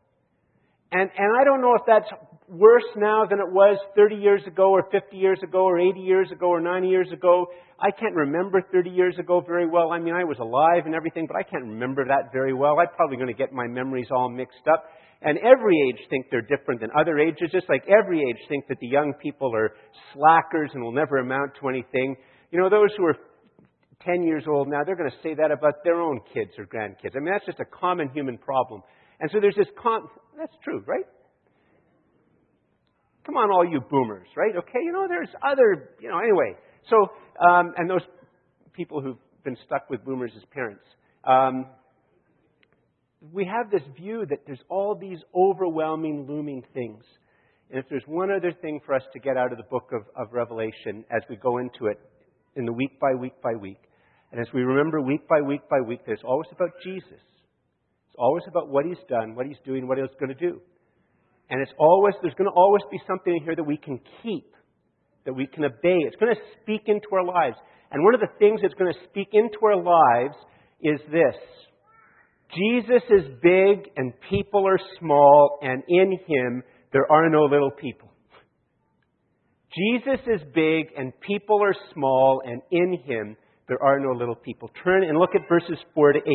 And, 0.91 1.09
and 1.15 1.37
I 1.39 1.43
don't 1.43 1.61
know 1.61 1.75
if 1.75 1.81
that's 1.85 2.09
worse 2.47 2.87
now 2.95 3.25
than 3.29 3.39
it 3.39 3.51
was 3.51 3.77
30 3.95 4.15
years 4.15 4.41
ago 4.47 4.71
or 4.71 4.87
50 4.91 5.17
years 5.17 5.39
ago 5.43 5.65
or 5.65 5.79
80 5.79 5.99
years 5.99 6.31
ago 6.31 6.47
or 6.47 6.61
90 6.61 6.87
years 6.87 7.11
ago. 7.11 7.47
I 7.79 7.91
can't 7.91 8.15
remember 8.15 8.61
30 8.71 8.89
years 8.89 9.15
ago 9.19 9.43
very 9.45 9.67
well. 9.67 9.91
I 9.91 9.99
mean, 9.99 10.13
I 10.13 10.23
was 10.23 10.37
alive 10.39 10.85
and 10.85 10.95
everything, 10.95 11.27
but 11.27 11.35
I 11.35 11.43
can't 11.43 11.65
remember 11.65 12.05
that 12.05 12.31
very 12.31 12.53
well. 12.53 12.79
I'm 12.79 12.87
probably 12.95 13.17
going 13.17 13.27
to 13.27 13.37
get 13.37 13.51
my 13.51 13.67
memories 13.67 14.07
all 14.11 14.29
mixed 14.29 14.65
up. 14.71 14.85
And 15.21 15.37
every 15.39 15.75
age 15.89 15.99
think 16.09 16.27
they're 16.31 16.41
different 16.41 16.79
than 16.79 16.89
other 16.97 17.19
ages, 17.19 17.49
just 17.51 17.67
like 17.69 17.83
every 17.89 18.19
age 18.19 18.37
think 18.47 18.67
that 18.69 18.77
the 18.79 18.87
young 18.87 19.13
people 19.21 19.53
are 19.53 19.71
slackers 20.13 20.71
and 20.73 20.83
will 20.83 20.93
never 20.93 21.17
amount 21.17 21.53
to 21.59 21.69
anything. 21.69 22.15
You 22.51 22.59
know, 22.59 22.69
those 22.69 22.89
who 22.97 23.05
are 23.05 23.15
10 24.05 24.23
years 24.23 24.43
old 24.47 24.69
now, 24.69 24.83
they're 24.85 24.95
going 24.95 25.09
to 25.09 25.17
say 25.23 25.33
that 25.33 25.51
about 25.51 25.83
their 25.83 26.01
own 26.01 26.19
kids 26.33 26.51
or 26.57 26.65
grandkids. 26.65 27.15
I 27.15 27.19
mean, 27.19 27.33
that's 27.33 27.45
just 27.45 27.59
a 27.59 27.65
common 27.65 28.09
human 28.09 28.37
problem. 28.37 28.83
And 29.19 29.29
so 29.31 29.39
there's 29.41 29.55
this 29.55 29.67
con- 29.81 30.07
that's 30.37 30.55
true, 30.63 30.83
right? 30.85 31.05
Come 33.27 33.35
on, 33.35 33.51
all 33.51 33.69
you 33.69 33.81
boomers, 33.81 34.27
right? 34.37 34.55
Okay, 34.55 34.79
you 34.81 34.93
know, 34.93 35.05
there's 35.05 35.27
other, 35.43 35.89
you 35.99 36.07
know, 36.07 36.17
anyway. 36.17 36.55
So, 36.89 36.95
um, 37.45 37.73
and 37.75 37.89
those 37.89 38.01
people 38.71 39.01
who've 39.01 39.17
been 39.43 39.57
stuck 39.65 39.89
with 39.89 40.05
boomers 40.05 40.31
as 40.37 40.43
parents. 40.53 40.85
Um, 41.25 41.65
we 43.33 43.43
have 43.43 43.69
this 43.69 43.81
view 43.99 44.25
that 44.29 44.39
there's 44.45 44.61
all 44.69 44.95
these 44.95 45.17
overwhelming, 45.35 46.25
looming 46.25 46.63
things. 46.73 47.03
And 47.69 47.77
if 47.77 47.89
there's 47.89 48.03
one 48.05 48.31
other 48.31 48.53
thing 48.61 48.79
for 48.85 48.95
us 48.95 49.03
to 49.11 49.19
get 49.19 49.35
out 49.35 49.51
of 49.51 49.57
the 49.57 49.65
book 49.65 49.89
of, 49.91 50.03
of 50.15 50.31
Revelation 50.31 51.03
as 51.11 51.21
we 51.29 51.35
go 51.35 51.57
into 51.57 51.87
it 51.87 51.99
in 52.55 52.63
the 52.63 52.71
week 52.71 52.97
by 52.97 53.13
week 53.13 53.33
by 53.43 53.55
week, 53.59 53.81
and 54.31 54.39
as 54.39 54.47
we 54.53 54.61
remember 54.61 55.01
week 55.01 55.27
by 55.27 55.41
week 55.41 55.67
by 55.69 55.81
week, 55.85 55.99
there's 56.05 56.23
always 56.23 56.47
about 56.53 56.69
Jesus. 56.81 57.11
It's 57.11 58.15
always 58.17 58.43
about 58.47 58.69
what 58.69 58.85
he's 58.85 59.03
done, 59.09 59.35
what 59.35 59.47
he's 59.47 59.59
doing, 59.65 59.85
what 59.85 59.97
he's 59.97 60.07
going 60.17 60.33
to 60.33 60.39
do. 60.49 60.61
And 61.49 61.61
it's 61.61 61.71
always, 61.79 62.13
there's 62.21 62.33
going 62.35 62.49
to 62.49 62.55
always 62.55 62.83
be 62.91 62.99
something 63.07 63.35
in 63.35 63.43
here 63.43 63.55
that 63.55 63.63
we 63.63 63.77
can 63.77 63.99
keep, 64.21 64.53
that 65.25 65.33
we 65.33 65.47
can 65.47 65.63
obey. 65.63 66.03
It's 66.05 66.15
going 66.17 66.33
to 66.35 66.41
speak 66.61 66.83
into 66.87 67.07
our 67.13 67.23
lives. 67.23 67.55
And 67.91 68.03
one 68.03 68.13
of 68.13 68.19
the 68.19 68.27
things 68.39 68.61
that's 68.61 68.73
going 68.73 68.91
to 68.91 68.99
speak 69.09 69.29
into 69.31 69.57
our 69.63 69.77
lives 69.77 70.35
is 70.81 70.99
this 71.11 71.35
Jesus 72.55 73.03
is 73.09 73.23
big 73.41 73.89
and 73.95 74.13
people 74.29 74.67
are 74.67 74.79
small, 74.99 75.59
and 75.61 75.83
in 75.87 76.19
him 76.27 76.63
there 76.93 77.09
are 77.11 77.29
no 77.29 77.43
little 77.43 77.71
people. 77.71 78.09
Jesus 79.75 80.19
is 80.27 80.41
big 80.55 80.87
and 80.97 81.13
people 81.21 81.61
are 81.61 81.75
small, 81.93 82.41
and 82.45 82.61
in 82.71 82.99
him 83.05 83.35
there 83.67 83.81
are 83.83 83.99
no 83.99 84.17
little 84.17 84.35
people. 84.35 84.71
Turn 84.83 85.03
and 85.03 85.17
look 85.17 85.35
at 85.35 85.47
verses 85.49 85.77
4 85.93 86.13
to 86.13 86.19
8. 86.19 86.25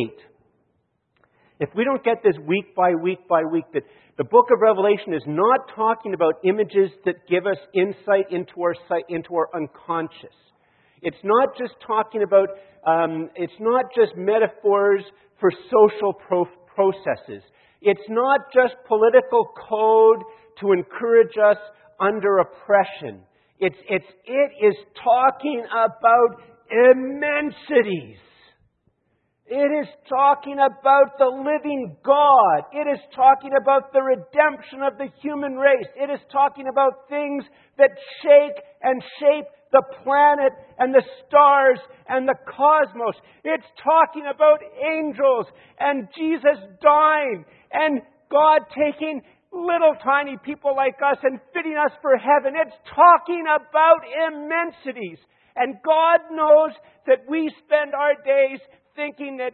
If 1.59 1.69
we 1.75 1.83
don't 1.83 2.03
get 2.03 2.23
this 2.23 2.35
week 2.47 2.75
by 2.75 2.93
week 2.95 3.27
by 3.29 3.43
week, 3.43 3.65
that 3.73 3.83
the 4.17 4.23
book 4.23 4.47
of 4.53 4.61
Revelation 4.61 5.13
is 5.13 5.23
not 5.27 5.59
talking 5.75 6.13
about 6.13 6.33
images 6.43 6.91
that 7.05 7.15
give 7.29 7.45
us 7.45 7.57
insight 7.73 8.31
into 8.31 8.53
our 8.61 8.73
into 9.09 9.35
our 9.35 9.49
unconscious. 9.55 10.35
It's 11.03 11.17
not 11.23 11.49
just 11.57 11.73
talking 11.85 12.23
about, 12.23 12.47
um, 12.87 13.29
it's 13.35 13.53
not 13.59 13.85
just 13.95 14.15
metaphors 14.15 15.03
for 15.39 15.51
social 15.51 16.13
pro- 16.13 16.47
processes. 16.73 17.43
It's 17.81 18.07
not 18.09 18.39
just 18.53 18.73
political 18.87 19.51
code 19.69 20.23
to 20.61 20.71
encourage 20.71 21.35
us 21.37 21.57
under 21.99 22.39
oppression. 22.39 23.21
It's, 23.59 23.75
it's, 23.89 24.05
it 24.25 24.65
is 24.65 24.75
talking 25.03 25.63
about 25.71 26.41
immensities. 26.71 28.17
It 29.53 29.69
is 29.69 29.87
talking 30.09 30.57
about 30.57 31.19
the 31.21 31.29
living 31.29 31.95
God. 32.03 32.73
It 32.73 32.89
is 32.89 32.97
talking 33.13 33.51
about 33.53 33.93
the 33.93 34.01
redemption 34.01 34.81
of 34.81 34.97
the 34.97 35.13
human 35.21 35.53
race. 35.61 35.85
It 35.95 36.09
is 36.09 36.17
talking 36.31 36.65
about 36.65 37.05
things 37.07 37.45
that 37.77 37.93
shake 38.23 38.57
and 38.81 38.97
shape 39.21 39.45
the 39.71 39.83
planet 40.01 40.53
and 40.79 40.89
the 40.89 41.05
stars 41.21 41.77
and 42.09 42.27
the 42.27 42.33
cosmos. 42.49 43.13
It's 43.43 43.69
talking 43.77 44.25
about 44.25 44.57
angels 44.81 45.45
and 45.79 46.07
Jesus 46.17 46.57
dying 46.81 47.45
and 47.71 48.01
God 48.31 48.65
taking 48.73 49.21
little 49.53 49.93
tiny 50.03 50.33
people 50.43 50.73
like 50.75 50.97
us 50.97 51.21
and 51.21 51.37
fitting 51.53 51.77
us 51.77 51.93
for 52.01 52.17
heaven. 52.17 52.57
It's 52.57 52.73
talking 52.89 53.45
about 53.45 54.01
immensities. 54.33 55.21
And 55.55 55.77
God 55.85 56.33
knows 56.33 56.73
that 57.05 57.29
we 57.29 57.53
spend 57.63 57.93
our 57.93 58.17
days 58.25 58.57
thinking 58.95 59.37
that 59.37 59.53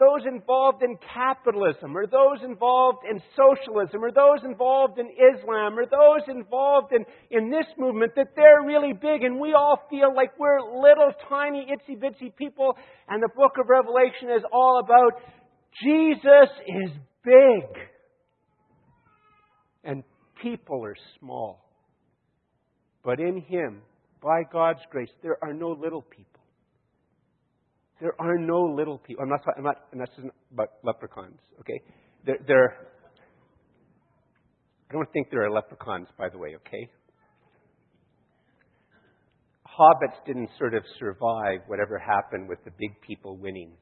those 0.00 0.26
involved 0.26 0.82
in 0.82 0.96
capitalism, 1.12 1.94
or 1.94 2.06
those 2.06 2.42
involved 2.42 3.00
in 3.08 3.20
socialism, 3.36 4.02
or 4.02 4.10
those 4.10 4.42
involved 4.44 4.98
in 4.98 5.06
Islam, 5.12 5.78
or 5.78 5.84
those 5.84 6.26
involved 6.26 6.92
in, 6.92 7.04
in 7.30 7.50
this 7.50 7.66
movement, 7.76 8.12
that 8.16 8.28
they're 8.34 8.62
really 8.64 8.94
big, 8.94 9.22
and 9.22 9.38
we 9.38 9.52
all 9.52 9.78
feel 9.90 10.14
like 10.14 10.30
we're 10.38 10.58
little 10.60 11.12
tiny 11.28 11.66
itsy 11.70 12.00
bitsy 12.00 12.34
people, 12.34 12.76
and 13.08 13.22
the 13.22 13.28
book 13.36 13.52
of 13.60 13.68
Revelation 13.68 14.30
is 14.34 14.42
all 14.50 14.80
about 14.82 15.20
Jesus 15.84 16.48
is 16.66 16.90
big, 17.22 17.82
and 19.84 20.02
people 20.42 20.82
are 20.82 20.96
small. 21.18 21.62
But 23.04 23.20
in 23.20 23.42
Him, 23.42 23.82
by 24.22 24.44
God's 24.50 24.80
grace, 24.90 25.10
there 25.22 25.36
are 25.42 25.52
no 25.52 25.70
little 25.70 26.02
people. 26.02 26.40
There 28.00 28.14
are 28.18 28.38
no 28.38 28.60
little 28.62 28.98
people. 28.98 29.22
I'm 29.22 29.28
not. 29.28 29.40
I'm 29.56 29.64
not. 29.64 29.76
And 29.92 30.00
that's 30.00 30.12
about 30.52 30.68
leprechauns. 30.82 31.38
Okay. 31.60 31.80
There. 32.24 32.38
there 32.46 32.76
I 34.90 34.94
don't 34.94 35.10
think 35.12 35.28
there 35.30 35.44
are 35.44 35.50
leprechauns, 35.50 36.08
by 36.18 36.28
the 36.28 36.38
way. 36.38 36.56
Okay. 36.56 36.90
Hobbits 39.66 40.24
didn't 40.26 40.48
sort 40.58 40.74
of 40.74 40.82
survive 40.98 41.60
whatever 41.68 41.98
happened 41.98 42.48
with 42.48 42.58
the 42.64 42.70
big 42.78 43.00
people 43.06 43.36
winning, 43.36 43.72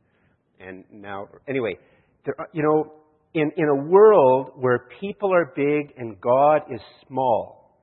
and 0.60 0.84
now 0.92 1.28
anyway, 1.48 1.76
there. 2.24 2.34
Are, 2.38 2.48
you 2.52 2.62
know, 2.62 2.92
in 3.34 3.50
in 3.56 3.68
a 3.68 3.88
world 3.88 4.52
where 4.56 4.88
people 5.00 5.32
are 5.32 5.52
big 5.54 5.94
and 5.96 6.20
God 6.20 6.62
is 6.72 6.80
small, 7.06 7.80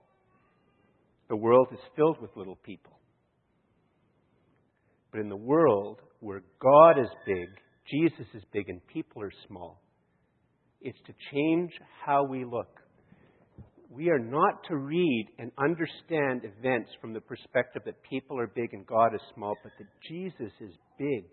the 1.30 1.36
world 1.36 1.70
is 1.72 1.80
filled 1.96 2.22
with 2.22 2.32
little 2.36 2.58
people. 2.58 2.92
But 5.12 5.22
in 5.22 5.30
the 5.30 5.38
world 5.38 6.02
where 6.26 6.42
God 6.60 7.00
is 7.00 7.10
big, 7.28 7.50
Jesus 7.88 8.26
is 8.34 8.42
big, 8.52 8.68
and 8.68 8.82
people 8.88 9.22
are 9.22 9.32
small. 9.48 9.80
It's 10.82 10.98
to 11.06 11.14
change 11.32 11.72
how 12.04 12.24
we 12.24 12.44
look. 12.44 12.80
We 13.92 14.10
are 14.10 14.20
not 14.20 14.64
to 14.70 14.76
read 14.76 15.28
and 15.38 15.52
understand 15.60 16.42
events 16.44 16.90
from 17.00 17.14
the 17.14 17.22
perspective 17.22 17.84
that 17.86 18.02
people 18.02 18.40
are 18.40 18.48
big 18.48 18.74
and 18.74 18.88
God 18.88 19.14
is 19.14 19.22
small, 19.36 19.54
but 19.62 19.72
that 19.78 19.88
Jesus 20.10 20.52
is 20.60 20.72
big 20.98 21.26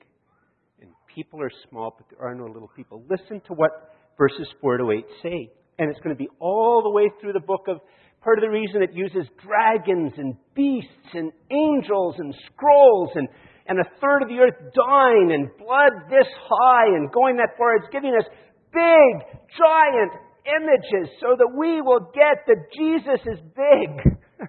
and 0.83 0.91
people 1.15 1.41
are 1.41 1.51
small, 1.71 1.95
but 1.97 2.07
there 2.11 2.29
are 2.29 2.35
no 2.35 2.45
little 2.45 2.71
people. 2.77 3.03
Listen 3.09 3.41
to 3.47 3.55
what 3.55 3.71
verses 4.19 4.47
4 4.61 4.77
to 4.77 4.91
8 4.91 5.05
say. 5.23 5.51
And 5.79 5.91
it's 5.91 6.01
going 6.01 6.15
to 6.15 6.23
be 6.23 6.29
all 6.39 6.83
the 6.83 6.91
way 6.91 7.11
through 7.19 7.33
the 7.33 7.41
book 7.41 7.65
of 7.67 7.79
part 8.23 8.39
of 8.39 8.43
the 8.43 8.51
reason 8.51 8.83
it 8.83 8.93
uses 8.93 9.27
dragons 9.43 10.13
and 10.19 10.37
beasts 10.55 11.15
and 11.15 11.33
angels 11.51 12.17
and 12.19 12.35
scrolls 12.53 13.11
and 13.15 13.27
and 13.67 13.79
a 13.79 13.85
third 14.01 14.23
of 14.23 14.29
the 14.29 14.39
earth 14.39 14.59
dying 14.75 15.31
and 15.33 15.51
blood 15.59 16.11
this 16.11 16.27
high 16.49 16.97
and 16.97 17.13
going 17.13 17.37
that 17.37 17.57
far. 17.57 17.77
It's 17.77 17.93
giving 17.93 18.15
us 18.15 18.27
big, 18.73 19.13
giant 19.59 20.13
images 20.47 21.11
so 21.21 21.37
that 21.39 21.55
we 21.57 21.81
will 21.81 22.11
get 22.15 22.47
that 22.47 22.71
Jesus 22.77 23.21
is 23.27 23.39
big. 23.55 24.19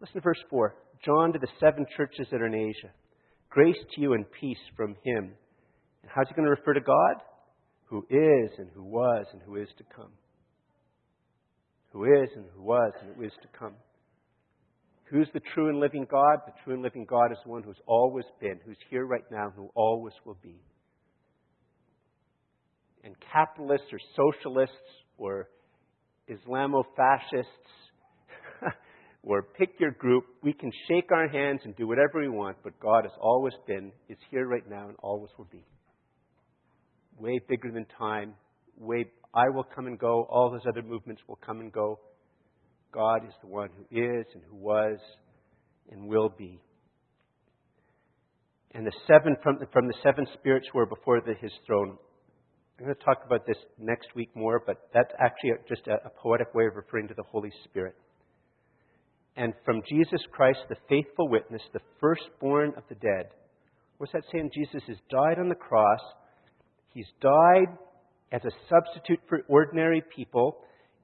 Listen 0.00 0.14
to 0.14 0.20
verse 0.20 0.42
4. 0.50 0.74
John 1.04 1.32
to 1.32 1.38
the 1.38 1.48
seven 1.60 1.86
churches 1.96 2.26
that 2.30 2.42
are 2.42 2.46
in 2.46 2.54
Asia. 2.54 2.92
Grace 3.48 3.78
to 3.94 4.00
you 4.00 4.14
and 4.14 4.24
peace 4.40 4.58
from 4.76 4.96
him. 5.04 5.32
And 6.02 6.10
how's 6.14 6.28
he 6.28 6.34
going 6.34 6.44
to 6.44 6.50
refer 6.50 6.74
to 6.74 6.80
God? 6.80 7.16
Who 7.86 8.06
is 8.08 8.50
and 8.58 8.68
who 8.74 8.84
was 8.84 9.26
and 9.32 9.42
who 9.42 9.56
is 9.56 9.68
to 9.78 9.84
come. 9.94 10.12
Who 11.92 12.04
is 12.04 12.28
and 12.36 12.44
who 12.54 12.62
was 12.62 12.92
and 13.02 13.16
who 13.16 13.22
is 13.24 13.32
to 13.42 13.48
come. 13.58 13.74
Who's 15.10 15.28
the 15.34 15.40
true 15.54 15.68
and 15.68 15.80
living 15.80 16.06
God? 16.08 16.38
The 16.46 16.52
true 16.62 16.74
and 16.74 16.82
living 16.82 17.04
God 17.04 17.32
is 17.32 17.38
the 17.44 17.50
one 17.50 17.64
who's 17.64 17.80
always 17.86 18.24
been, 18.40 18.60
who's 18.64 18.76
here 18.90 19.04
right 19.04 19.24
now, 19.30 19.52
who 19.54 19.68
always 19.74 20.14
will 20.24 20.38
be. 20.40 20.60
And 23.02 23.16
capitalists 23.32 23.88
or 23.92 23.98
socialists 24.14 24.76
or 25.18 25.48
Islamo 26.28 26.84
fascists 26.96 27.50
or 29.24 29.42
pick 29.42 29.70
your 29.80 29.90
group, 29.90 30.26
we 30.44 30.52
can 30.52 30.70
shake 30.86 31.10
our 31.10 31.28
hands 31.28 31.60
and 31.64 31.74
do 31.76 31.88
whatever 31.88 32.20
we 32.20 32.28
want, 32.28 32.58
but 32.62 32.78
God 32.78 33.02
has 33.04 33.12
always 33.20 33.54
been, 33.66 33.90
is 34.08 34.18
here 34.30 34.46
right 34.46 34.68
now, 34.70 34.88
and 34.88 34.96
always 35.02 35.30
will 35.36 35.48
be. 35.50 35.64
Way 37.18 37.40
bigger 37.48 37.72
than 37.72 37.86
time. 37.98 38.34
Way, 38.78 39.06
I 39.34 39.48
will 39.48 39.64
come 39.64 39.88
and 39.88 39.98
go. 39.98 40.24
All 40.30 40.50
those 40.52 40.66
other 40.68 40.82
movements 40.82 41.22
will 41.26 41.38
come 41.44 41.58
and 41.58 41.72
go. 41.72 41.98
God 42.92 43.24
is 43.26 43.34
the 43.42 43.48
one 43.48 43.70
who 43.76 43.84
is 43.96 44.26
and 44.34 44.42
who 44.50 44.56
was 44.56 44.98
and 45.90 46.06
will 46.06 46.28
be. 46.28 46.60
And 48.72 48.86
the 48.86 48.92
seven 49.06 49.36
from, 49.42 49.58
from 49.72 49.86
the 49.86 49.94
seven 50.02 50.26
spirits 50.34 50.66
who 50.72 50.78
are 50.78 50.86
before 50.86 51.20
the, 51.20 51.34
his 51.40 51.52
throne. 51.66 51.96
I'm 52.78 52.86
going 52.86 52.96
to 52.96 53.04
talk 53.04 53.22
about 53.26 53.46
this 53.46 53.58
next 53.78 54.08
week 54.14 54.30
more, 54.34 54.62
but 54.64 54.88
that's 54.94 55.12
actually 55.20 55.50
just 55.68 55.86
a, 55.86 56.06
a 56.06 56.10
poetic 56.22 56.54
way 56.54 56.66
of 56.66 56.76
referring 56.76 57.08
to 57.08 57.14
the 57.14 57.24
Holy 57.30 57.50
Spirit. 57.64 57.94
And 59.36 59.52
from 59.64 59.82
Jesus 59.88 60.20
Christ, 60.32 60.60
the 60.68 60.76
faithful 60.88 61.28
witness, 61.28 61.62
the 61.72 61.80
firstborn 62.00 62.72
of 62.76 62.84
the 62.88 62.94
dead. 62.96 63.30
What's 63.98 64.12
that 64.12 64.22
saying? 64.32 64.50
Jesus 64.54 64.82
has 64.88 64.96
died 65.10 65.38
on 65.38 65.48
the 65.48 65.54
cross. 65.54 66.00
He's 66.94 67.06
died 67.20 67.76
as 68.32 68.40
a 68.44 68.50
substitute 68.68 69.20
for 69.28 69.42
ordinary 69.48 70.02
people. 70.14 70.58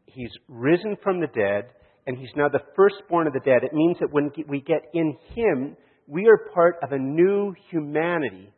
He's 0.06 0.30
risen 0.48 0.96
from 1.02 1.20
the 1.20 1.26
dead 1.26 1.70
and 2.06 2.16
he's 2.16 2.30
now 2.36 2.48
the 2.48 2.60
firstborn 2.74 3.26
of 3.26 3.32
the 3.32 3.40
dead. 3.40 3.64
It 3.64 3.72
means 3.72 3.96
that 4.00 4.12
when 4.12 4.30
we 4.48 4.60
get 4.60 4.82
in 4.94 5.16
him, 5.34 5.76
we 6.06 6.28
are 6.28 6.50
part 6.54 6.76
of 6.82 6.92
a 6.92 6.98
new 6.98 7.54
humanity 7.70 8.52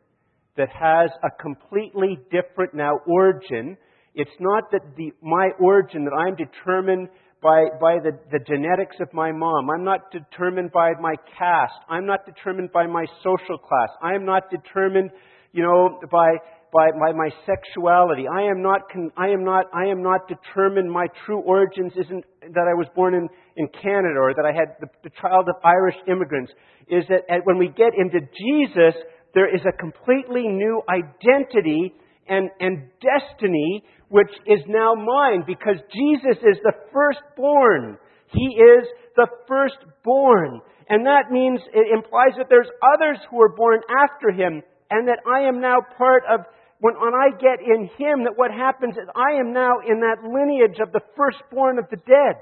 that 0.55 0.69
has 0.69 1.09
a 1.23 1.41
completely 1.41 2.19
different 2.31 2.73
now 2.73 2.99
origin. 3.07 3.75
It's 4.13 4.29
not 4.39 4.65
that 4.71 4.81
the, 4.97 5.11
my 5.21 5.49
origin, 5.59 6.05
that 6.05 6.13
I'm 6.13 6.35
determined 6.35 7.09
by, 7.41 7.65
by 7.79 7.97
the, 8.03 8.11
the 8.31 8.39
genetics 8.45 8.97
of 8.99 9.11
my 9.13 9.31
mom. 9.31 9.69
I'm 9.69 9.83
not 9.83 10.11
determined 10.11 10.71
by 10.71 10.91
my 10.99 11.15
caste. 11.37 11.79
I'm 11.89 12.05
not 12.05 12.25
determined 12.25 12.71
by 12.71 12.85
my 12.85 13.05
social 13.23 13.57
class. 13.57 13.89
I 14.03 14.13
am 14.13 14.25
not 14.25 14.51
determined, 14.51 15.11
you 15.53 15.63
know, 15.63 15.99
by, 16.11 16.35
by, 16.71 16.89
my 16.93 17.29
sexuality. 17.45 18.25
I 18.27 18.43
am 18.43 18.61
not, 18.61 18.81
I 19.17 19.27
am 19.29 19.43
not, 19.43 19.65
I 19.73 19.85
am 19.85 20.03
not 20.03 20.27
determined. 20.27 20.91
My 20.91 21.07
true 21.25 21.39
origins 21.39 21.93
isn't 21.93 22.25
that 22.41 22.67
I 22.69 22.73
was 22.73 22.87
born 22.95 23.13
in, 23.13 23.27
in 23.57 23.67
Canada 23.81 24.19
or 24.19 24.33
that 24.33 24.45
I 24.45 24.53
had 24.53 24.75
the, 24.79 24.87
the 25.03 25.09
child 25.21 25.49
of 25.49 25.55
Irish 25.63 25.95
immigrants. 26.07 26.51
Is 26.87 27.03
that 27.09 27.41
when 27.43 27.57
we 27.57 27.67
get 27.67 27.93
into 27.97 28.19
Jesus, 28.19 28.95
there 29.33 29.53
is 29.53 29.61
a 29.67 29.77
completely 29.77 30.47
new 30.47 30.81
identity 30.89 31.93
and, 32.27 32.49
and 32.59 32.89
destiny 33.01 33.83
which 34.09 34.31
is 34.47 34.59
now 34.67 34.93
mine 34.95 35.43
because 35.45 35.77
Jesus 35.93 36.41
is 36.41 36.57
the 36.63 36.73
firstborn. 36.91 37.97
He 38.31 38.57
is 38.57 38.87
the 39.15 39.27
firstborn. 39.47 40.61
And 40.89 41.05
that 41.05 41.29
means, 41.31 41.59
it 41.73 41.93
implies 41.93 42.33
that 42.37 42.47
there's 42.49 42.69
others 42.95 43.17
who 43.29 43.39
are 43.41 43.55
born 43.55 43.81
after 44.01 44.31
him 44.31 44.63
and 44.89 45.07
that 45.07 45.19
I 45.29 45.47
am 45.47 45.61
now 45.61 45.77
part 45.97 46.23
of 46.29 46.41
when, 46.79 46.95
when 46.95 47.13
I 47.13 47.35
get 47.35 47.59
in 47.59 47.91
Him, 47.99 48.23
that 48.23 48.39
what 48.39 48.51
happens 48.51 48.95
is 48.95 49.07
I 49.15 49.39
am 49.39 49.51
now 49.51 49.83
in 49.83 49.99
that 49.99 50.23
lineage 50.23 50.79
of 50.79 50.91
the 50.91 51.03
firstborn 51.15 51.77
of 51.77 51.85
the 51.91 51.99
dead. 52.07 52.39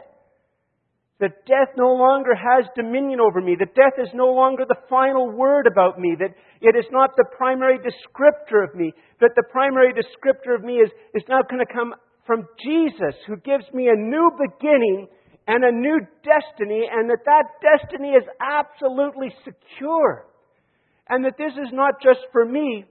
That 1.19 1.45
death 1.49 1.73
no 1.75 1.97
longer 1.97 2.35
has 2.37 2.69
dominion 2.75 3.19
over 3.19 3.41
me. 3.41 3.57
That 3.57 3.73
death 3.73 3.97
is 3.97 4.13
no 4.13 4.29
longer 4.29 4.65
the 4.69 4.77
final 4.87 5.31
word 5.31 5.65
about 5.65 5.97
me. 5.97 6.13
That 6.19 6.37
it 6.61 6.77
is 6.77 6.85
not 6.91 7.17
the 7.17 7.25
primary 7.35 7.79
descriptor 7.79 8.61
of 8.61 8.75
me. 8.75 8.93
That 9.19 9.33
the 9.35 9.49
primary 9.49 9.93
descriptor 9.93 10.53
of 10.53 10.63
me 10.63 10.75
is, 10.75 10.91
is 11.15 11.23
now 11.27 11.41
going 11.41 11.65
to 11.65 11.73
come 11.73 11.95
from 12.27 12.45
Jesus, 12.61 13.17
who 13.25 13.37
gives 13.37 13.65
me 13.73 13.87
a 13.87 13.97
new 13.97 14.29
beginning 14.37 15.07
and 15.47 15.63
a 15.63 15.71
new 15.71 15.97
destiny, 16.21 16.85
and 16.91 17.09
that 17.09 17.23
that 17.25 17.45
destiny 17.63 18.09
is 18.09 18.23
absolutely 18.37 19.33
secure. 19.43 20.27
And 21.09 21.25
that 21.25 21.37
this 21.39 21.53
is 21.53 21.71
not 21.71 21.95
just 22.03 22.19
for 22.31 22.45
me, 22.45 22.85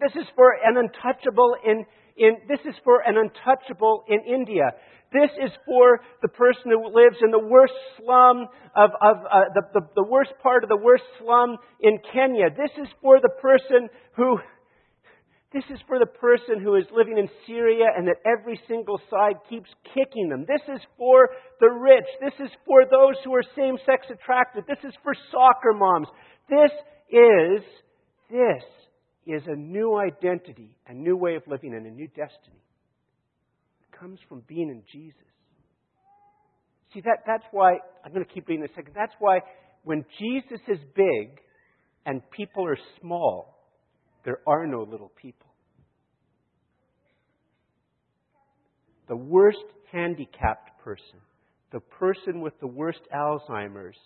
this 0.00 0.12
is 0.14 0.26
for 0.34 0.52
an 0.52 0.76
untouchable, 0.76 1.56
in, 1.64 1.84
in, 2.16 2.36
this 2.48 2.60
is 2.68 2.74
for 2.84 3.00
an 3.00 3.16
untouchable 3.16 4.04
in 4.08 4.20
India. 4.26 4.72
This 5.12 5.30
is 5.42 5.50
for 5.64 6.00
the 6.20 6.28
person 6.28 6.70
who 6.74 6.90
lives 6.92 7.16
in 7.22 7.30
the 7.30 7.38
worst 7.38 7.74
slum 7.96 8.48
of, 8.74 8.90
of 9.00 9.16
uh, 9.24 9.54
the, 9.54 9.62
the, 9.72 9.80
the 9.96 10.04
worst 10.04 10.32
part 10.42 10.64
of 10.64 10.68
the 10.68 10.76
worst 10.76 11.04
slum 11.20 11.56
in 11.80 11.98
Kenya. 12.12 12.50
This 12.50 12.72
is 12.76 12.88
for 13.00 13.20
the 13.20 13.30
person 13.40 13.88
who, 14.16 14.38
this 15.54 15.62
is 15.70 15.78
for 15.86 15.98
the 15.98 16.10
person 16.10 16.60
who 16.60 16.74
is 16.74 16.84
living 16.92 17.18
in 17.18 17.30
Syria 17.46 17.86
and 17.96 18.08
that 18.08 18.18
every 18.26 18.60
single 18.68 19.00
side 19.08 19.36
keeps 19.48 19.70
kicking 19.94 20.28
them. 20.28 20.44
This 20.46 20.62
is 20.68 20.82
for 20.98 21.30
the 21.60 21.70
rich. 21.70 22.08
This 22.20 22.34
is 22.44 22.50
for 22.66 22.84
those 22.84 23.14
who 23.24 23.32
are 23.34 23.44
same 23.56 23.78
sex 23.86 24.06
attracted. 24.10 24.64
This 24.66 24.82
is 24.84 24.94
for 25.02 25.14
soccer 25.30 25.72
moms. 25.72 26.08
This 26.50 26.72
is, 27.08 27.62
this 28.28 28.64
is 29.26 29.42
a 29.46 29.56
new 29.56 29.98
identity, 29.98 30.76
a 30.86 30.94
new 30.94 31.16
way 31.16 31.34
of 31.34 31.42
living, 31.46 31.74
and 31.74 31.86
a 31.86 31.90
new 31.90 32.06
destiny. 32.08 32.62
It 33.80 33.98
comes 33.98 34.18
from 34.28 34.42
being 34.46 34.70
in 34.70 34.82
Jesus. 34.92 35.18
See, 36.94 37.00
that, 37.00 37.24
that's 37.26 37.44
why, 37.50 37.78
I'm 38.04 38.12
going 38.12 38.24
to 38.24 38.32
keep 38.32 38.48
reading 38.48 38.64
a 38.64 38.74
second. 38.74 38.94
That's 38.94 39.12
why 39.18 39.40
when 39.82 40.04
Jesus 40.18 40.60
is 40.68 40.78
big 40.94 41.40
and 42.06 42.22
people 42.30 42.66
are 42.66 42.78
small, 43.00 43.58
there 44.24 44.38
are 44.46 44.66
no 44.66 44.86
little 44.88 45.12
people. 45.20 45.46
The 49.08 49.16
worst 49.16 49.58
handicapped 49.92 50.82
person, 50.82 51.20
the 51.72 51.80
person 51.80 52.40
with 52.40 52.58
the 52.60 52.66
worst 52.66 53.00
Alzheimer's, 53.14 53.96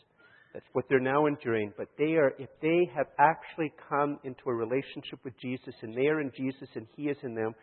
that's 0.52 0.66
what 0.72 0.84
they're 0.88 0.98
now 0.98 1.26
enduring. 1.26 1.72
But 1.76 1.88
they 1.96 2.14
are, 2.14 2.32
if 2.38 2.48
they 2.60 2.90
have 2.94 3.06
actually 3.18 3.72
come 3.88 4.18
into 4.24 4.42
a 4.48 4.54
relationship 4.54 5.20
with 5.24 5.34
Jesus 5.40 5.74
and 5.82 5.94
they 5.94 6.08
are 6.08 6.20
in 6.20 6.32
Jesus 6.36 6.68
and 6.74 6.86
He 6.96 7.04
is 7.04 7.16
in 7.22 7.34
them, 7.34 7.54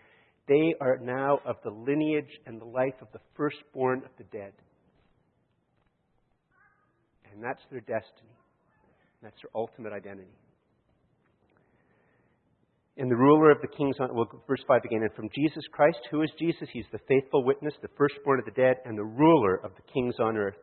they 0.48 0.74
are 0.80 0.98
now 1.02 1.40
of 1.46 1.58
the 1.64 1.72
lineage 1.72 2.32
and 2.46 2.62
the 2.62 2.66
life 2.66 2.96
of 3.02 3.08
the 3.12 3.20
firstborn 3.36 4.04
of 4.06 4.12
the 4.18 4.24
dead. 4.38 4.54
And 7.34 7.44
that's 7.44 7.62
their 7.70 7.82
destiny. 7.82 8.32
That's 9.22 9.36
their 9.42 9.52
ultimate 9.54 9.92
identity. 9.92 10.32
And 12.98 13.12
the 13.12 13.16
ruler 13.16 13.52
of 13.52 13.62
the 13.62 13.68
kings 13.68 13.98
on, 14.00 14.16
well, 14.16 14.28
verse 14.48 14.64
5 14.68 14.82
again, 14.86 15.04
and 15.04 15.14
from 15.14 15.30
Jesus 15.36 15.64
Christ, 15.72 16.00
who 16.10 16.24
is 16.24 16.32
Jesus? 16.40 16.68
He's 16.74 16.86
the 16.92 17.00
faithful 17.08 17.44
witness, 17.44 17.74
the 17.82 17.90
firstborn 17.96 18.40
of 18.40 18.46
the 18.46 18.60
dead, 18.60 18.78
and 18.86 18.98
the 18.98 19.04
ruler 19.04 19.56
of 19.64 19.72
the 19.76 19.84
kings 19.94 20.16
on 20.20 20.36
earth. 20.36 20.58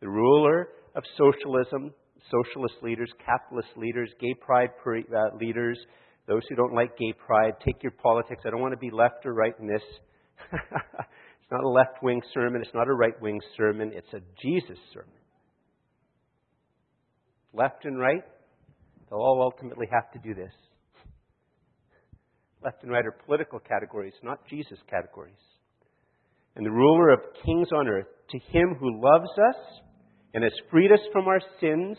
The 0.00 0.08
ruler 0.08 0.68
of 0.94 1.02
socialism, 1.16 1.92
socialist 2.30 2.74
leaders, 2.82 3.10
capitalist 3.24 3.68
leaders, 3.76 4.10
gay 4.20 4.34
pride 4.40 4.70
uh, 4.86 5.36
leaders, 5.36 5.78
those 6.26 6.42
who 6.48 6.56
don't 6.56 6.74
like 6.74 6.96
gay 6.98 7.14
pride, 7.26 7.54
take 7.64 7.82
your 7.82 7.92
politics. 7.92 8.42
I 8.46 8.50
don't 8.50 8.60
want 8.60 8.72
to 8.72 8.78
be 8.78 8.90
left 8.90 9.24
or 9.24 9.32
right 9.32 9.54
in 9.58 9.66
this. 9.66 9.82
it's 10.52 11.50
not 11.50 11.64
a 11.64 11.68
left 11.68 12.02
wing 12.02 12.20
sermon, 12.34 12.60
it's 12.62 12.74
not 12.74 12.88
a 12.88 12.92
right 12.92 13.20
wing 13.20 13.40
sermon, 13.56 13.92
it's 13.94 14.12
a 14.12 14.20
Jesus 14.42 14.78
sermon. 14.92 15.10
Left 17.54 17.84
and 17.84 17.98
right, 17.98 18.22
they'll 19.08 19.18
all 19.18 19.40
ultimately 19.42 19.86
have 19.90 20.12
to 20.12 20.18
do 20.18 20.34
this. 20.34 20.52
Left 22.62 22.82
and 22.82 22.92
right 22.92 23.06
are 23.06 23.16
political 23.24 23.58
categories, 23.58 24.12
not 24.22 24.46
Jesus 24.48 24.78
categories. 24.90 25.34
And 26.56 26.66
the 26.66 26.70
ruler 26.70 27.10
of 27.10 27.20
kings 27.44 27.68
on 27.74 27.88
earth, 27.88 28.08
to 28.30 28.38
him 28.52 28.76
who 28.78 29.00
loves 29.00 29.30
us 29.30 29.80
and 30.34 30.44
has 30.44 30.52
freed 30.70 30.92
us 30.92 31.00
from 31.12 31.26
our 31.26 31.40
sins 31.60 31.96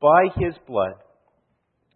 by 0.00 0.24
his 0.36 0.54
blood 0.66 0.94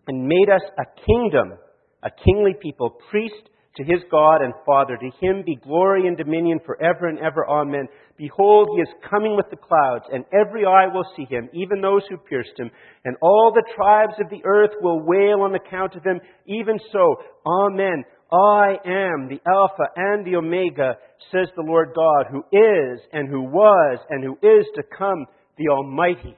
and 0.07 0.27
made 0.27 0.51
us 0.53 0.63
a 0.79 0.85
kingdom, 1.07 1.59
a 2.03 2.11
kingly 2.25 2.55
people, 2.61 2.99
priest 3.11 3.49
to 3.77 3.85
his 3.85 4.01
God 4.11 4.43
and 4.43 4.53
Father. 4.65 4.97
To 4.97 5.27
him 5.27 5.43
be 5.45 5.57
glory 5.57 6.07
and 6.07 6.17
dominion 6.17 6.61
forever 6.65 7.09
and 7.09 7.19
ever. 7.19 7.49
Amen. 7.49 7.89
Behold, 8.17 8.69
he 8.77 8.83
is 8.83 8.89
coming 9.11 9.37
with 9.37 9.47
the 9.51 9.57
clouds, 9.57 10.05
and 10.13 10.25
every 10.33 10.65
eye 10.65 10.87
will 10.93 11.07
see 11.17 11.25
him, 11.25 11.49
even 11.53 11.81
those 11.81 12.03
who 12.09 12.17
pierced 12.17 12.57
him, 12.57 12.71
and 13.05 13.17
all 13.21 13.53
the 13.53 13.65
tribes 13.75 14.15
of 14.21 14.31
the 14.31 14.45
earth 14.45 14.71
will 14.81 15.01
wail 15.05 15.41
on 15.41 15.55
account 15.55 15.97
of 15.97 16.05
him. 16.05 16.21
Even 16.47 16.79
so, 16.93 17.17
Amen. 17.47 18.05
I 18.33 18.77
am 18.85 19.29
the 19.29 19.41
Alpha 19.47 19.85
and 19.97 20.25
the 20.25 20.37
Omega, 20.37 20.97
says 21.31 21.49
the 21.55 21.63
Lord 21.63 21.91
God, 21.95 22.27
who 22.31 22.39
is, 22.53 23.01
and 23.13 23.29
who 23.29 23.43
was, 23.43 23.99
and 24.11 24.25
who 24.25 24.35
is 24.35 24.67
to 24.75 24.83
come 24.97 25.27
the 25.57 25.69
Almighty. 25.69 26.37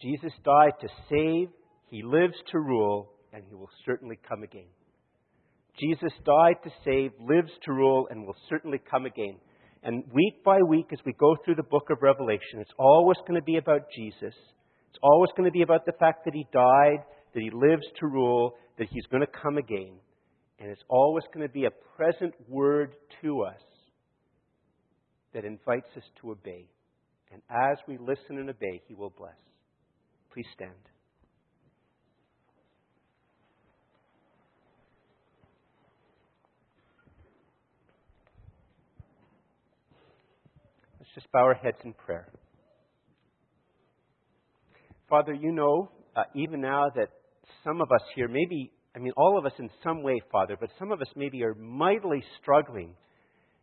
Jesus 0.00 0.32
died 0.44 0.72
to 0.80 0.88
save, 1.10 1.48
He 1.90 2.02
lives 2.02 2.36
to 2.52 2.58
rule, 2.58 3.10
and 3.32 3.42
He 3.48 3.54
will 3.54 3.70
certainly 3.84 4.18
come 4.28 4.42
again. 4.42 4.68
Jesus 5.80 6.12
died 6.24 6.56
to 6.64 6.70
save, 6.84 7.12
lives 7.20 7.50
to 7.64 7.72
rule, 7.72 8.06
and 8.10 8.24
will 8.24 8.36
certainly 8.48 8.80
come 8.90 9.04
again. 9.04 9.36
And 9.82 10.04
week 10.12 10.42
by 10.44 10.58
week, 10.62 10.86
as 10.92 10.98
we 11.04 11.12
go 11.12 11.36
through 11.44 11.56
the 11.56 11.62
book 11.62 11.88
of 11.90 12.02
Revelation, 12.02 12.60
it's 12.60 12.74
always 12.78 13.18
going 13.26 13.40
to 13.40 13.44
be 13.44 13.56
about 13.56 13.82
Jesus. 13.94 14.34
It's 14.90 14.98
always 15.02 15.30
going 15.36 15.48
to 15.48 15.52
be 15.52 15.62
about 15.62 15.86
the 15.86 15.92
fact 15.98 16.24
that 16.24 16.34
He 16.34 16.46
died, 16.52 17.04
that 17.34 17.40
He 17.40 17.50
lives 17.50 17.86
to 18.00 18.06
rule, 18.06 18.54
that 18.78 18.88
He's 18.90 19.06
going 19.10 19.22
to 19.22 19.40
come 19.42 19.58
again. 19.58 19.96
And 20.58 20.70
it's 20.70 20.84
always 20.88 21.24
going 21.34 21.46
to 21.46 21.52
be 21.52 21.64
a 21.64 21.96
present 21.96 22.34
word 22.48 22.94
to 23.22 23.42
us 23.42 23.60
that 25.36 25.44
invites 25.44 25.86
us 25.98 26.02
to 26.22 26.30
obey. 26.30 26.64
And 27.30 27.42
as 27.50 27.76
we 27.86 27.98
listen 27.98 28.38
and 28.38 28.48
obey, 28.48 28.80
He 28.88 28.94
will 28.94 29.12
bless. 29.18 29.34
Please 30.32 30.46
stand. 30.54 30.72
Let's 40.98 41.10
just 41.14 41.30
bow 41.32 41.40
our 41.40 41.52
heads 41.52 41.76
in 41.84 41.92
prayer. 41.92 42.28
Father, 45.10 45.34
you 45.34 45.52
know, 45.52 45.90
uh, 46.16 46.22
even 46.34 46.62
now 46.62 46.86
that 46.96 47.08
some 47.62 47.82
of 47.82 47.92
us 47.92 48.00
here, 48.14 48.26
maybe, 48.26 48.72
I 48.94 49.00
mean, 49.00 49.12
all 49.18 49.38
of 49.38 49.44
us 49.44 49.52
in 49.58 49.68
some 49.84 50.02
way, 50.02 50.18
Father, 50.32 50.56
but 50.58 50.70
some 50.78 50.92
of 50.92 51.02
us 51.02 51.08
maybe 51.14 51.44
are 51.44 51.54
mightily 51.54 52.24
struggling 52.40 52.94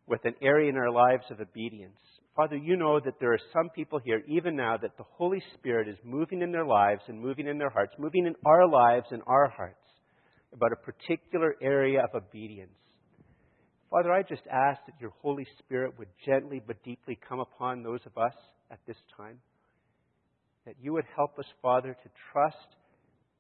with 0.08 0.24
an 0.26 0.36
area 0.42 0.70
in 0.70 0.78
our 0.78 0.92
lives 0.92 1.24
of 1.30 1.40
obedience. 1.40 1.98
Father, 2.36 2.58
you 2.58 2.76
know 2.76 3.00
that 3.00 3.20
there 3.20 3.34
are 3.34 3.40
some 3.54 3.70
people 3.70 4.00
here, 4.00 4.24
even 4.28 4.56
now, 4.56 4.76
that 4.78 4.98
the 4.98 5.04
Holy 5.18 5.42
Spirit 5.54 5.88
is 5.88 5.98
moving 6.04 6.42
in 6.42 6.52
their 6.52 6.66
lives 6.66 7.02
and 7.08 7.20
moving 7.20 7.48
in 7.48 7.58
their 7.60 7.70
hearts, 7.70 7.94
moving 8.00 8.26
in 8.26 8.36
our 8.46 8.68
lives 8.68 9.06
and 9.12 9.22
our 9.28 9.50
hearts 9.50 9.78
about 10.52 10.72
a 10.72 10.92
particular 10.92 11.56
area 11.62 12.02
of 12.04 12.10
obedience. 12.16 12.72
Father, 13.90 14.12
I 14.12 14.24
just 14.24 14.42
ask 14.52 14.80
that 14.88 15.00
your 15.00 15.14
Holy 15.22 15.46
Spirit 15.60 15.98
would 16.00 16.08
gently 16.26 16.60
but 16.66 16.84
deeply 16.84 17.18
come 17.30 17.40
upon 17.40 17.84
those 17.84 18.02
of 18.08 18.18
us 18.18 18.34
at 18.72 18.80
this 18.88 18.98
time. 19.16 19.38
That 20.66 20.76
you 20.82 20.94
would 20.94 21.06
help 21.16 21.38
us, 21.38 21.46
Father, 21.62 21.94
to 21.94 22.10
trust 22.32 22.58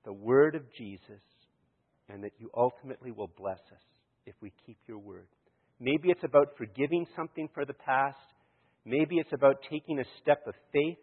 the 0.05 0.13
word 0.13 0.53
of 0.53 0.61
Jesus 0.77 1.21
and 2.09 2.23
that 2.23 2.33
you 2.37 2.51
ultimately 2.55 3.11
will 3.11 3.31
bless 3.35 3.59
us 3.71 3.81
if 4.27 4.35
we 4.41 4.51
keep 4.65 4.77
your 4.87 4.99
word. 4.99 5.25
Maybe 5.79 6.09
it's 6.09 6.23
about 6.23 6.57
forgiving 6.57 7.05
something 7.15 7.49
for 7.53 7.65
the 7.65 7.73
past. 7.73 8.17
Maybe 8.85 9.17
it's 9.17 9.33
about 9.33 9.57
taking 9.69 9.99
a 9.99 10.05
step 10.21 10.45
of 10.47 10.53
faith. 10.71 10.97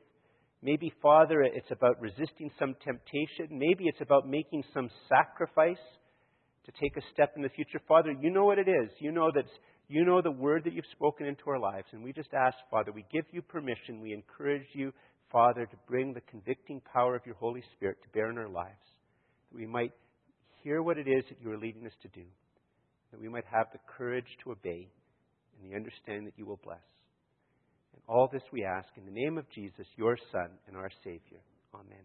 Maybe, 0.62 0.92
Father, 1.00 1.42
it's 1.42 1.70
about 1.70 2.00
resisting 2.00 2.50
some 2.58 2.76
temptation. 2.84 3.48
Maybe 3.50 3.84
it's 3.86 4.00
about 4.00 4.28
making 4.28 4.62
some 4.74 4.90
sacrifice 5.08 5.82
to 6.66 6.72
take 6.80 6.96
a 6.96 7.12
step 7.12 7.32
in 7.36 7.42
the 7.42 7.48
future. 7.48 7.80
Father, 7.88 8.12
you 8.12 8.30
know 8.30 8.44
what 8.44 8.58
it 8.58 8.68
is. 8.68 8.90
You 8.98 9.12
know 9.12 9.30
that 9.34 9.46
you 9.88 10.04
know 10.04 10.20
the 10.20 10.30
word 10.30 10.64
that 10.64 10.74
you've 10.74 10.84
spoken 10.92 11.26
into 11.26 11.48
our 11.48 11.58
lives. 11.58 11.86
And 11.92 12.04
we 12.04 12.12
just 12.12 12.32
ask, 12.34 12.56
Father, 12.70 12.92
we 12.92 13.04
give 13.10 13.24
you 13.32 13.40
permission. 13.42 14.00
We 14.00 14.12
encourage 14.12 14.66
you, 14.74 14.92
Father, 15.32 15.64
to 15.64 15.76
bring 15.88 16.12
the 16.12 16.20
convicting 16.22 16.82
power 16.92 17.16
of 17.16 17.24
your 17.24 17.36
Holy 17.36 17.62
Spirit 17.74 17.96
to 18.02 18.08
bear 18.10 18.30
in 18.30 18.38
our 18.38 18.48
lives. 18.48 18.84
That 19.50 19.58
we 19.58 19.66
might 19.66 19.92
hear 20.62 20.82
what 20.82 20.98
it 20.98 21.08
is 21.08 21.24
that 21.28 21.40
you 21.42 21.50
are 21.50 21.58
leading 21.58 21.86
us 21.86 21.92
to 22.02 22.08
do 22.08 22.26
that 23.10 23.20
we 23.20 23.28
might 23.28 23.44
have 23.50 23.66
the 23.72 23.78
courage 23.96 24.26
to 24.44 24.52
obey 24.52 24.88
and 25.60 25.70
the 25.70 25.76
understanding 25.76 26.24
that 26.24 26.34
you 26.36 26.46
will 26.46 26.60
bless. 26.62 26.78
And 27.92 28.02
all 28.08 28.28
this 28.32 28.42
we 28.52 28.64
ask 28.64 28.88
in 28.96 29.04
the 29.04 29.10
name 29.10 29.38
of 29.38 29.50
Jesus, 29.50 29.86
your 29.96 30.16
Son 30.32 30.50
and 30.66 30.76
our 30.76 30.90
Savior. 31.04 31.40
Amen. 31.74 32.04